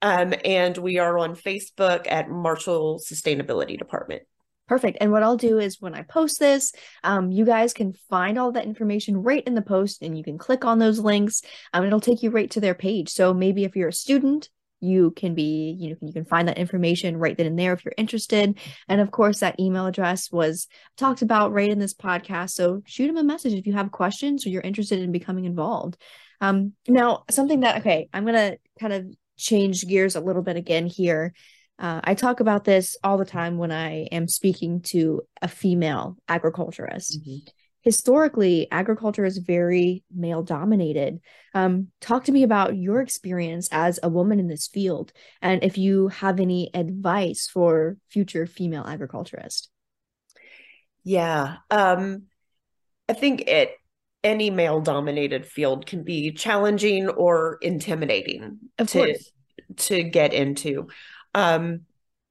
Um, 0.00 0.34
and 0.44 0.76
we 0.76 0.98
are 0.98 1.18
on 1.18 1.34
Facebook 1.34 2.06
at 2.10 2.28
Marshall 2.28 3.00
Sustainability 3.00 3.78
Department. 3.78 4.22
Perfect. 4.68 4.98
And 5.00 5.10
what 5.10 5.22
I'll 5.22 5.38
do 5.38 5.58
is 5.58 5.80
when 5.80 5.94
I 5.94 6.02
post 6.02 6.38
this, 6.38 6.72
um, 7.02 7.30
you 7.30 7.46
guys 7.46 7.72
can 7.72 7.94
find 8.10 8.38
all 8.38 8.52
that 8.52 8.66
information 8.66 9.22
right 9.22 9.42
in 9.46 9.54
the 9.54 9.62
post 9.62 10.02
and 10.02 10.16
you 10.16 10.22
can 10.22 10.36
click 10.36 10.64
on 10.64 10.78
those 10.78 10.98
links. 10.98 11.40
Um, 11.72 11.84
it'll 11.84 12.00
take 12.00 12.22
you 12.22 12.30
right 12.30 12.50
to 12.50 12.60
their 12.60 12.74
page. 12.74 13.08
So 13.10 13.32
maybe 13.32 13.64
if 13.64 13.76
you're 13.76 13.88
a 13.88 13.92
student, 13.94 14.50
you 14.84 15.10
can 15.12 15.34
be, 15.34 15.76
you 15.78 15.90
know, 15.90 15.96
you 16.00 16.12
can 16.12 16.24
find 16.24 16.48
that 16.48 16.58
information 16.58 17.16
right 17.16 17.36
then 17.36 17.46
and 17.46 17.58
there 17.58 17.72
if 17.72 17.84
you're 17.84 17.94
interested. 17.96 18.58
And 18.88 19.00
of 19.00 19.10
course, 19.10 19.40
that 19.40 19.58
email 19.58 19.86
address 19.86 20.30
was 20.30 20.68
talked 20.96 21.22
about 21.22 21.52
right 21.52 21.70
in 21.70 21.78
this 21.78 21.94
podcast. 21.94 22.50
So 22.50 22.82
shoot 22.84 23.06
them 23.06 23.16
a 23.16 23.24
message 23.24 23.54
if 23.54 23.66
you 23.66 23.72
have 23.72 23.90
questions 23.90 24.46
or 24.46 24.50
you're 24.50 24.62
interested 24.62 25.00
in 25.00 25.12
becoming 25.12 25.44
involved. 25.44 25.96
Um, 26.40 26.72
now, 26.86 27.24
something 27.30 27.60
that, 27.60 27.78
okay, 27.78 28.08
I'm 28.12 28.26
to 28.26 28.58
kind 28.78 28.92
of 28.92 29.06
change 29.36 29.86
gears 29.86 30.16
a 30.16 30.20
little 30.20 30.42
bit 30.42 30.56
again 30.56 30.86
here. 30.86 31.32
Uh, 31.78 32.00
I 32.04 32.14
talk 32.14 32.40
about 32.40 32.64
this 32.64 32.96
all 33.02 33.18
the 33.18 33.24
time 33.24 33.58
when 33.58 33.72
I 33.72 34.04
am 34.12 34.28
speaking 34.28 34.82
to 34.82 35.22
a 35.42 35.48
female 35.48 36.16
agriculturist. 36.28 37.20
Mm-hmm. 37.20 37.50
Historically, 37.84 38.66
agriculture 38.70 39.26
is 39.26 39.36
very 39.36 40.02
male 40.12 40.42
dominated. 40.42 41.20
Um, 41.52 41.88
talk 42.00 42.24
to 42.24 42.32
me 42.32 42.42
about 42.42 42.76
your 42.76 43.02
experience 43.02 43.68
as 43.70 44.00
a 44.02 44.08
woman 44.08 44.40
in 44.40 44.48
this 44.48 44.66
field 44.66 45.12
and 45.42 45.62
if 45.62 45.76
you 45.76 46.08
have 46.08 46.40
any 46.40 46.70
advice 46.72 47.46
for 47.46 47.98
future 48.08 48.46
female 48.46 48.84
agriculturists. 48.86 49.68
Yeah. 51.04 51.56
Um, 51.70 52.22
I 53.06 53.12
think 53.12 53.42
it 53.42 53.72
any 54.22 54.48
male 54.48 54.80
dominated 54.80 55.44
field 55.44 55.84
can 55.84 56.02
be 56.02 56.32
challenging 56.32 57.10
or 57.10 57.58
intimidating 57.60 58.58
of 58.78 58.88
to, 58.88 58.98
course. 58.98 59.30
to 59.76 60.02
get 60.02 60.32
into. 60.32 60.88
Um, 61.34 61.82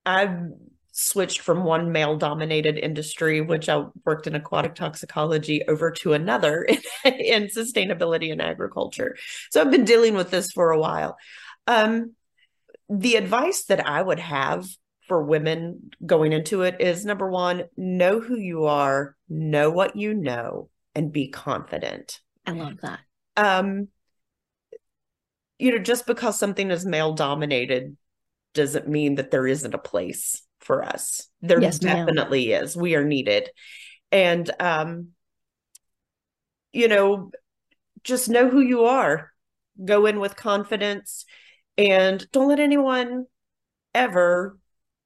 I've 0.04 0.50
switched 0.96 1.42
from 1.42 1.64
one 1.64 1.92
male 1.92 2.16
dominated 2.18 2.78
industry, 2.78 3.42
which 3.42 3.68
I 3.68 3.86
worked 4.06 4.28
in 4.28 4.36
aquatic 4.36 4.76
toxicology, 4.76 5.68
over 5.68 5.92
to 5.92 6.14
another 6.14 6.62
in, 6.62 6.78
in, 7.04 7.44
sustainability 7.48 8.32
and 8.32 8.42
agriculture. 8.42 9.18
So 9.52 9.60
I've 9.60 9.72
been 9.72 9.86
dealing 9.86 10.14
with 10.14 10.30
this 10.30 10.52
for 10.52 10.70
a 10.70 10.80
while. 10.80 11.18
Um, 11.66 12.14
the 12.90 13.16
advice 13.16 13.66
that 13.66 13.86
I 13.86 14.02
would 14.02 14.20
have 14.20 14.68
for 15.08 15.24
women 15.24 15.90
going 16.06 16.32
into 16.32 16.62
it 16.62 16.80
is 16.80 17.04
number 17.04 17.30
one, 17.30 17.64
know 17.76 18.20
who 18.20 18.38
you 18.38 18.66
are, 18.66 19.16
know 19.28 19.72
what 19.72 19.96
you 19.96 20.14
know, 20.14 20.70
and 20.94 21.12
be 21.12 21.28
confident. 21.28 22.20
I 22.46 22.52
love 22.52 22.80
that. 22.82 23.00
Um, 23.36 23.88
you 25.58 25.72
know, 25.72 25.80
just 25.80 26.06
because 26.06 26.38
something 26.38 26.70
is 26.70 26.86
male 26.86 27.14
dominated 27.14 27.98
doesn't 28.54 28.88
mean 28.88 29.16
that 29.16 29.32
there 29.32 29.48
isn't 29.48 29.74
a 29.74 29.80
place 29.80 30.44
for 30.64 30.84
us. 30.84 31.28
There 31.42 31.62
yes, 31.62 31.80
definitely 31.80 32.50
ma'am. 32.50 32.64
is. 32.64 32.76
We 32.76 32.96
are 32.96 33.06
needed. 33.06 33.50
And 34.12 34.50
um 34.60 35.10
you 36.72 36.88
know, 36.88 37.32
just 38.04 38.30
know 38.30 38.50
who 38.50 38.62
you 38.62 38.86
are. 38.86 39.32
Go 39.84 40.06
in 40.06 40.20
with 40.20 40.36
confidence 40.36 41.26
and 41.78 42.26
don't 42.32 42.48
let 42.48 42.60
anyone 42.60 43.26
ever 43.94 44.58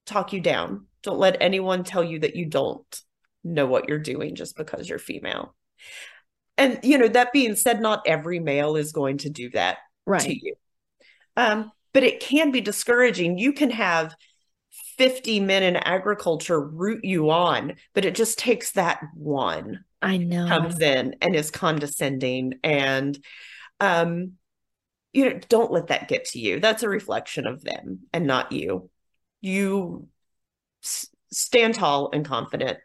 talk 0.06 0.34
you 0.34 0.42
down. 0.42 0.88
Don't 1.04 1.20
let 1.20 1.38
anyone 1.42 1.84
tell 1.84 2.04
you 2.04 2.20
that 2.20 2.36
you 2.36 2.46
don't 2.46 3.02
know 3.44 3.66
what 3.66 3.88
you're 3.88 4.00
doing 4.00 4.36
just 4.36 4.58
because 4.58 4.90
you're 4.90 5.00
female. 5.00 5.56
And 6.58 6.80
you 6.84 6.98
know, 6.98 7.08
that 7.08 7.34
being 7.34 7.56
said, 7.56 7.82
not 7.82 8.02
every 8.06 8.40
male 8.40 8.76
is 8.76 8.92
going 8.92 9.20
to 9.20 9.30
do 9.30 9.50
that 9.52 9.78
right. 10.06 10.22
to 10.22 10.34
you. 10.34 10.56
Um, 11.36 11.72
but 11.94 12.04
it 12.04 12.20
can 12.20 12.52
be 12.52 12.62
discouraging. 12.62 13.38
You 13.38 13.54
can 13.54 13.70
have 13.72 14.16
50 14.98 15.40
men 15.40 15.64
in 15.64 15.76
agriculture 15.76 16.60
root 16.60 17.04
you 17.04 17.30
on, 17.30 17.76
but 17.94 18.06
it 18.06 18.16
just 18.16 18.40
takes 18.40 18.72
that 18.72 19.02
one. 19.14 19.84
I 20.02 20.18
know. 20.18 20.48
Comes 20.48 20.80
in 20.80 21.16
and 21.22 21.36
is 21.36 21.52
condescending 21.52 22.56
and 22.64 23.18
um 23.80 24.34
you 25.14 25.26
know 25.26 25.40
don't 25.50 25.72
let 25.72 25.88
that 25.88 26.08
get 26.08 26.26
to 26.26 26.40
you. 26.40 26.60
That's 26.60 26.84
a 26.84 26.90
reflection 26.90 27.48
of 27.48 27.64
them 27.64 28.02
and 28.14 28.26
not 28.28 28.52
you. 28.52 28.90
You 29.42 30.08
s- 30.84 31.08
stand 31.32 31.76
tall 31.76 32.10
and 32.14 32.26
confident. 32.26 32.80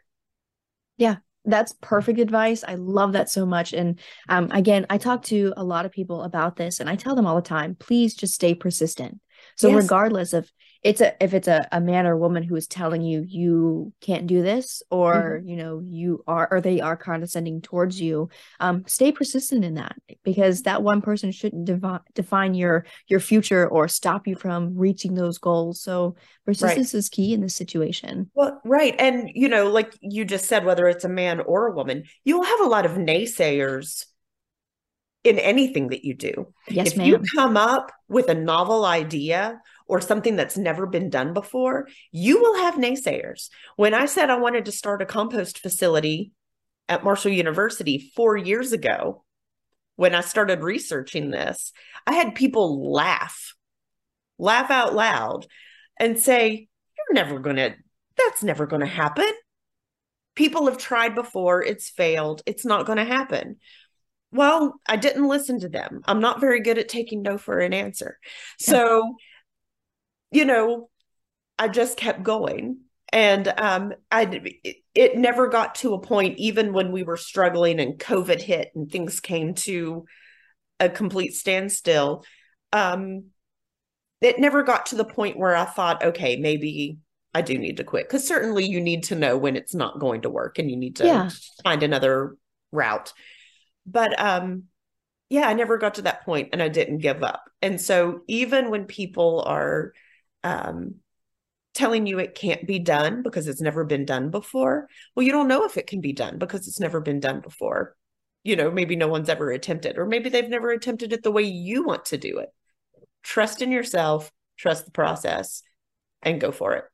Yeah, 0.97 1.17
that's 1.45 1.75
perfect 1.81 2.19
advice. 2.19 2.63
I 2.67 2.75
love 2.75 3.13
that 3.13 3.29
so 3.29 3.45
much. 3.45 3.73
And 3.73 3.99
um, 4.29 4.49
again, 4.51 4.85
I 4.89 4.97
talk 4.97 5.23
to 5.23 5.53
a 5.57 5.63
lot 5.63 5.85
of 5.85 5.91
people 5.91 6.23
about 6.23 6.55
this 6.55 6.79
and 6.79 6.89
I 6.89 6.95
tell 6.95 7.15
them 7.15 7.25
all 7.25 7.35
the 7.35 7.41
time, 7.41 7.75
please 7.75 8.15
just 8.15 8.33
stay 8.33 8.53
persistent. 8.55 9.19
So 9.57 9.69
yes. 9.69 9.83
regardless 9.83 10.33
of 10.33 10.51
it's 10.83 10.99
a 10.99 11.23
if 11.23 11.33
it's 11.33 11.47
a, 11.47 11.67
a 11.71 11.79
man 11.79 12.05
or 12.05 12.17
woman 12.17 12.43
who 12.43 12.55
is 12.55 12.67
telling 12.67 13.01
you 13.01 13.23
you 13.25 13.93
can't 14.01 14.27
do 14.27 14.41
this 14.41 14.83
or 14.91 15.39
mm-hmm. 15.39 15.47
you 15.47 15.55
know 15.55 15.81
you 15.83 16.23
are 16.27 16.47
or 16.51 16.61
they 16.61 16.81
are 16.81 16.97
condescending 16.97 17.61
towards 17.61 17.99
you 17.99 18.29
um 18.59 18.83
stay 18.85 19.11
persistent 19.11 19.63
in 19.63 19.75
that 19.75 19.95
because 20.23 20.63
that 20.63 20.83
one 20.83 21.01
person 21.01 21.31
shouldn't 21.31 21.65
devi- 21.65 21.99
define 22.13 22.53
your 22.53 22.85
your 23.07 23.19
future 23.19 23.67
or 23.67 23.87
stop 23.87 24.27
you 24.27 24.35
from 24.35 24.77
reaching 24.77 25.13
those 25.13 25.37
goals 25.37 25.81
so 25.81 26.15
persistence 26.45 26.93
right. 26.93 26.99
is 26.99 27.09
key 27.09 27.33
in 27.33 27.41
this 27.41 27.55
situation 27.55 28.29
well 28.35 28.59
right 28.65 28.95
and 28.99 29.29
you 29.33 29.47
know 29.47 29.69
like 29.69 29.93
you 30.01 30.25
just 30.25 30.45
said 30.45 30.65
whether 30.65 30.87
it's 30.87 31.05
a 31.05 31.09
man 31.09 31.39
or 31.39 31.67
a 31.67 31.73
woman 31.73 32.03
you'll 32.25 32.43
have 32.43 32.59
a 32.59 32.67
lot 32.67 32.85
of 32.85 32.93
naysayers 32.93 34.05
in 35.23 35.39
anything 35.39 35.87
that 35.89 36.03
you 36.03 36.13
do. 36.13 36.53
Yes, 36.67 36.87
if 36.91 36.97
ma'am. 36.97 37.07
you 37.07 37.21
come 37.35 37.55
up 37.55 37.91
with 38.09 38.29
a 38.29 38.33
novel 38.33 38.85
idea 38.85 39.61
or 39.87 40.01
something 40.01 40.35
that's 40.35 40.57
never 40.57 40.85
been 40.85 41.09
done 41.09 41.33
before, 41.33 41.87
you 42.11 42.39
will 42.39 42.57
have 42.57 42.75
naysayers. 42.75 43.49
When 43.75 43.93
I 43.93 44.05
said 44.05 44.29
I 44.29 44.37
wanted 44.37 44.65
to 44.65 44.71
start 44.71 45.01
a 45.01 45.05
compost 45.05 45.59
facility 45.59 46.31
at 46.89 47.03
Marshall 47.03 47.31
University 47.31 48.11
4 48.15 48.37
years 48.37 48.71
ago, 48.71 49.23
when 49.95 50.15
I 50.15 50.21
started 50.21 50.63
researching 50.63 51.29
this, 51.29 51.71
I 52.07 52.13
had 52.13 52.35
people 52.35 52.91
laugh, 52.91 53.55
laugh 54.37 54.71
out 54.71 54.95
loud 54.95 55.45
and 55.99 56.19
say, 56.19 56.67
"You're 56.97 57.13
never 57.13 57.39
going 57.39 57.57
to 57.57 57.75
that's 58.17 58.43
never 58.43 58.65
going 58.65 58.81
to 58.81 58.87
happen." 58.87 59.31
People 60.35 60.65
have 60.65 60.79
tried 60.79 61.13
before, 61.13 61.61
it's 61.61 61.89
failed, 61.89 62.41
it's 62.47 62.65
not 62.65 62.87
going 62.87 62.97
to 62.97 63.05
happen 63.05 63.57
well, 64.33 64.79
I 64.87 64.95
didn't 64.95 65.27
listen 65.27 65.59
to 65.59 65.69
them. 65.69 66.01
I'm 66.05 66.19
not 66.19 66.41
very 66.41 66.59
good 66.59 66.79
at 66.79 66.89
taking 66.89 67.21
no 67.21 67.37
for 67.37 67.59
an 67.59 67.71
answer. 67.71 68.17
So, 68.59 69.15
you 70.33 70.45
know, 70.45 70.89
I 71.57 71.67
just 71.67 71.97
kept 71.97 72.23
going. 72.23 72.79
And 73.11 73.47
um, 73.57 73.93
I 74.11 74.41
it, 74.95 75.15
never 75.15 75.47
got 75.47 75.75
to 75.75 75.93
a 75.93 76.01
point, 76.01 76.39
even 76.39 76.73
when 76.73 76.91
we 76.91 77.03
were 77.03 77.17
struggling 77.17 77.79
and 77.79 77.99
COVID 77.99 78.41
hit 78.41 78.71
and 78.73 78.91
things 78.91 79.19
came 79.19 79.53
to 79.55 80.05
a 80.79 80.89
complete 80.89 81.33
standstill. 81.33 82.25
Um, 82.71 83.25
it 84.19 84.39
never 84.39 84.63
got 84.63 84.87
to 84.87 84.95
the 84.95 85.05
point 85.05 85.37
where 85.37 85.55
I 85.55 85.65
thought, 85.65 86.03
okay, 86.03 86.37
maybe 86.37 86.97
I 87.35 87.43
do 87.43 87.57
need 87.57 87.77
to 87.77 87.83
quit. 87.83 88.07
Because 88.07 88.27
certainly 88.27 88.65
you 88.65 88.81
need 88.81 89.03
to 89.03 89.15
know 89.15 89.37
when 89.37 89.55
it's 89.55 89.75
not 89.75 89.99
going 89.99 90.21
to 90.21 90.29
work 90.31 90.57
and 90.57 90.71
you 90.71 90.77
need 90.77 90.95
to 90.95 91.05
yeah. 91.05 91.29
find 91.63 91.83
another 91.83 92.35
route 92.73 93.13
but 93.85 94.19
um 94.19 94.63
yeah 95.29 95.47
i 95.47 95.53
never 95.53 95.77
got 95.77 95.95
to 95.95 96.01
that 96.01 96.25
point 96.25 96.49
and 96.51 96.61
i 96.61 96.67
didn't 96.67 96.97
give 96.97 97.23
up 97.23 97.43
and 97.61 97.79
so 97.79 98.21
even 98.27 98.69
when 98.69 98.85
people 98.85 99.43
are 99.45 99.93
um 100.43 100.95
telling 101.73 102.05
you 102.05 102.19
it 102.19 102.35
can't 102.35 102.67
be 102.67 102.79
done 102.79 103.23
because 103.23 103.47
it's 103.47 103.61
never 103.61 103.83
been 103.83 104.05
done 104.05 104.29
before 104.29 104.87
well 105.15 105.25
you 105.25 105.31
don't 105.31 105.47
know 105.47 105.65
if 105.65 105.77
it 105.77 105.87
can 105.87 106.01
be 106.01 106.13
done 106.13 106.37
because 106.37 106.67
it's 106.67 106.79
never 106.79 106.99
been 106.99 107.19
done 107.19 107.39
before 107.39 107.95
you 108.43 108.55
know 108.55 108.69
maybe 108.69 108.95
no 108.95 109.07
one's 109.07 109.29
ever 109.29 109.49
attempted 109.51 109.97
or 109.97 110.05
maybe 110.05 110.29
they've 110.29 110.49
never 110.49 110.71
attempted 110.71 111.13
it 111.13 111.23
the 111.23 111.31
way 111.31 111.43
you 111.43 111.83
want 111.83 112.05
to 112.05 112.17
do 112.17 112.37
it 112.39 112.49
trust 113.23 113.61
in 113.61 113.71
yourself 113.71 114.31
trust 114.57 114.85
the 114.85 114.91
process 114.91 115.63
and 116.21 116.39
go 116.39 116.51
for 116.51 116.73
it 116.73 116.85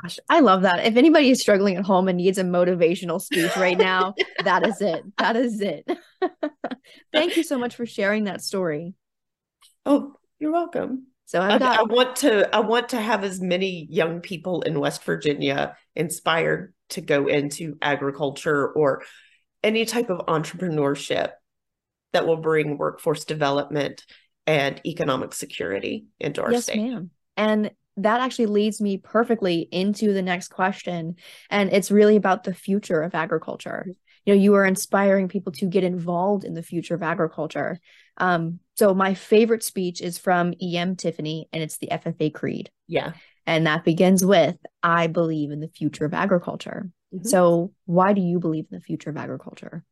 Gosh, 0.00 0.18
I 0.28 0.40
love 0.40 0.62
that. 0.62 0.86
If 0.86 0.96
anybody 0.96 1.30
is 1.30 1.40
struggling 1.40 1.76
at 1.76 1.84
home 1.84 2.08
and 2.08 2.16
needs 2.16 2.38
a 2.38 2.44
motivational 2.44 3.20
speech 3.20 3.54
right 3.56 3.76
now, 3.76 4.14
that 4.44 4.66
is 4.66 4.80
it. 4.80 5.02
That 5.18 5.36
is 5.36 5.60
it. 5.60 5.86
Thank 7.12 7.36
you 7.36 7.42
so 7.42 7.58
much 7.58 7.74
for 7.74 7.86
sharing 7.86 8.24
that 8.24 8.42
story. 8.42 8.94
Oh, 9.84 10.14
you're 10.38 10.52
welcome. 10.52 11.08
So 11.26 11.40
I've 11.40 11.60
got- 11.60 11.78
I, 11.78 11.82
want 11.82 12.16
to 12.16 12.54
I 12.54 12.60
want 12.60 12.90
to 12.90 13.00
have 13.00 13.24
as 13.24 13.40
many 13.40 13.86
young 13.90 14.20
people 14.20 14.62
in 14.62 14.78
West 14.78 15.02
Virginia 15.04 15.76
inspired 15.94 16.74
to 16.90 17.00
go 17.00 17.26
into 17.26 17.76
agriculture 17.80 18.68
or 18.68 19.02
any 19.62 19.84
type 19.84 20.10
of 20.10 20.26
entrepreneurship 20.26 21.30
that 22.12 22.26
will 22.26 22.36
bring 22.36 22.76
workforce 22.76 23.24
development 23.24 24.04
and 24.46 24.80
economic 24.84 25.32
security 25.32 26.06
into 26.20 26.42
our 26.42 26.52
yes, 26.52 26.64
state. 26.64 26.80
Ma'am. 26.80 27.10
And 27.36 27.70
that 27.98 28.20
actually 28.20 28.46
leads 28.46 28.80
me 28.80 28.98
perfectly 28.98 29.60
into 29.70 30.12
the 30.12 30.22
next 30.22 30.48
question. 30.48 31.16
And 31.50 31.72
it's 31.72 31.90
really 31.90 32.16
about 32.16 32.44
the 32.44 32.54
future 32.54 33.02
of 33.02 33.14
agriculture. 33.14 33.86
You 34.24 34.34
know 34.34 34.40
you 34.40 34.54
are 34.54 34.64
inspiring 34.64 35.28
people 35.28 35.52
to 35.52 35.66
get 35.66 35.84
involved 35.84 36.44
in 36.44 36.54
the 36.54 36.62
future 36.62 36.94
of 36.94 37.02
agriculture. 37.02 37.78
Um, 38.16 38.60
so 38.74 38.94
my 38.94 39.14
favorite 39.14 39.62
speech 39.62 40.00
is 40.00 40.18
from 40.18 40.54
E.M. 40.60 40.96
Tiffany 40.96 41.48
and 41.52 41.62
it's 41.62 41.78
the 41.78 41.88
ffa 41.88 42.32
creed. 42.32 42.70
Yeah. 42.86 43.12
And 43.46 43.66
that 43.66 43.84
begins 43.84 44.24
with 44.24 44.56
i 44.82 45.06
believe 45.06 45.50
in 45.50 45.60
the 45.60 45.68
future 45.68 46.04
of 46.04 46.14
agriculture. 46.14 46.90
Mm-hmm. 47.14 47.28
so 47.28 47.72
why 47.84 48.14
do 48.14 48.22
you 48.22 48.40
believe 48.40 48.66
in 48.70 48.78
the 48.78 48.84
future 48.84 49.10
of 49.10 49.16
agriculture? 49.16 49.84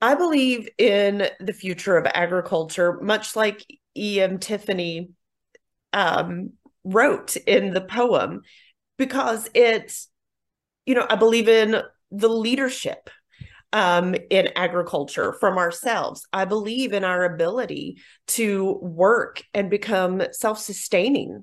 I 0.00 0.14
believe 0.14 0.68
in 0.78 1.28
the 1.40 1.52
future 1.52 1.96
of 1.96 2.06
agriculture 2.06 3.00
much 3.00 3.34
like 3.36 3.64
E.M. 3.96 4.38
Tiffany 4.38 5.10
um, 5.92 6.52
wrote 6.84 7.36
in 7.36 7.72
the 7.72 7.80
poem 7.80 8.42
because 8.98 9.48
it's 9.54 10.08
you 10.86 10.94
know 10.94 11.06
i 11.08 11.14
believe 11.14 11.48
in 11.48 11.80
the 12.12 12.28
leadership 12.28 13.10
um, 13.72 14.14
in 14.30 14.50
agriculture 14.54 15.32
from 15.32 15.58
ourselves. 15.58 16.26
I 16.32 16.44
believe 16.44 16.92
in 16.92 17.04
our 17.04 17.24
ability 17.24 17.98
to 18.28 18.78
work 18.82 19.42
and 19.54 19.70
become 19.70 20.22
self 20.32 20.58
sustaining 20.58 21.42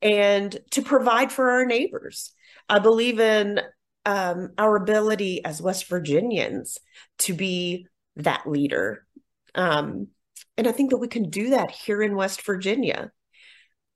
and 0.00 0.56
to 0.70 0.82
provide 0.82 1.30
for 1.30 1.50
our 1.50 1.66
neighbors. 1.66 2.32
I 2.68 2.78
believe 2.78 3.20
in 3.20 3.60
um, 4.06 4.50
our 4.56 4.76
ability 4.76 5.44
as 5.44 5.60
West 5.60 5.88
Virginians 5.88 6.78
to 7.18 7.34
be 7.34 7.86
that 8.16 8.48
leader. 8.48 9.06
Um, 9.54 10.08
and 10.56 10.66
I 10.66 10.72
think 10.72 10.90
that 10.90 10.98
we 10.98 11.08
can 11.08 11.30
do 11.30 11.50
that 11.50 11.70
here 11.70 12.02
in 12.02 12.16
West 12.16 12.44
Virginia. 12.44 13.12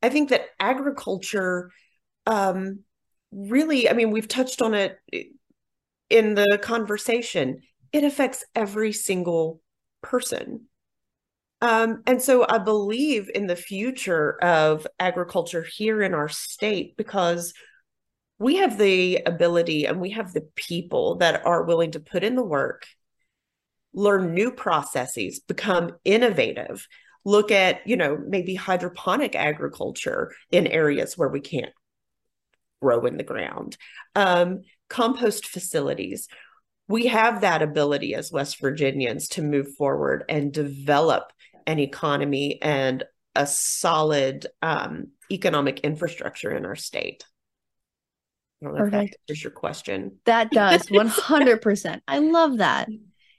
I 0.03 0.11
think 0.11 0.31
that 0.31 0.47
agriculture 0.61 1.71
um, 2.27 2.81
really, 3.31 3.89
I 3.89 3.95
mean, 3.95 4.11
we've 4.11 4.29
touched 4.29 4.61
on 4.61 4.75
it 4.75 4.99
in 6.13 6.35
the 6.35 6.59
conversation, 6.63 7.63
it 7.93 8.05
affects 8.05 8.45
every 8.55 8.93
single 8.93 9.61
person. 10.03 10.67
Um, 11.63 12.03
and 12.07 12.21
so 12.21 12.45
I 12.47 12.59
believe 12.59 13.31
in 13.35 13.47
the 13.47 13.57
future 13.57 14.37
of 14.43 14.87
agriculture 14.99 15.63
here 15.63 16.03
in 16.03 16.13
our 16.13 16.29
state 16.29 16.97
because 16.97 17.55
we 18.39 18.57
have 18.57 18.77
the 18.77 19.23
ability 19.25 19.87
and 19.87 20.01
we 20.01 20.11
have 20.11 20.33
the 20.33 20.49
people 20.57 21.17
that 21.17 21.47
are 21.47 21.63
willing 21.63 21.93
to 21.93 22.01
put 22.01 22.25
in 22.25 22.35
the 22.35 22.43
work, 22.43 22.87
learn 23.95 24.35
new 24.35 24.51
processes, 24.51 25.41
become 25.41 25.93
innovative, 26.05 26.87
look 27.25 27.53
at, 27.53 27.87
you 27.87 27.97
know, 27.97 28.19
maybe 28.27 28.55
hydroponic 28.55 29.37
agriculture 29.37 30.33
in 30.51 30.67
areas 30.67 31.17
where 31.17 31.29
we 31.29 31.41
can't 31.41 31.73
grow 32.83 33.07
in 33.07 33.17
the 33.17 33.23
ground. 33.23 33.77
Um, 34.17 34.63
compost 34.93 35.47
facilities. 35.47 36.29
We 36.87 37.07
have 37.07 37.41
that 37.41 37.63
ability 37.63 38.15
as 38.15 38.31
West 38.31 38.61
Virginians 38.61 39.29
to 39.29 39.43
move 39.43 39.75
forward 39.75 40.25
and 40.29 40.53
develop 40.53 41.33
an 41.67 41.79
economy 41.79 42.61
and 42.61 43.03
a 43.35 43.47
solid 43.47 44.47
um, 44.61 45.09
economic 45.31 45.81
infrastructure 45.81 46.51
in 46.55 46.67
our 46.67 46.77
state. 46.77 47.25
I 48.61 48.67
don't 48.67 48.75
know 48.75 48.85
Perfect. 48.85 48.95
if 48.95 49.11
that 49.11 49.33
answers 49.33 49.45
your 49.45 49.53
question. 49.53 50.19
That 50.27 50.51
does 50.51 50.83
100%. 50.87 52.01
I 52.07 52.19
love 52.19 52.59
that. 52.59 52.89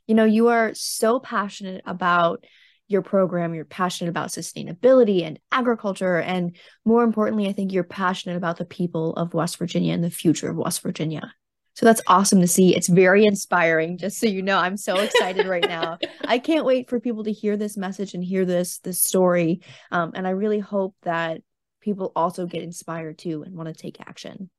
You 0.07 0.15
know, 0.15 0.25
you 0.25 0.47
are 0.47 0.73
so 0.73 1.19
passionate 1.19 1.83
about 1.85 2.43
your 2.87 3.03
program, 3.03 3.53
you're 3.53 3.65
passionate 3.65 4.09
about 4.09 4.29
sustainability 4.29 5.23
and 5.23 5.39
agriculture. 5.51 6.17
And 6.17 6.55
more 6.83 7.03
importantly, 7.03 7.47
I 7.47 7.53
think 7.53 7.71
you're 7.71 7.83
passionate 7.83 8.37
about 8.37 8.57
the 8.57 8.65
people 8.65 9.13
of 9.13 9.33
West 9.33 9.57
Virginia 9.57 9.93
and 9.93 10.03
the 10.03 10.09
future 10.09 10.49
of 10.49 10.57
West 10.57 10.81
Virginia. 10.81 11.33
So 11.75 11.85
that's 11.85 12.01
awesome 12.07 12.39
to 12.41 12.47
see. 12.47 12.75
It's 12.75 12.87
very 12.87 13.25
inspiring. 13.25 13.97
Just 13.97 14.19
so 14.19 14.27
you 14.27 14.41
know, 14.41 14.57
I'm 14.57 14.77
so 14.77 14.97
excited 14.97 15.47
right 15.47 15.67
now. 15.67 15.97
I 16.25 16.39
can't 16.39 16.65
wait 16.65 16.89
for 16.89 16.99
people 16.99 17.23
to 17.23 17.31
hear 17.31 17.57
this 17.57 17.77
message 17.77 18.13
and 18.13 18.23
hear 18.23 18.45
this 18.45 18.79
this 18.79 19.01
story. 19.01 19.61
Um, 19.91 20.11
and 20.13 20.27
I 20.27 20.31
really 20.31 20.59
hope 20.59 20.95
that 21.01 21.41
people 21.81 22.11
also 22.15 22.45
get 22.45 22.63
inspired 22.63 23.17
too 23.17 23.43
and 23.43 23.55
want 23.55 23.67
to 23.67 23.73
take 23.73 23.99
action. 23.99 24.49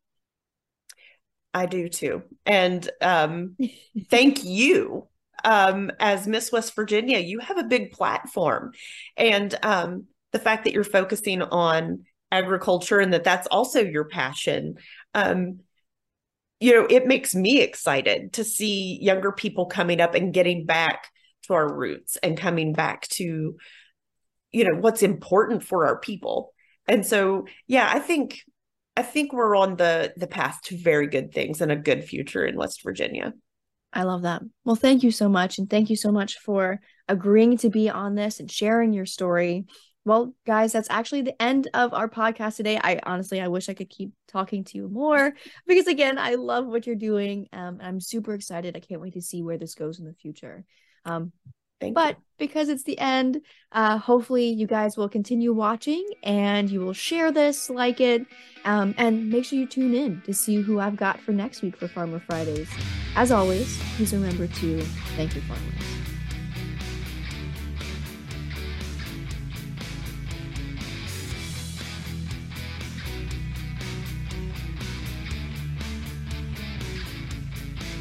I 1.55 1.67
do 1.67 1.89
too. 1.89 2.23
And 2.45 2.89
um, 3.01 3.57
thank 4.11 4.45
you. 4.45 5.09
Um, 5.45 5.93
as 6.01 6.27
Miss 6.27 6.51
West 6.51 6.75
Virginia, 6.75 7.19
you 7.19 7.39
have 7.39 7.59
a 7.59 7.65
big 7.65 7.93
platform. 7.93 8.73
And 9.17 9.55
um, 9.63 10.07
the 10.33 10.39
fact 10.39 10.65
that 10.65 10.73
you're 10.73 10.85
focusing 10.85 11.43
on 11.43 12.05
agriculture 12.33 12.99
and 12.99 13.13
that 13.13 13.25
that's 13.25 13.47
also 13.49 13.81
your 13.81 14.07
passion 14.07 14.75
um, 15.15 15.61
you 16.65 16.73
know, 16.73 16.87
it 16.89 17.07
makes 17.07 17.35
me 17.35 17.61
excited 17.61 18.33
to 18.33 18.43
see 18.43 18.99
younger 19.03 19.33
people 19.33 19.67
coming 19.67 20.01
up 20.01 20.15
and 20.15 20.33
getting 20.33 20.65
back 20.65 21.11
to 21.43 21.53
our 21.53 21.71
roots 21.71 22.17
and 22.23 22.39
coming 22.39 22.73
back 22.73 23.07
to, 23.09 23.55
you 24.51 24.65
know, 24.65 24.75
what's 24.75 25.03
important 25.03 25.63
for 25.63 25.87
our 25.87 25.99
people. 25.99 26.55
And 26.89 27.05
so, 27.05 27.45
yeah, 27.67 27.91
I 27.93 27.99
think 27.99 28.41
I 28.97 29.03
think 29.03 29.35
we're 29.35 29.55
on 29.55 29.77
the 29.77 30.15
the 30.17 30.27
path 30.27 30.63
to 30.65 30.79
very 30.79 31.07
good 31.07 31.35
things 31.35 31.61
and 31.61 31.71
a 31.71 31.77
good 31.77 32.03
future 32.03 32.47
in 32.47 32.57
West 32.57 32.83
Virginia. 32.83 33.35
I 33.93 34.05
love 34.05 34.23
that. 34.23 34.41
Well, 34.65 34.75
thank 34.75 35.03
you 35.03 35.11
so 35.11 35.29
much. 35.29 35.59
And 35.59 35.69
thank 35.69 35.91
you 35.91 35.97
so 35.97 36.13
much 36.13 36.39
for 36.39 36.81
agreeing 37.09 37.59
to 37.59 37.69
be 37.69 37.91
on 37.91 38.15
this 38.15 38.41
and 38.41 38.51
sharing 38.51 38.95
your 38.95 39.05
story 39.05 39.67
well 40.05 40.35
guys 40.47 40.73
that's 40.73 40.91
actually 40.91 41.23
the 41.23 41.41
end 41.43 41.69
of 41.75 41.93
our 41.95 42.09
podcast 42.09 42.57
today. 42.57 42.79
I 42.83 43.01
honestly 43.05 43.41
i 43.41 43.49
wish 43.49 43.69
i 43.69 43.75
could 43.75 43.91
keep 43.91 44.13
talking 44.29 44.65
to 44.65 44.79
you 44.79 44.89
more 44.89 45.35
because 45.67 45.87
again 45.87 46.19
i 46.19 46.35
love 46.35 46.67
what 46.67 46.87
you're 46.87 46.97
doing 46.97 47.49
um, 47.53 47.79
i'm 47.83 48.01
super 48.01 48.35
excited. 48.35 48.77
I 48.77 48.81
can't 48.81 49.01
wait 49.01 49.15
to 49.15 49.23
see 49.23 49.43
where 49.43 49.59
this 49.59 49.75
goes 49.75 49.99
in 49.99 50.05
the 50.05 50.15
future. 50.15 50.65
Um, 51.05 51.33
Thank 51.81 51.95
but 51.95 52.17
you. 52.17 52.23
because 52.39 52.69
it's 52.69 52.85
the 52.85 52.99
end 52.99 53.41
uh, 53.73 53.99
hopefully 53.99 54.47
you 54.47 54.67
guys 54.67 54.97
will 54.97 55.09
continue 55.09 55.53
watching 55.53 56.07
and 56.23 56.71
you 56.71 56.81
will 56.81 56.93
share 56.93 57.33
this 57.33 57.69
like 57.69 58.01
it 58.01 58.27
um, 58.65 58.95
and 58.97 59.29
make 59.29 59.45
sure 59.45 59.59
you 59.59 59.67
tune 59.67 59.93
in 59.93 60.23
to 60.23 60.33
see 60.33 60.63
who 60.63 60.79
i've 60.79 60.97
got 60.97 61.21
for 61.21 61.33
next 61.33 61.63
week 61.63 61.77
for 61.77 61.89
farmer 61.89 62.21
fridays. 62.21 62.71
As 63.17 63.33
always 63.33 63.79
please 63.97 64.13
remember 64.13 64.47
to 64.47 64.83
thank 65.17 65.35
your 65.35 65.45
farmers 65.45 66.04